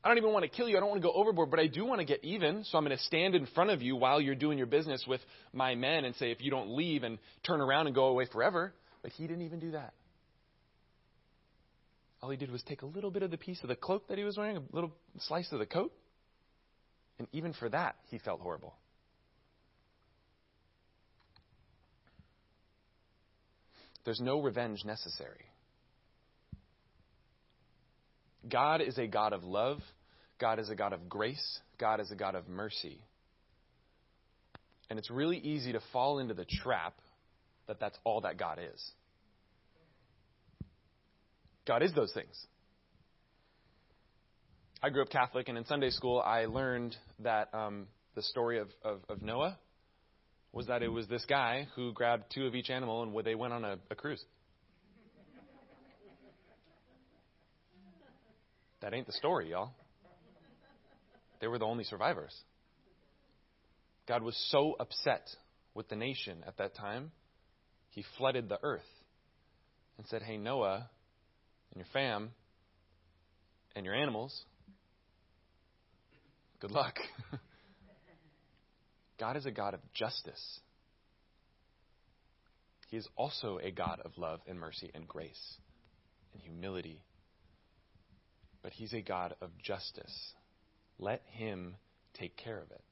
I 0.03 0.09
don't 0.09 0.19
even 0.19 0.33
want 0.33 0.45
to 0.45 0.49
kill 0.49 0.69
you. 0.69 0.77
I 0.77 0.81
don't 0.81 0.89
want 0.89 1.03
to 1.03 1.07
go 1.07 1.13
overboard, 1.13 1.51
but 1.51 1.61
I 1.61 1.67
do 1.67 1.85
want 1.85 2.01
to 2.01 2.07
get 2.07 2.25
even. 2.25 2.65
So 2.65 2.79
I'm 2.79 2.85
going 2.85 2.97
to 2.97 3.03
stand 3.05 3.35
in 3.35 3.47
front 3.47 3.71
of 3.71 3.83
you 3.83 3.97
while 3.97 4.21
you're 4.21 4.35
doing 4.35 4.57
your 4.57 4.67
business 4.67 5.05
with 5.07 5.21
my 5.53 5.75
men 5.75 6.05
and 6.05 6.15
say, 6.17 6.31
if 6.31 6.41
you 6.41 6.51
don't 6.51 6.75
leave 6.75 7.03
and 7.03 7.19
turn 7.43 7.61
around 7.61 7.87
and 7.87 7.95
go 7.95 8.07
away 8.07 8.27
forever. 8.33 8.73
But 9.03 9.13
he 9.13 9.27
didn't 9.27 9.43
even 9.43 9.61
do 9.61 9.73
that. 9.73 9.93
All 12.23 12.31
he 12.31 12.37
did 12.37 12.51
was 12.51 12.63
take 12.63 12.83
a 12.83 12.87
little 12.87 13.11
bit 13.11 13.23
of 13.23 13.31
the 13.31 13.39
piece 13.39 13.63
of 13.63 13.69
the 13.69 13.77
cloak 13.77 14.09
that 14.09 14.19
he 14.19 14.25
was 14.25 14.37
wearing, 14.37 14.57
a 14.57 14.63
little 14.73 14.93
slice 15.21 15.51
of 15.53 15.59
the 15.59 15.67
coat. 15.67 15.93
And 17.19 17.29
even 17.33 17.53
for 17.53 17.69
that, 17.69 17.97
he 18.09 18.19
felt 18.19 18.41
horrible. 18.41 18.75
There's 24.05 24.21
no 24.21 24.41
revenge 24.41 24.85
necessary. 24.85 25.45
God 28.49 28.81
is 28.81 28.99
a 28.99 29.07
God 29.07 29.33
of 29.33 29.45
love. 29.45 29.79
God 30.39 30.59
is 30.59 30.71
a 30.71 30.75
God 30.75 30.93
of 30.93 31.09
grace. 31.09 31.61
God 31.79 32.01
is 32.01 32.11
a 32.11 32.17
God 32.17 32.35
of 32.35 32.49
mercy. 32.49 32.99
And 34.89 34.99
it's 34.99 35.11
really 35.11 35.39
easy 35.39 35.73
to 35.73 35.81
fall 35.93 36.19
into 36.19 36.35
the 36.35 36.47
trap 36.47 36.95
that 37.67 37.79
that's 37.79 37.99
all 38.05 38.23
that 38.23 38.39
God 38.39 38.59
is. 38.59 38.91
God 41.67 41.83
is 41.83 41.93
those 41.95 42.13
things. 42.13 42.47
I 44.83 44.89
grew 44.89 45.03
up 45.03 45.11
Catholic, 45.11 45.49
and 45.49 45.59
in 45.59 45.67
Sunday 45.67 45.91
school, 45.91 46.21
I 46.21 46.47
learned 46.47 46.97
that 47.19 47.53
um, 47.53 47.87
the 48.15 48.23
story 48.23 48.59
of, 48.59 48.69
of, 48.83 49.01
of, 49.11 49.23
Noah 49.23 49.59
was 50.53 50.69
that 50.69 50.83
it 50.83 50.89
was 50.89 51.07
this 51.07 51.25
guy 51.27 51.69
who 51.77 51.93
grabbed 51.93 52.25
two 52.35 52.47
of 52.47 52.55
each 52.55 52.71
animal 52.71 53.03
and 53.03 53.25
they 53.25 53.35
went 53.35 53.53
on 53.53 53.65
a, 53.65 53.79
a 53.91 53.95
cruise. 53.95 54.25
That 58.81 58.95
ain't 58.95 59.07
the 59.07 59.13
story, 59.13 59.51
y'all. 59.51 59.73
They 61.41 61.47
were 61.47 61.59
the 61.59 61.67
only 61.67 61.85
survivors. 61.85 62.35
God 64.09 64.23
was 64.23 64.37
so 64.51 64.77
upset 64.81 65.29
with 65.75 65.89
the 65.89 65.97
nation 65.97 66.43
at 66.47 66.57
that 66.57 66.75
time, 66.75 67.13
he 67.91 68.05
flooded 68.19 68.49
the 68.49 68.59
earth 68.63 68.81
and 69.99 70.07
said, 70.09 70.23
Hey, 70.23 70.37
Noah, 70.37 70.89
and 71.73 71.79
your 71.79 71.87
fam 71.93 72.31
and 73.77 73.85
your 73.85 73.95
animals, 73.95 74.45
good 76.61 76.71
luck. 76.71 76.97
God 79.19 79.37
is 79.37 79.47
a 79.47 79.51
God 79.51 79.75
of 79.75 79.81
justice. 79.93 80.61
He 82.89 82.97
is 82.97 83.07
also 83.17 83.59
a 83.63 83.71
God 83.71 84.01
of 84.05 84.17
love 84.17 84.41
and 84.49 84.59
mercy 84.59 84.91
and 84.95 85.07
grace 85.07 85.57
and 86.33 86.43
humility. 86.43 87.03
But 88.63 88.73
He's 88.73 88.93
a 88.93 89.01
God 89.01 89.35
of 89.41 89.51
justice. 89.63 90.33
Let 90.99 91.23
Him 91.33 91.77
take 92.15 92.37
care 92.37 92.59
of 92.59 92.71
it. 92.71 92.83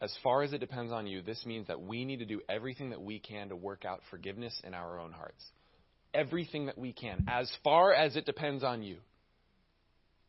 As 0.00 0.14
far 0.22 0.42
as 0.42 0.52
it 0.52 0.58
depends 0.58 0.92
on 0.92 1.06
you, 1.06 1.22
this 1.22 1.44
means 1.46 1.66
that 1.68 1.80
we 1.80 2.04
need 2.04 2.18
to 2.18 2.26
do 2.26 2.42
everything 2.48 2.90
that 2.90 3.00
we 3.00 3.18
can 3.18 3.48
to 3.48 3.56
work 3.56 3.84
out 3.84 4.00
forgiveness 4.10 4.60
in 4.62 4.74
our 4.74 5.00
own 5.00 5.12
hearts 5.12 5.42
everything 6.14 6.66
that 6.66 6.78
we 6.78 6.92
can, 6.92 7.24
as 7.28 7.50
far 7.62 7.92
as 7.92 8.16
it 8.16 8.24
depends 8.24 8.64
on 8.64 8.82
you. 8.82 8.96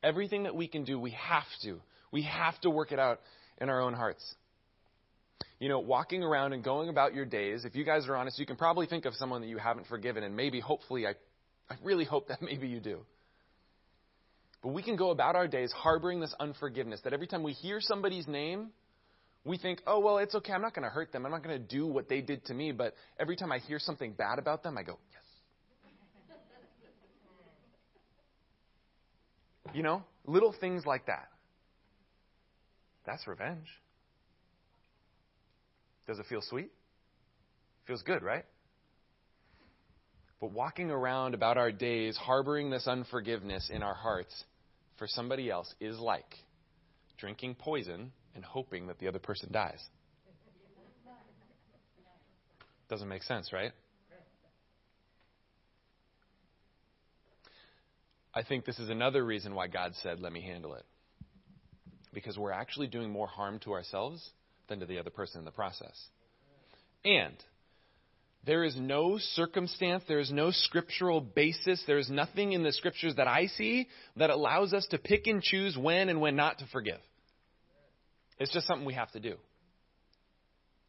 Everything 0.04 0.44
that 0.44 0.56
we 0.56 0.68
can 0.68 0.84
do, 0.84 1.00
we 1.00 1.12
have 1.12 1.44
to. 1.64 1.80
We 2.12 2.24
have 2.24 2.60
to 2.62 2.70
work 2.70 2.92
it 2.92 3.00
out 3.00 3.20
in 3.60 3.70
our 3.70 3.82
own 3.82 3.94
hearts. 3.94 4.36
You 5.60 5.70
know, 5.70 5.80
walking 5.80 6.24
around 6.24 6.54
and 6.54 6.64
going 6.64 6.90
about 6.90 7.14
your 7.14 7.26
days, 7.26 7.66
if 7.66 7.76
you 7.76 7.86
guys 7.86 8.08
are 8.08 8.16
honest, 8.16 8.38
you 8.38 8.46
can 8.46 8.58
probably 8.58 8.88
think 8.88 9.06
of 9.06 9.14
someone 9.16 9.42
that 9.42 9.48
you 9.48 9.58
haven't 9.58 9.88
forgiven, 9.88 10.24
and 10.24 10.36
maybe, 10.36 10.60
hopefully, 10.60 11.08
I, 11.08 11.12
I 11.70 11.76
really 11.84 12.06
hope 12.06 12.28
that 12.28 12.42
maybe 12.42 12.68
you 12.68 12.80
do. 12.80 13.00
But 14.62 14.74
we 14.74 14.82
can 14.82 14.96
go 14.96 15.12
about 15.12 15.36
our 15.36 15.48
days 15.48 15.72
harboring 15.72 16.20
this 16.20 16.34
unforgiveness 16.40 17.00
that 17.04 17.14
every 17.14 17.28
time 17.28 17.44
we 17.44 17.54
hear 17.54 17.80
somebody's 17.80 18.28
name, 18.28 18.70
we 19.44 19.60
think, 19.60 19.82
oh, 19.86 20.00
well, 20.00 20.18
it's 20.18 20.34
okay. 20.34 20.54
I'm 20.54 20.62
not 20.64 20.74
going 20.74 20.84
to 20.84 20.90
hurt 20.90 21.12
them. 21.12 21.24
I'm 21.24 21.32
not 21.32 21.44
going 21.44 21.62
to 21.62 21.68
do 21.68 21.86
what 21.86 22.10
they 22.10 22.22
did 22.22 22.44
to 22.46 22.54
me. 22.54 22.72
But 22.72 22.96
every 23.20 23.36
time 23.36 23.52
I 23.52 23.60
hear 23.60 23.78
something 23.78 24.14
bad 24.14 24.40
about 24.40 24.64
them, 24.64 24.76
I 24.76 24.82
go, 24.82 24.98
yes. 25.12 25.22
You 29.76 29.84
know, 29.84 30.04
little 30.26 30.56
things 30.58 30.86
like 30.86 31.08
that. 31.08 31.28
That's 33.06 33.28
revenge. 33.28 33.68
Does 36.08 36.18
it 36.18 36.26
feel 36.28 36.42
sweet? 36.42 36.72
Feels 37.86 38.02
good, 38.02 38.24
right? 38.24 38.46
But 40.40 40.52
walking 40.52 40.92
around 40.92 41.34
about 41.34 41.58
our 41.58 41.72
days, 41.72 42.16
harboring 42.16 42.70
this 42.70 42.88
unforgiveness 42.88 43.70
in 43.70 43.84
our 43.84 43.94
hearts 43.94 44.46
for 44.98 45.08
somebody 45.08 45.50
else 45.50 45.74
is 45.82 46.00
like 46.00 46.36
drinking 47.18 47.56
poison 47.56 48.12
and 48.34 48.46
hoping 48.46 48.88
that 48.88 49.00
the 49.00 49.08
other 49.08 49.20
person 49.20 49.50
dies. 49.52 49.84
Doesn't 52.88 53.10
make 53.10 53.24
sense, 53.24 53.52
right? 53.52 53.72
I 58.36 58.44
think 58.44 58.66
this 58.66 58.80
is 58.80 58.90
another 58.90 59.24
reason 59.24 59.56
why 59.56 59.68
God 59.68 59.94
said, 60.04 60.20
Let 60.20 60.34
me 60.34 60.42
handle 60.42 60.76
it. 60.76 60.84
Because 62.14 62.38
we're 62.38 62.52
actually 62.52 62.88
doing 62.88 63.10
more 63.10 63.28
harm 63.28 63.60
to 63.60 63.74
ourselves 63.74 64.30
than 64.68 64.80
to 64.80 64.86
the 64.86 65.00
other 65.00 65.10
person 65.10 65.40
in 65.40 65.46
the 65.46 65.52
process. 65.52 65.96
And 67.06 67.36
there 68.46 68.64
is 68.64 68.76
no 68.76 69.18
circumstance, 69.18 70.04
there 70.08 70.20
is 70.20 70.32
no 70.32 70.52
scriptural 70.52 71.22
basis, 71.22 71.84
there 71.88 71.98
is 71.98 72.10
nothing 72.10 72.52
in 72.52 72.64
the 72.64 72.72
scriptures 72.72 73.16
that 73.16 73.28
I 73.28 73.48
see 73.48 73.88
that 74.18 74.30
allows 74.30 74.74
us 74.74 74.86
to 74.92 74.98
pick 74.98 75.28
and 75.28 75.42
choose 75.42 75.78
when 75.78 76.10
and 76.10 76.22
when 76.22 76.36
not 76.36 76.60
to 76.60 76.66
forgive. 76.72 77.00
It's 78.40 78.54
just 78.54 78.68
something 78.68 78.86
we 78.86 78.94
have 78.94 79.12
to 79.12 79.20
do. 79.20 79.36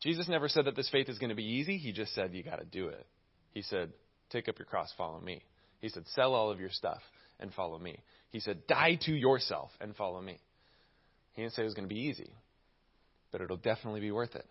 Jesus 0.03 0.29
never 0.29 0.49
said 0.49 0.67
that 0.67 0.77
this 0.77 0.91
faith 0.91 1.09
is 1.09 1.19
going 1.19 1.31
to 1.31 1.37
be 1.37 1.45
easy. 1.45 1.79
He 1.79 1.93
just 1.93 2.15
said, 2.15 2.35
you 2.35 2.43
got 2.43 2.59
to 2.59 2.67
do 2.67 2.89
it. 2.89 3.07
He 3.53 3.63
said, 3.63 3.93
take 4.31 4.49
up 4.49 4.59
your 4.59 4.67
cross, 4.67 4.93
follow 4.99 5.21
me. 5.21 5.43
He 5.81 5.89
said, 5.89 6.05
sell 6.09 6.35
all 6.35 6.51
of 6.51 6.61
your 6.61 6.71
stuff 6.71 7.01
and 7.41 7.53
follow 7.53 7.79
me. 7.79 7.99
He 8.31 8.41
said, 8.41 8.67
die 8.67 8.99
to 9.03 9.13
yourself 9.13 9.71
and 9.81 9.95
follow 9.95 10.21
me. 10.21 10.39
He 11.35 11.43
didn't 11.43 11.55
say 11.55 11.63
it 11.63 11.67
was 11.67 11.75
going 11.75 11.89
to 11.89 11.95
be 11.95 12.01
easy, 12.01 12.31
but 13.31 13.41
it'll 13.41 13.57
definitely 13.57 14.01
be 14.01 14.11
worth 14.11 14.35
it. 14.35 14.47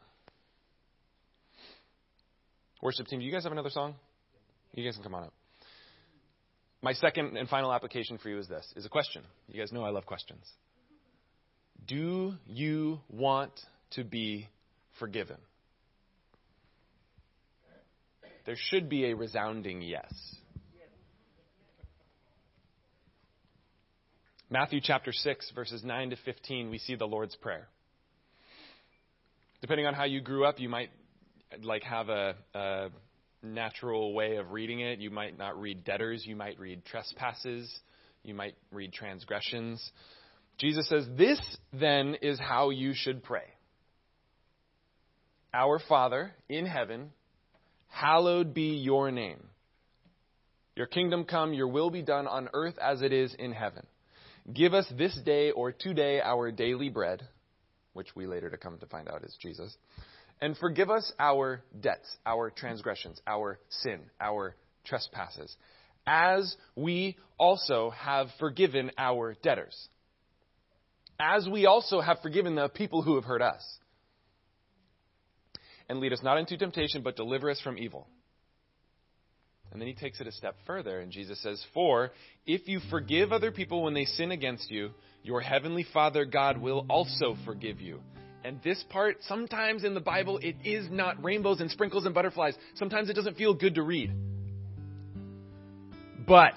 Worship 2.81 3.07
team, 3.07 3.19
do 3.19 3.25
you 3.25 3.31
guys 3.31 3.43
have 3.43 3.51
another 3.51 3.69
song? 3.69 3.95
You 4.73 4.83
guys 4.83 4.95
can 4.95 5.03
come 5.03 5.15
on 5.15 5.23
up. 5.23 5.33
My 6.81 6.93
second 6.93 7.35
and 7.37 7.49
final 7.49 7.73
application 7.73 8.19
for 8.19 8.29
you 8.29 8.37
is 8.37 8.47
this 8.47 8.71
is 8.75 8.85
a 8.85 8.89
question. 8.89 9.23
You 9.47 9.59
guys 9.59 9.71
know 9.71 9.83
I 9.83 9.89
love 9.89 10.05
questions. 10.05 10.45
Do 11.87 12.35
you 12.45 12.99
want 13.09 13.51
to 13.91 14.03
be 14.03 14.47
forgiven? 14.99 15.37
There 18.45 18.55
should 18.69 18.89
be 18.89 19.05
a 19.05 19.15
resounding 19.15 19.81
yes. 19.81 20.13
Matthew 24.57 24.79
chapter 24.81 25.11
6, 25.11 25.51
verses 25.53 25.83
9 25.83 26.11
to 26.11 26.15
15, 26.15 26.69
we 26.69 26.77
see 26.77 26.95
the 26.95 27.03
Lord's 27.03 27.35
Prayer. 27.35 27.67
Depending 29.59 29.85
on 29.85 29.93
how 29.93 30.05
you 30.05 30.21
grew 30.21 30.45
up, 30.45 30.61
you 30.61 30.69
might 30.69 30.91
like 31.61 31.83
have 31.83 32.07
a, 32.07 32.35
a 32.53 32.87
natural 33.43 34.13
way 34.13 34.37
of 34.37 34.51
reading 34.51 34.79
it. 34.79 34.99
You 34.99 35.11
might 35.11 35.37
not 35.37 35.59
read 35.59 35.83
debtors, 35.83 36.23
you 36.25 36.37
might 36.37 36.57
read 36.57 36.85
trespasses, 36.85 37.69
you 38.23 38.33
might 38.33 38.55
read 38.71 38.93
transgressions. 38.93 39.91
Jesus 40.57 40.87
says, 40.87 41.05
This 41.17 41.41
then 41.73 42.15
is 42.21 42.39
how 42.39 42.69
you 42.69 42.93
should 42.95 43.23
pray. 43.25 43.43
Our 45.53 45.79
Father 45.79 46.31
in 46.47 46.65
heaven, 46.65 47.09
hallowed 47.89 48.53
be 48.53 48.77
your 48.77 49.11
name. 49.11 49.49
Your 50.77 50.87
kingdom 50.87 51.25
come, 51.25 51.53
your 51.53 51.67
will 51.67 51.89
be 51.89 52.03
done 52.03 52.25
on 52.25 52.47
earth 52.53 52.77
as 52.81 53.01
it 53.01 53.11
is 53.11 53.35
in 53.37 53.51
heaven. 53.51 53.85
Give 54.53 54.73
us 54.73 54.85
this 54.97 55.15
day 55.25 55.51
or 55.51 55.71
today 55.71 56.21
our 56.21 56.51
daily 56.51 56.89
bread, 56.89 57.23
which 57.93 58.15
we 58.15 58.27
later 58.27 58.49
to 58.49 58.57
come 58.57 58.77
to 58.77 58.85
find 58.85 59.09
out 59.09 59.23
is 59.23 59.35
Jesus 59.41 59.75
and 60.41 60.57
forgive 60.57 60.89
us 60.89 61.11
our 61.19 61.63
debts, 61.79 62.07
our 62.25 62.49
transgressions, 62.49 63.21
our 63.25 63.59
sin, 63.69 64.01
our 64.19 64.55
trespasses, 64.83 65.55
as 66.05 66.55
we 66.75 67.17
also 67.39 67.89
have 67.91 68.27
forgiven 68.39 68.91
our 68.97 69.35
debtors, 69.41 69.87
as 71.19 71.47
we 71.49 71.65
also 71.65 72.01
have 72.01 72.19
forgiven 72.21 72.55
the 72.55 72.69
people 72.69 73.01
who 73.01 73.15
have 73.15 73.23
hurt 73.23 73.41
us. 73.41 73.63
And 75.87 75.99
lead 75.99 76.13
us 76.13 76.23
not 76.23 76.37
into 76.37 76.57
temptation, 76.57 77.03
but 77.03 77.15
deliver 77.15 77.49
us 77.49 77.61
from 77.61 77.77
evil. 77.77 78.07
And 79.75 79.81
then 79.81 79.89
he 79.89 79.93
takes 79.93 80.21
it 80.21 80.27
a 80.27 80.31
step 80.31 80.55
further, 80.65 81.01
and 81.01 81.11
Jesus 81.11 81.37
says, 81.43 81.61
For 81.73 82.13
if 82.45 82.65
you 82.69 82.79
forgive 82.89 83.33
other 83.33 83.51
people 83.51 83.83
when 83.83 83.93
they 83.93 84.05
sin 84.05 84.31
against 84.31 84.71
you, 84.71 84.91
your 85.21 85.41
heavenly 85.41 85.85
Father 85.93 86.23
God 86.23 86.57
will 86.57 86.85
also 86.89 87.35
forgive 87.43 87.81
you. 87.81 87.99
And 88.45 88.61
this 88.63 88.81
part, 88.89 89.17
sometimes 89.27 89.83
in 89.83 89.93
the 89.93 89.99
Bible, 89.99 90.39
it 90.41 90.55
is 90.63 90.87
not 90.89 91.21
rainbows 91.21 91.59
and 91.59 91.69
sprinkles 91.69 92.05
and 92.05 92.15
butterflies. 92.15 92.55
Sometimes 92.75 93.09
it 93.09 93.15
doesn't 93.15 93.35
feel 93.35 93.53
good 93.53 93.75
to 93.75 93.83
read. 93.83 94.13
But 96.25 96.53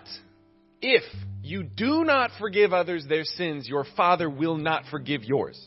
if 0.80 1.02
you 1.42 1.64
do 1.64 2.04
not 2.04 2.30
forgive 2.38 2.72
others 2.72 3.04
their 3.08 3.24
sins, 3.24 3.68
your 3.68 3.84
Father 3.96 4.30
will 4.30 4.58
not 4.58 4.84
forgive 4.92 5.24
yours. 5.24 5.58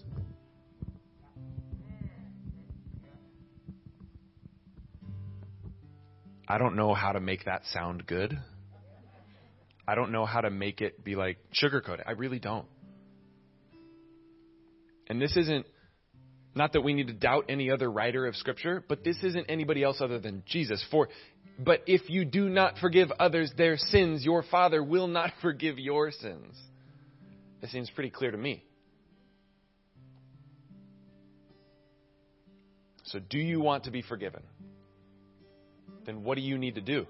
I 6.52 6.58
don't 6.58 6.76
know 6.76 6.94
how 6.94 7.14
to 7.14 7.22
make 7.22 7.46
that 7.46 7.62
sound 7.72 8.06
good. 8.06 8.38
I 9.88 9.96
don't 9.96 10.12
know 10.12 10.26
how 10.26 10.42
to 10.42 10.50
make 10.50 10.82
it 10.82 11.02
be 11.02 11.16
like 11.16 11.38
sugarcoated. 11.54 12.02
I 12.06 12.12
really 12.12 12.40
don't. 12.40 12.66
And 15.08 15.22
this 15.22 15.38
isn't 15.38 15.66
not 16.54 16.74
that 16.74 16.82
we 16.82 16.94
need 16.94 17.08
to 17.08 17.14
doubt 17.14 17.46
any 17.48 17.72
other 17.72 17.90
writer 17.90 18.26
of 18.26 18.36
Scripture, 18.36 18.84
but 18.86 19.02
this 19.02 19.16
isn't 19.24 19.46
anybody 19.48 19.82
else 19.82 20.02
other 20.02 20.20
than 20.20 20.44
Jesus. 20.46 20.86
For, 20.92 21.08
but 21.58 21.84
if 21.88 22.10
you 22.10 22.26
do 22.26 22.50
not 22.50 22.78
forgive 22.80 23.12
others 23.18 23.54
their 23.58 23.78
sins, 23.78 24.26
your 24.26 24.44
Father 24.44 24.84
will 24.84 25.08
not 25.08 25.32
forgive 25.42 25.80
your 25.80 26.12
sins. 26.12 26.54
That 27.62 27.70
seems 27.70 27.90
pretty 27.92 28.10
clear 28.10 28.32
to 28.32 28.38
me. 28.38 28.66
So, 33.06 33.20
do 33.20 33.38
you 33.38 33.62
want 33.62 33.86
to 33.86 33.92
be 33.92 34.02
forgiven? 34.02 34.44
Then 36.06 36.24
what 36.24 36.36
do 36.36 36.42
you 36.42 36.58
need 36.58 36.76
to 36.76 36.82
do? 36.82 37.08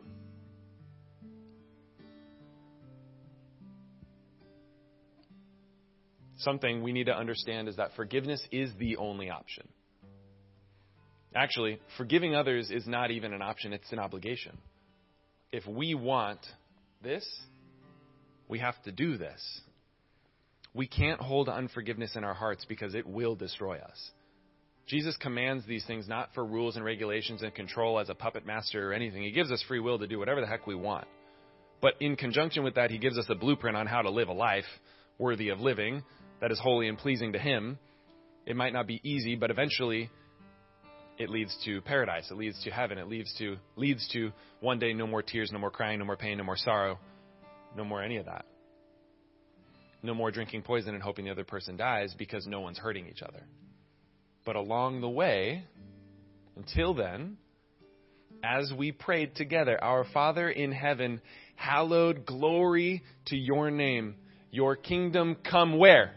something 6.41 6.83
we 6.83 6.91
need 6.91 7.05
to 7.05 7.15
understand 7.15 7.67
is 7.67 7.77
that 7.77 7.91
forgiveness 7.95 8.41
is 8.51 8.71
the 8.77 8.97
only 8.97 9.29
option. 9.29 9.67
Actually, 11.33 11.79
forgiving 11.97 12.35
others 12.35 12.71
is 12.71 12.85
not 12.87 13.11
even 13.11 13.33
an 13.33 13.41
option, 13.41 13.73
it's 13.73 13.91
an 13.91 13.99
obligation. 13.99 14.57
If 15.51 15.65
we 15.65 15.95
want 15.95 16.39
this, 17.01 17.25
we 18.49 18.59
have 18.59 18.81
to 18.83 18.91
do 18.91 19.17
this. 19.17 19.61
We 20.73 20.87
can't 20.87 21.19
hold 21.19 21.49
unforgiveness 21.49 22.15
in 22.15 22.23
our 22.23 22.33
hearts 22.33 22.65
because 22.67 22.95
it 22.95 23.05
will 23.07 23.35
destroy 23.35 23.77
us. 23.77 24.11
Jesus 24.87 25.15
commands 25.17 25.65
these 25.65 25.85
things 25.85 26.07
not 26.07 26.29
for 26.33 26.45
rules 26.45 26.75
and 26.75 26.83
regulations 26.83 27.43
and 27.43 27.53
control 27.53 27.99
as 27.99 28.09
a 28.09 28.15
puppet 28.15 28.45
master 28.45 28.89
or 28.89 28.93
anything. 28.93 29.23
He 29.23 29.31
gives 29.31 29.51
us 29.51 29.63
free 29.67 29.79
will 29.79 29.99
to 29.99 30.07
do 30.07 30.19
whatever 30.19 30.41
the 30.41 30.47
heck 30.47 30.67
we 30.67 30.75
want. 30.75 31.07
But 31.81 31.93
in 31.99 32.15
conjunction 32.15 32.63
with 32.63 32.75
that, 32.75 32.91
he 32.91 32.97
gives 32.97 33.17
us 33.17 33.25
a 33.29 33.35
blueprint 33.35 33.77
on 33.77 33.87
how 33.87 34.01
to 34.01 34.09
live 34.09 34.27
a 34.27 34.33
life 34.33 34.65
worthy 35.17 35.49
of 35.49 35.59
living 35.59 36.03
that 36.41 36.51
is 36.51 36.59
holy 36.59 36.87
and 36.87 36.97
pleasing 36.97 37.33
to 37.33 37.39
Him. 37.39 37.77
It 38.45 38.55
might 38.55 38.73
not 38.73 38.87
be 38.87 38.99
easy, 39.03 39.35
but 39.35 39.51
eventually 39.51 40.09
it 41.17 41.29
leads 41.29 41.55
to 41.65 41.81
paradise. 41.81 42.27
It 42.31 42.37
leads 42.37 42.61
to 42.63 42.71
heaven. 42.71 42.97
It 42.97 43.07
leads 43.07 43.33
to 43.37 43.57
leads 43.75 44.07
to 44.09 44.31
one 44.59 44.79
day 44.79 44.91
no 44.93 45.07
more 45.07 45.21
tears, 45.21 45.51
no 45.53 45.59
more 45.59 45.71
crying, 45.71 45.99
no 45.99 46.05
more 46.05 46.17
pain, 46.17 46.39
no 46.39 46.43
more 46.43 46.57
sorrow, 46.57 46.97
no 47.77 47.85
more 47.85 48.01
any 48.03 48.17
of 48.17 48.25
that. 48.25 48.45
No 50.03 50.15
more 50.15 50.31
drinking 50.31 50.63
poison 50.63 50.95
and 50.95 51.03
hoping 51.03 51.25
the 51.25 51.31
other 51.31 51.43
person 51.43 51.77
dies 51.77 52.15
because 52.17 52.47
no 52.47 52.59
one's 52.59 52.79
hurting 52.79 53.07
each 53.07 53.21
other. 53.21 53.45
But 54.45 54.55
along 54.55 55.01
the 55.01 55.09
way, 55.09 55.63
until 56.55 56.93
then, 56.93 57.37
as 58.43 58.71
we 58.75 58.91
prayed 58.91 59.35
together, 59.35 59.81
Our 59.83 60.05
Father 60.13 60.49
in 60.49 60.71
heaven, 60.71 61.21
hallowed 61.55 62.25
glory 62.25 63.03
to 63.27 63.35
your 63.35 63.69
name. 63.69 64.15
Your 64.49 64.75
kingdom 64.75 65.37
come 65.49 65.77
where? 65.77 66.13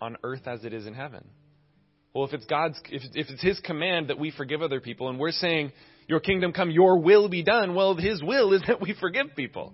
on 0.00 0.16
earth 0.22 0.46
as 0.46 0.64
it 0.64 0.72
is 0.72 0.86
in 0.86 0.94
heaven. 0.94 1.24
Well, 2.14 2.24
if 2.24 2.32
it's 2.32 2.46
God's, 2.46 2.80
if, 2.90 3.02
if 3.14 3.30
it's 3.30 3.42
His 3.42 3.60
command 3.60 4.08
that 4.08 4.18
we 4.18 4.30
forgive 4.30 4.62
other 4.62 4.80
people, 4.80 5.08
and 5.08 5.18
we're 5.18 5.30
saying, 5.30 5.72
Your 6.08 6.20
kingdom 6.20 6.52
come, 6.52 6.70
Your 6.70 6.98
will 6.98 7.28
be 7.28 7.42
done, 7.42 7.74
well, 7.74 7.94
His 7.94 8.22
will 8.22 8.52
is 8.52 8.62
that 8.66 8.80
we 8.80 8.94
forgive 8.98 9.28
people. 9.36 9.72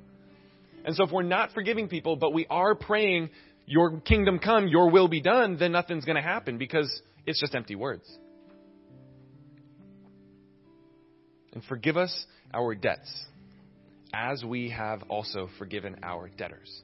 And 0.85 0.95
so 0.95 1.05
if 1.05 1.11
we're 1.11 1.23
not 1.23 1.53
forgiving 1.53 1.89
people, 1.89 2.17
but 2.17 2.33
we 2.33 2.47
are 2.49 2.75
praying, 2.75 3.31
Your 3.67 4.01
kingdom 4.01 4.39
come, 4.39 4.69
Your 4.69 4.91
will 4.91 5.09
be 5.09 5.21
done, 5.21 5.57
then 5.59 5.73
nothing's 5.73 6.05
going 6.05 6.17
to 6.17 6.23
happen 6.23 6.57
because 6.57 7.03
it's 7.27 7.41
just 7.41 7.55
empty 7.55 7.75
words. 7.75 8.09
And 11.53 11.65
forgive 11.65 11.97
us 11.97 12.27
our 12.55 12.75
debts, 12.75 13.27
as 14.15 14.45
we 14.45 14.71
have 14.71 15.03
also 15.09 15.49
forgiven 15.59 15.97
our 16.03 16.29
debtors. 16.29 16.83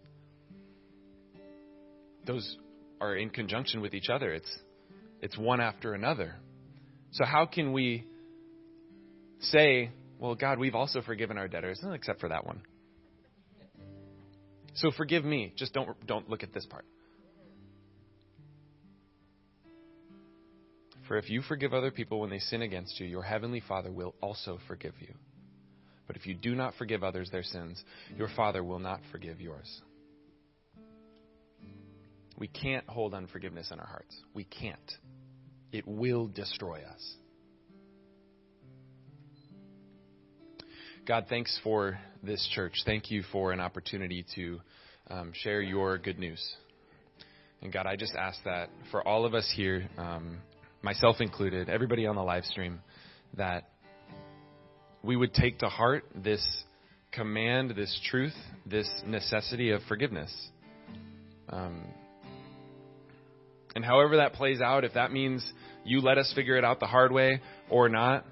Those 2.26 2.57
are 3.01 3.16
in 3.16 3.30
conjunction 3.30 3.80
with 3.80 3.95
each 3.95 4.09
other. 4.09 4.33
It's 4.33 4.59
it's 5.20 5.39
one 5.39 5.61
after 5.61 5.95
another. 5.95 6.35
So 7.12 7.24
how 7.24 7.47
can 7.47 7.72
we 7.72 8.07
say, 9.41 9.91
well, 10.18 10.35
God, 10.35 10.59
we've 10.59 10.74
also 10.74 11.01
forgiven 11.03 11.39
our 11.39 11.49
debtors, 11.49 11.80
except 11.93 12.20
for 12.20 12.28
that 12.30 12.45
one. 12.45 12.62
So 14.75 14.91
forgive 14.91 15.25
me. 15.25 15.53
Just 15.57 15.73
don't 15.73 16.07
don't 16.07 16.29
look 16.29 16.43
at 16.43 16.53
this 16.53 16.66
part. 16.66 16.85
For 21.09 21.18
if 21.18 21.29
you 21.29 21.43
forgive 21.43 21.75
other 21.75 21.91
people 21.91 22.20
when 22.20 22.31
they 22.31 22.39
sin 22.39 22.62
against 22.62 22.99
you, 23.01 23.07
your 23.07 23.23
heavenly 23.23 23.61
Father 23.61 23.91
will 23.91 24.14
also 24.20 24.59
forgive 24.66 24.95
you. 25.01 25.12
But 26.07 26.16
if 26.16 26.27
you 26.27 26.35
do 26.35 26.55
not 26.55 26.75
forgive 26.79 27.03
others 27.03 27.31
their 27.31 27.43
sins, 27.43 27.83
your 28.16 28.29
Father 28.29 28.62
will 28.62 28.79
not 28.79 29.01
forgive 29.11 29.41
yours. 29.41 29.83
We 32.39 32.49
can't 32.49 32.87
hold 32.89 33.14
unforgiveness 33.14 33.70
in 33.70 33.79
our 33.79 33.87
hearts. 33.87 34.16
We 34.35 34.45
can't. 34.45 34.79
It 35.70 35.87
will 35.87 36.29
destroy 36.29 36.81
us. 36.81 37.16
God, 41.05 41.26
thanks 41.28 41.59
for 41.64 41.98
this 42.22 42.48
church. 42.55 42.74
Thank 42.86 43.11
you 43.11 43.24
for 43.32 43.50
an 43.50 43.59
opportunity 43.59 44.24
to 44.36 44.61
um, 45.11 45.32
share 45.34 45.61
your 45.61 45.98
good 45.98 46.16
news. 46.16 46.40
And 47.61 47.72
God, 47.72 47.86
I 47.86 47.96
just 47.96 48.14
ask 48.14 48.38
that 48.44 48.70
for 48.92 49.07
all 49.07 49.24
of 49.24 49.34
us 49.34 49.53
here, 49.57 49.88
um, 49.98 50.38
myself 50.80 51.16
included, 51.18 51.68
everybody 51.68 52.07
on 52.07 52.14
the 52.14 52.22
live 52.22 52.44
stream, 52.44 52.78
that 53.36 53.68
we 55.03 55.16
would 55.16 55.34
take 55.34 55.59
to 55.59 55.68
heart 55.68 56.05
this 56.14 56.46
command, 57.11 57.74
this 57.76 58.00
truth, 58.09 58.36
this 58.64 58.88
necessity 59.05 59.72
of 59.72 59.82
forgiveness. 59.88 60.32
Um, 61.48 61.82
and 63.74 63.84
however 63.84 64.18
that 64.18 64.34
plays 64.34 64.61
out, 64.61 64.84
if 64.84 64.94
that 64.94 65.11
means 65.11 65.44
you 65.84 66.00
let 66.00 66.16
us 66.16 66.32
figure 66.36 66.57
it 66.57 66.64
out 66.64 66.78
the 66.78 66.86
hard 66.86 67.11
way 67.11 67.40
or 67.68 67.88
not, 67.88 68.24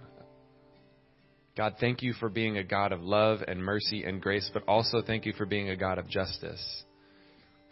God, 1.57 1.75
thank 1.81 2.03
you 2.03 2.13
for 2.15 2.29
being 2.29 2.59
a 2.59 2.65
God 2.65 2.93
of 2.93 3.03
love 3.03 3.41
and 3.47 3.63
mercy 3.63 4.05
and 4.05 4.23
grace, 4.23 4.49
but 4.53 4.63
also 4.69 5.03
thank 5.03 5.27
you 5.27 5.33
for 5.33 5.47
being 5.47 5.69
a 5.69 5.77
God 5.77 5.99
of 5.99 6.09
justice, 6.09 6.85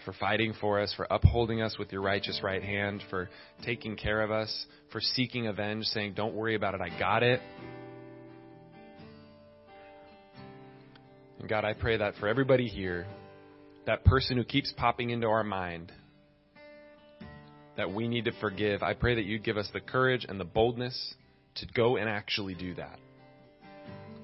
for 0.05 0.13
fighting 0.13 0.53
for 0.61 0.81
us, 0.81 0.93
for 0.97 1.07
upholding 1.11 1.63
us 1.63 1.79
with 1.79 1.93
your 1.93 2.03
righteous 2.03 2.41
right 2.43 2.63
hand, 2.63 3.03
for 3.09 3.31
taking 3.65 3.97
care 3.97 4.21
of 4.21 4.33
us, 4.33 4.67
for 4.91 5.01
seeking 5.01 5.47
avenge, 5.47 5.85
saying, 5.87 6.15
Don't 6.15 6.35
worry 6.35 6.57
about 6.57 6.75
it, 6.75 6.81
I 6.81 6.99
got 6.99 7.23
it. 7.23 7.41
And 11.39 11.49
God, 11.49 11.65
I 11.65 11.73
pray 11.73 11.99
that 11.99 12.17
for 12.17 12.27
everybody 12.27 12.67
here, 12.67 13.07
that 13.87 14.05
person 14.05 14.37
who 14.37 14.45
keeps 14.45 14.73
popping 14.77 15.11
into 15.11 15.29
our 15.29 15.45
mind, 15.45 15.93
that 17.77 17.93
we 17.93 18.09
need 18.09 18.25
to 18.25 18.33
forgive, 18.41 18.83
I 18.83 18.95
pray 18.95 19.15
that 19.15 19.25
you 19.25 19.39
give 19.39 19.57
us 19.57 19.69
the 19.73 19.81
courage 19.81 20.27
and 20.29 20.41
the 20.41 20.45
boldness 20.45 21.15
to 21.55 21.67
go 21.75 21.97
and 21.97 22.09
actually 22.09 22.55
do 22.55 22.75
that. 22.75 22.99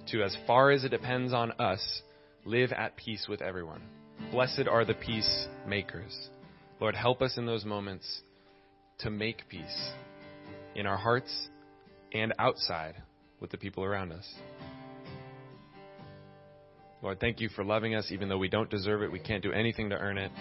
To, 0.08 0.22
as 0.22 0.36
far 0.46 0.70
as 0.70 0.84
it 0.84 0.90
depends 0.90 1.32
on 1.32 1.52
us, 1.52 2.02
live 2.44 2.72
at 2.72 2.96
peace 2.96 3.26
with 3.28 3.40
everyone. 3.40 3.82
Blessed 4.30 4.68
are 4.70 4.84
the 4.84 4.94
peacemakers. 4.94 6.30
Lord, 6.80 6.94
help 6.94 7.22
us 7.22 7.38
in 7.38 7.46
those 7.46 7.64
moments 7.64 8.20
to 8.98 9.10
make 9.10 9.48
peace 9.48 9.90
in 10.74 10.86
our 10.86 10.96
hearts 10.96 11.48
and 12.12 12.32
outside 12.38 12.96
with 13.40 13.50
the 13.50 13.56
people 13.56 13.84
around 13.84 14.12
us. 14.12 14.28
Lord, 17.02 17.20
thank 17.20 17.40
you 17.40 17.48
for 17.50 17.64
loving 17.64 17.94
us 17.94 18.10
even 18.10 18.28
though 18.28 18.38
we 18.38 18.48
don't 18.48 18.70
deserve 18.70 19.02
it. 19.02 19.12
We 19.12 19.18
can't 19.18 19.42
do 19.42 19.52
anything 19.52 19.90
to 19.90 19.96
earn 19.96 20.18
it. 20.18 20.32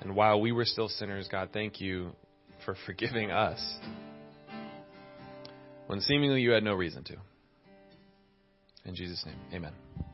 And 0.00 0.14
while 0.14 0.40
we 0.40 0.52
were 0.52 0.64
still 0.64 0.88
sinners, 0.88 1.28
God, 1.30 1.50
thank 1.52 1.80
you 1.80 2.12
for 2.64 2.76
forgiving 2.86 3.30
us 3.30 3.60
when 5.86 6.00
seemingly 6.00 6.42
you 6.42 6.50
had 6.50 6.62
no 6.62 6.74
reason 6.74 7.02
to. 7.04 7.16
In 8.86 8.94
Jesus' 8.94 9.24
name, 9.26 9.34
amen. 9.52 9.72
amen. 9.98 10.06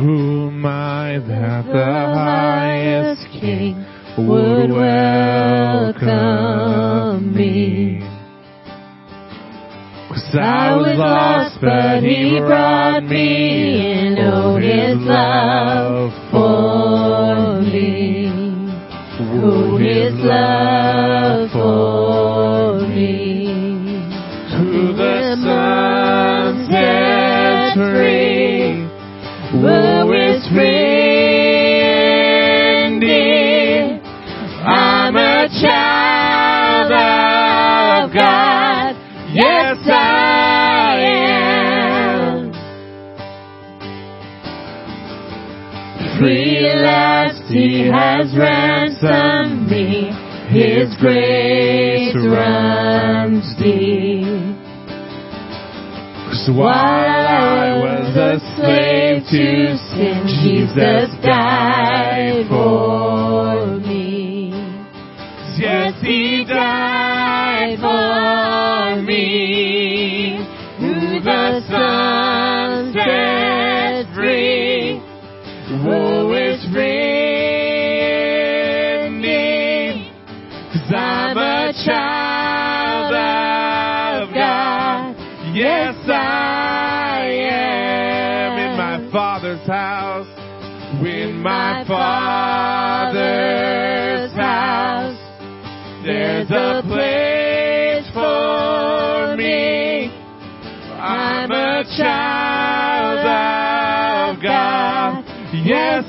Who 0.00 0.48
am 0.48 0.66
I 0.66 1.20
that 1.20 1.66
the 1.66 1.84
highest 1.84 3.30
king 3.40 3.76
would 4.18 4.72
welcome 4.72 6.02
me? 7.32 8.00
Cause 10.08 10.34
I 10.34 10.74
was 10.76 10.98
lost, 10.98 11.60
but 11.60 12.02
he 12.02 12.40
brought 12.40 13.04
me 13.04 14.08
in. 14.08 14.18
Oh, 14.18 14.56
oh 14.56 14.56
his 14.56 14.96
love 14.98 16.10
for 16.32 17.62
me. 17.62 18.26
Oh, 19.20 19.76
his 19.76 20.14
love 20.14 21.50
for 21.52 22.07
He 47.48 47.88
has 47.88 48.36
ransomed 48.36 49.70
me. 49.70 50.10
His 50.50 50.94
grace 51.00 52.14
runs 52.14 53.56
deep. 53.56 54.56
Cause 56.28 56.50
while 56.52 57.26
I 57.26 57.72
was 57.78 58.16
a 58.16 58.38
slave 58.54 59.22
to 59.30 59.76
sin, 59.88 60.26
Jesus 60.42 61.10
died 61.24 62.44
for 62.50 63.78
me. 63.78 64.50
Yes, 65.58 65.94
He 66.02 66.44
died 66.44 67.78
for 67.80 69.02
me. 69.02 69.77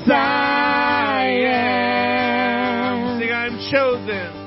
I 0.08 1.26
am. 1.44 3.20
Sing, 3.20 3.32
I'm 3.32 3.58
chosen. 3.70 4.40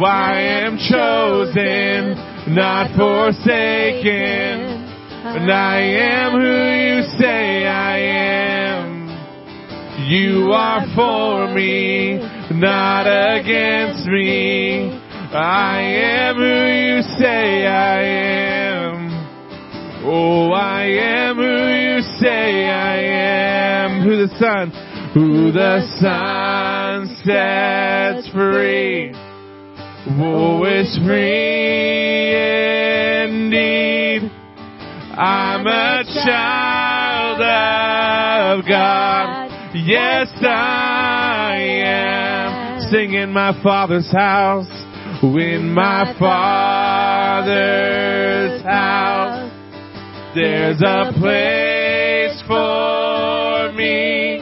Why 0.00 0.34
I 0.34 0.40
am 0.66 0.78
chosen, 0.78 2.14
not 2.54 2.94
forsaken. 2.96 4.86
And 5.28 5.50
I 5.52 5.80
am 5.80 6.32
who 6.32 6.38
you 6.38 7.02
say 7.18 7.66
I 7.66 7.98
am. 7.98 9.08
You 10.08 10.52
are 10.52 10.86
for 10.94 11.52
me, 11.52 12.18
not 12.52 13.06
against 13.06 14.06
me. 14.06 14.90
I 15.34 15.80
am 15.80 16.36
who 16.36 16.44
you 16.44 17.02
say 17.18 17.66
I 17.66 18.02
am. 18.02 19.10
Oh, 20.04 20.52
I 20.52 20.84
am 20.84 21.36
who 21.36 21.42
you 21.42 21.77
say 22.20 22.68
I 22.68 22.96
am. 22.98 24.02
who 24.02 24.26
the 24.26 24.28
Son, 24.38 24.70
who 25.14 25.52
the 25.52 25.80
Son 26.00 27.06
sets 27.24 28.28
free. 28.32 29.12
Oh, 30.20 30.64
is 30.64 30.98
free 31.04 32.32
indeed. 33.24 34.30
I'm 35.16 35.66
a 35.66 36.04
child 36.24 37.40
of 37.40 38.64
God. 38.66 39.50
Yes, 39.74 40.28
I 40.42 41.56
am. 41.84 42.80
Sing 42.90 43.14
in 43.14 43.32
my 43.32 43.52
Father's 43.62 44.10
house. 44.10 44.70
In 45.22 45.72
my 45.74 46.14
Father's 46.18 47.42
house. 48.62 49.52
There's 50.34 50.80
a 50.80 51.12
place 51.18 51.67
for 52.48 53.70
me. 53.76 54.40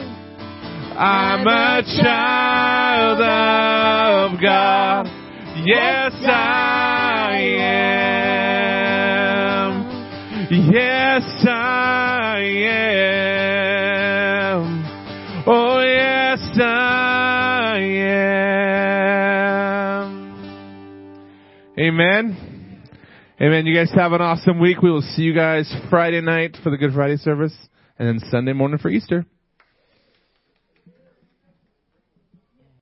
I'm 0.97 1.45
a 1.45 1.83
child 2.01 3.19
of 3.19 4.41
God. 4.41 5.05
Yes, 5.65 6.13
I 6.25 7.37
am. 9.59 9.73
Yes, 10.71 11.45
I 11.45 12.39
am. 14.53 14.85
Oh, 15.45 15.81
yes, 15.81 16.39
I 16.61 17.79
am. 19.99 20.07
Amen. 21.77 22.37
Amen. 23.41 23.65
You 23.65 23.75
guys 23.75 23.91
have 23.93 24.13
an 24.13 24.21
awesome 24.21 24.59
week. 24.59 24.81
We 24.81 24.89
will 24.89 25.01
see 25.01 25.23
you 25.23 25.33
guys 25.35 25.69
Friday 25.89 26.21
night 26.21 26.55
for 26.63 26.69
the 26.69 26.77
Good 26.77 26.93
Friday 26.93 27.17
service 27.17 27.53
and 27.99 28.07
then 28.07 28.29
Sunday 28.29 28.53
morning 28.53 28.77
for 28.77 28.89
Easter. 28.89 29.25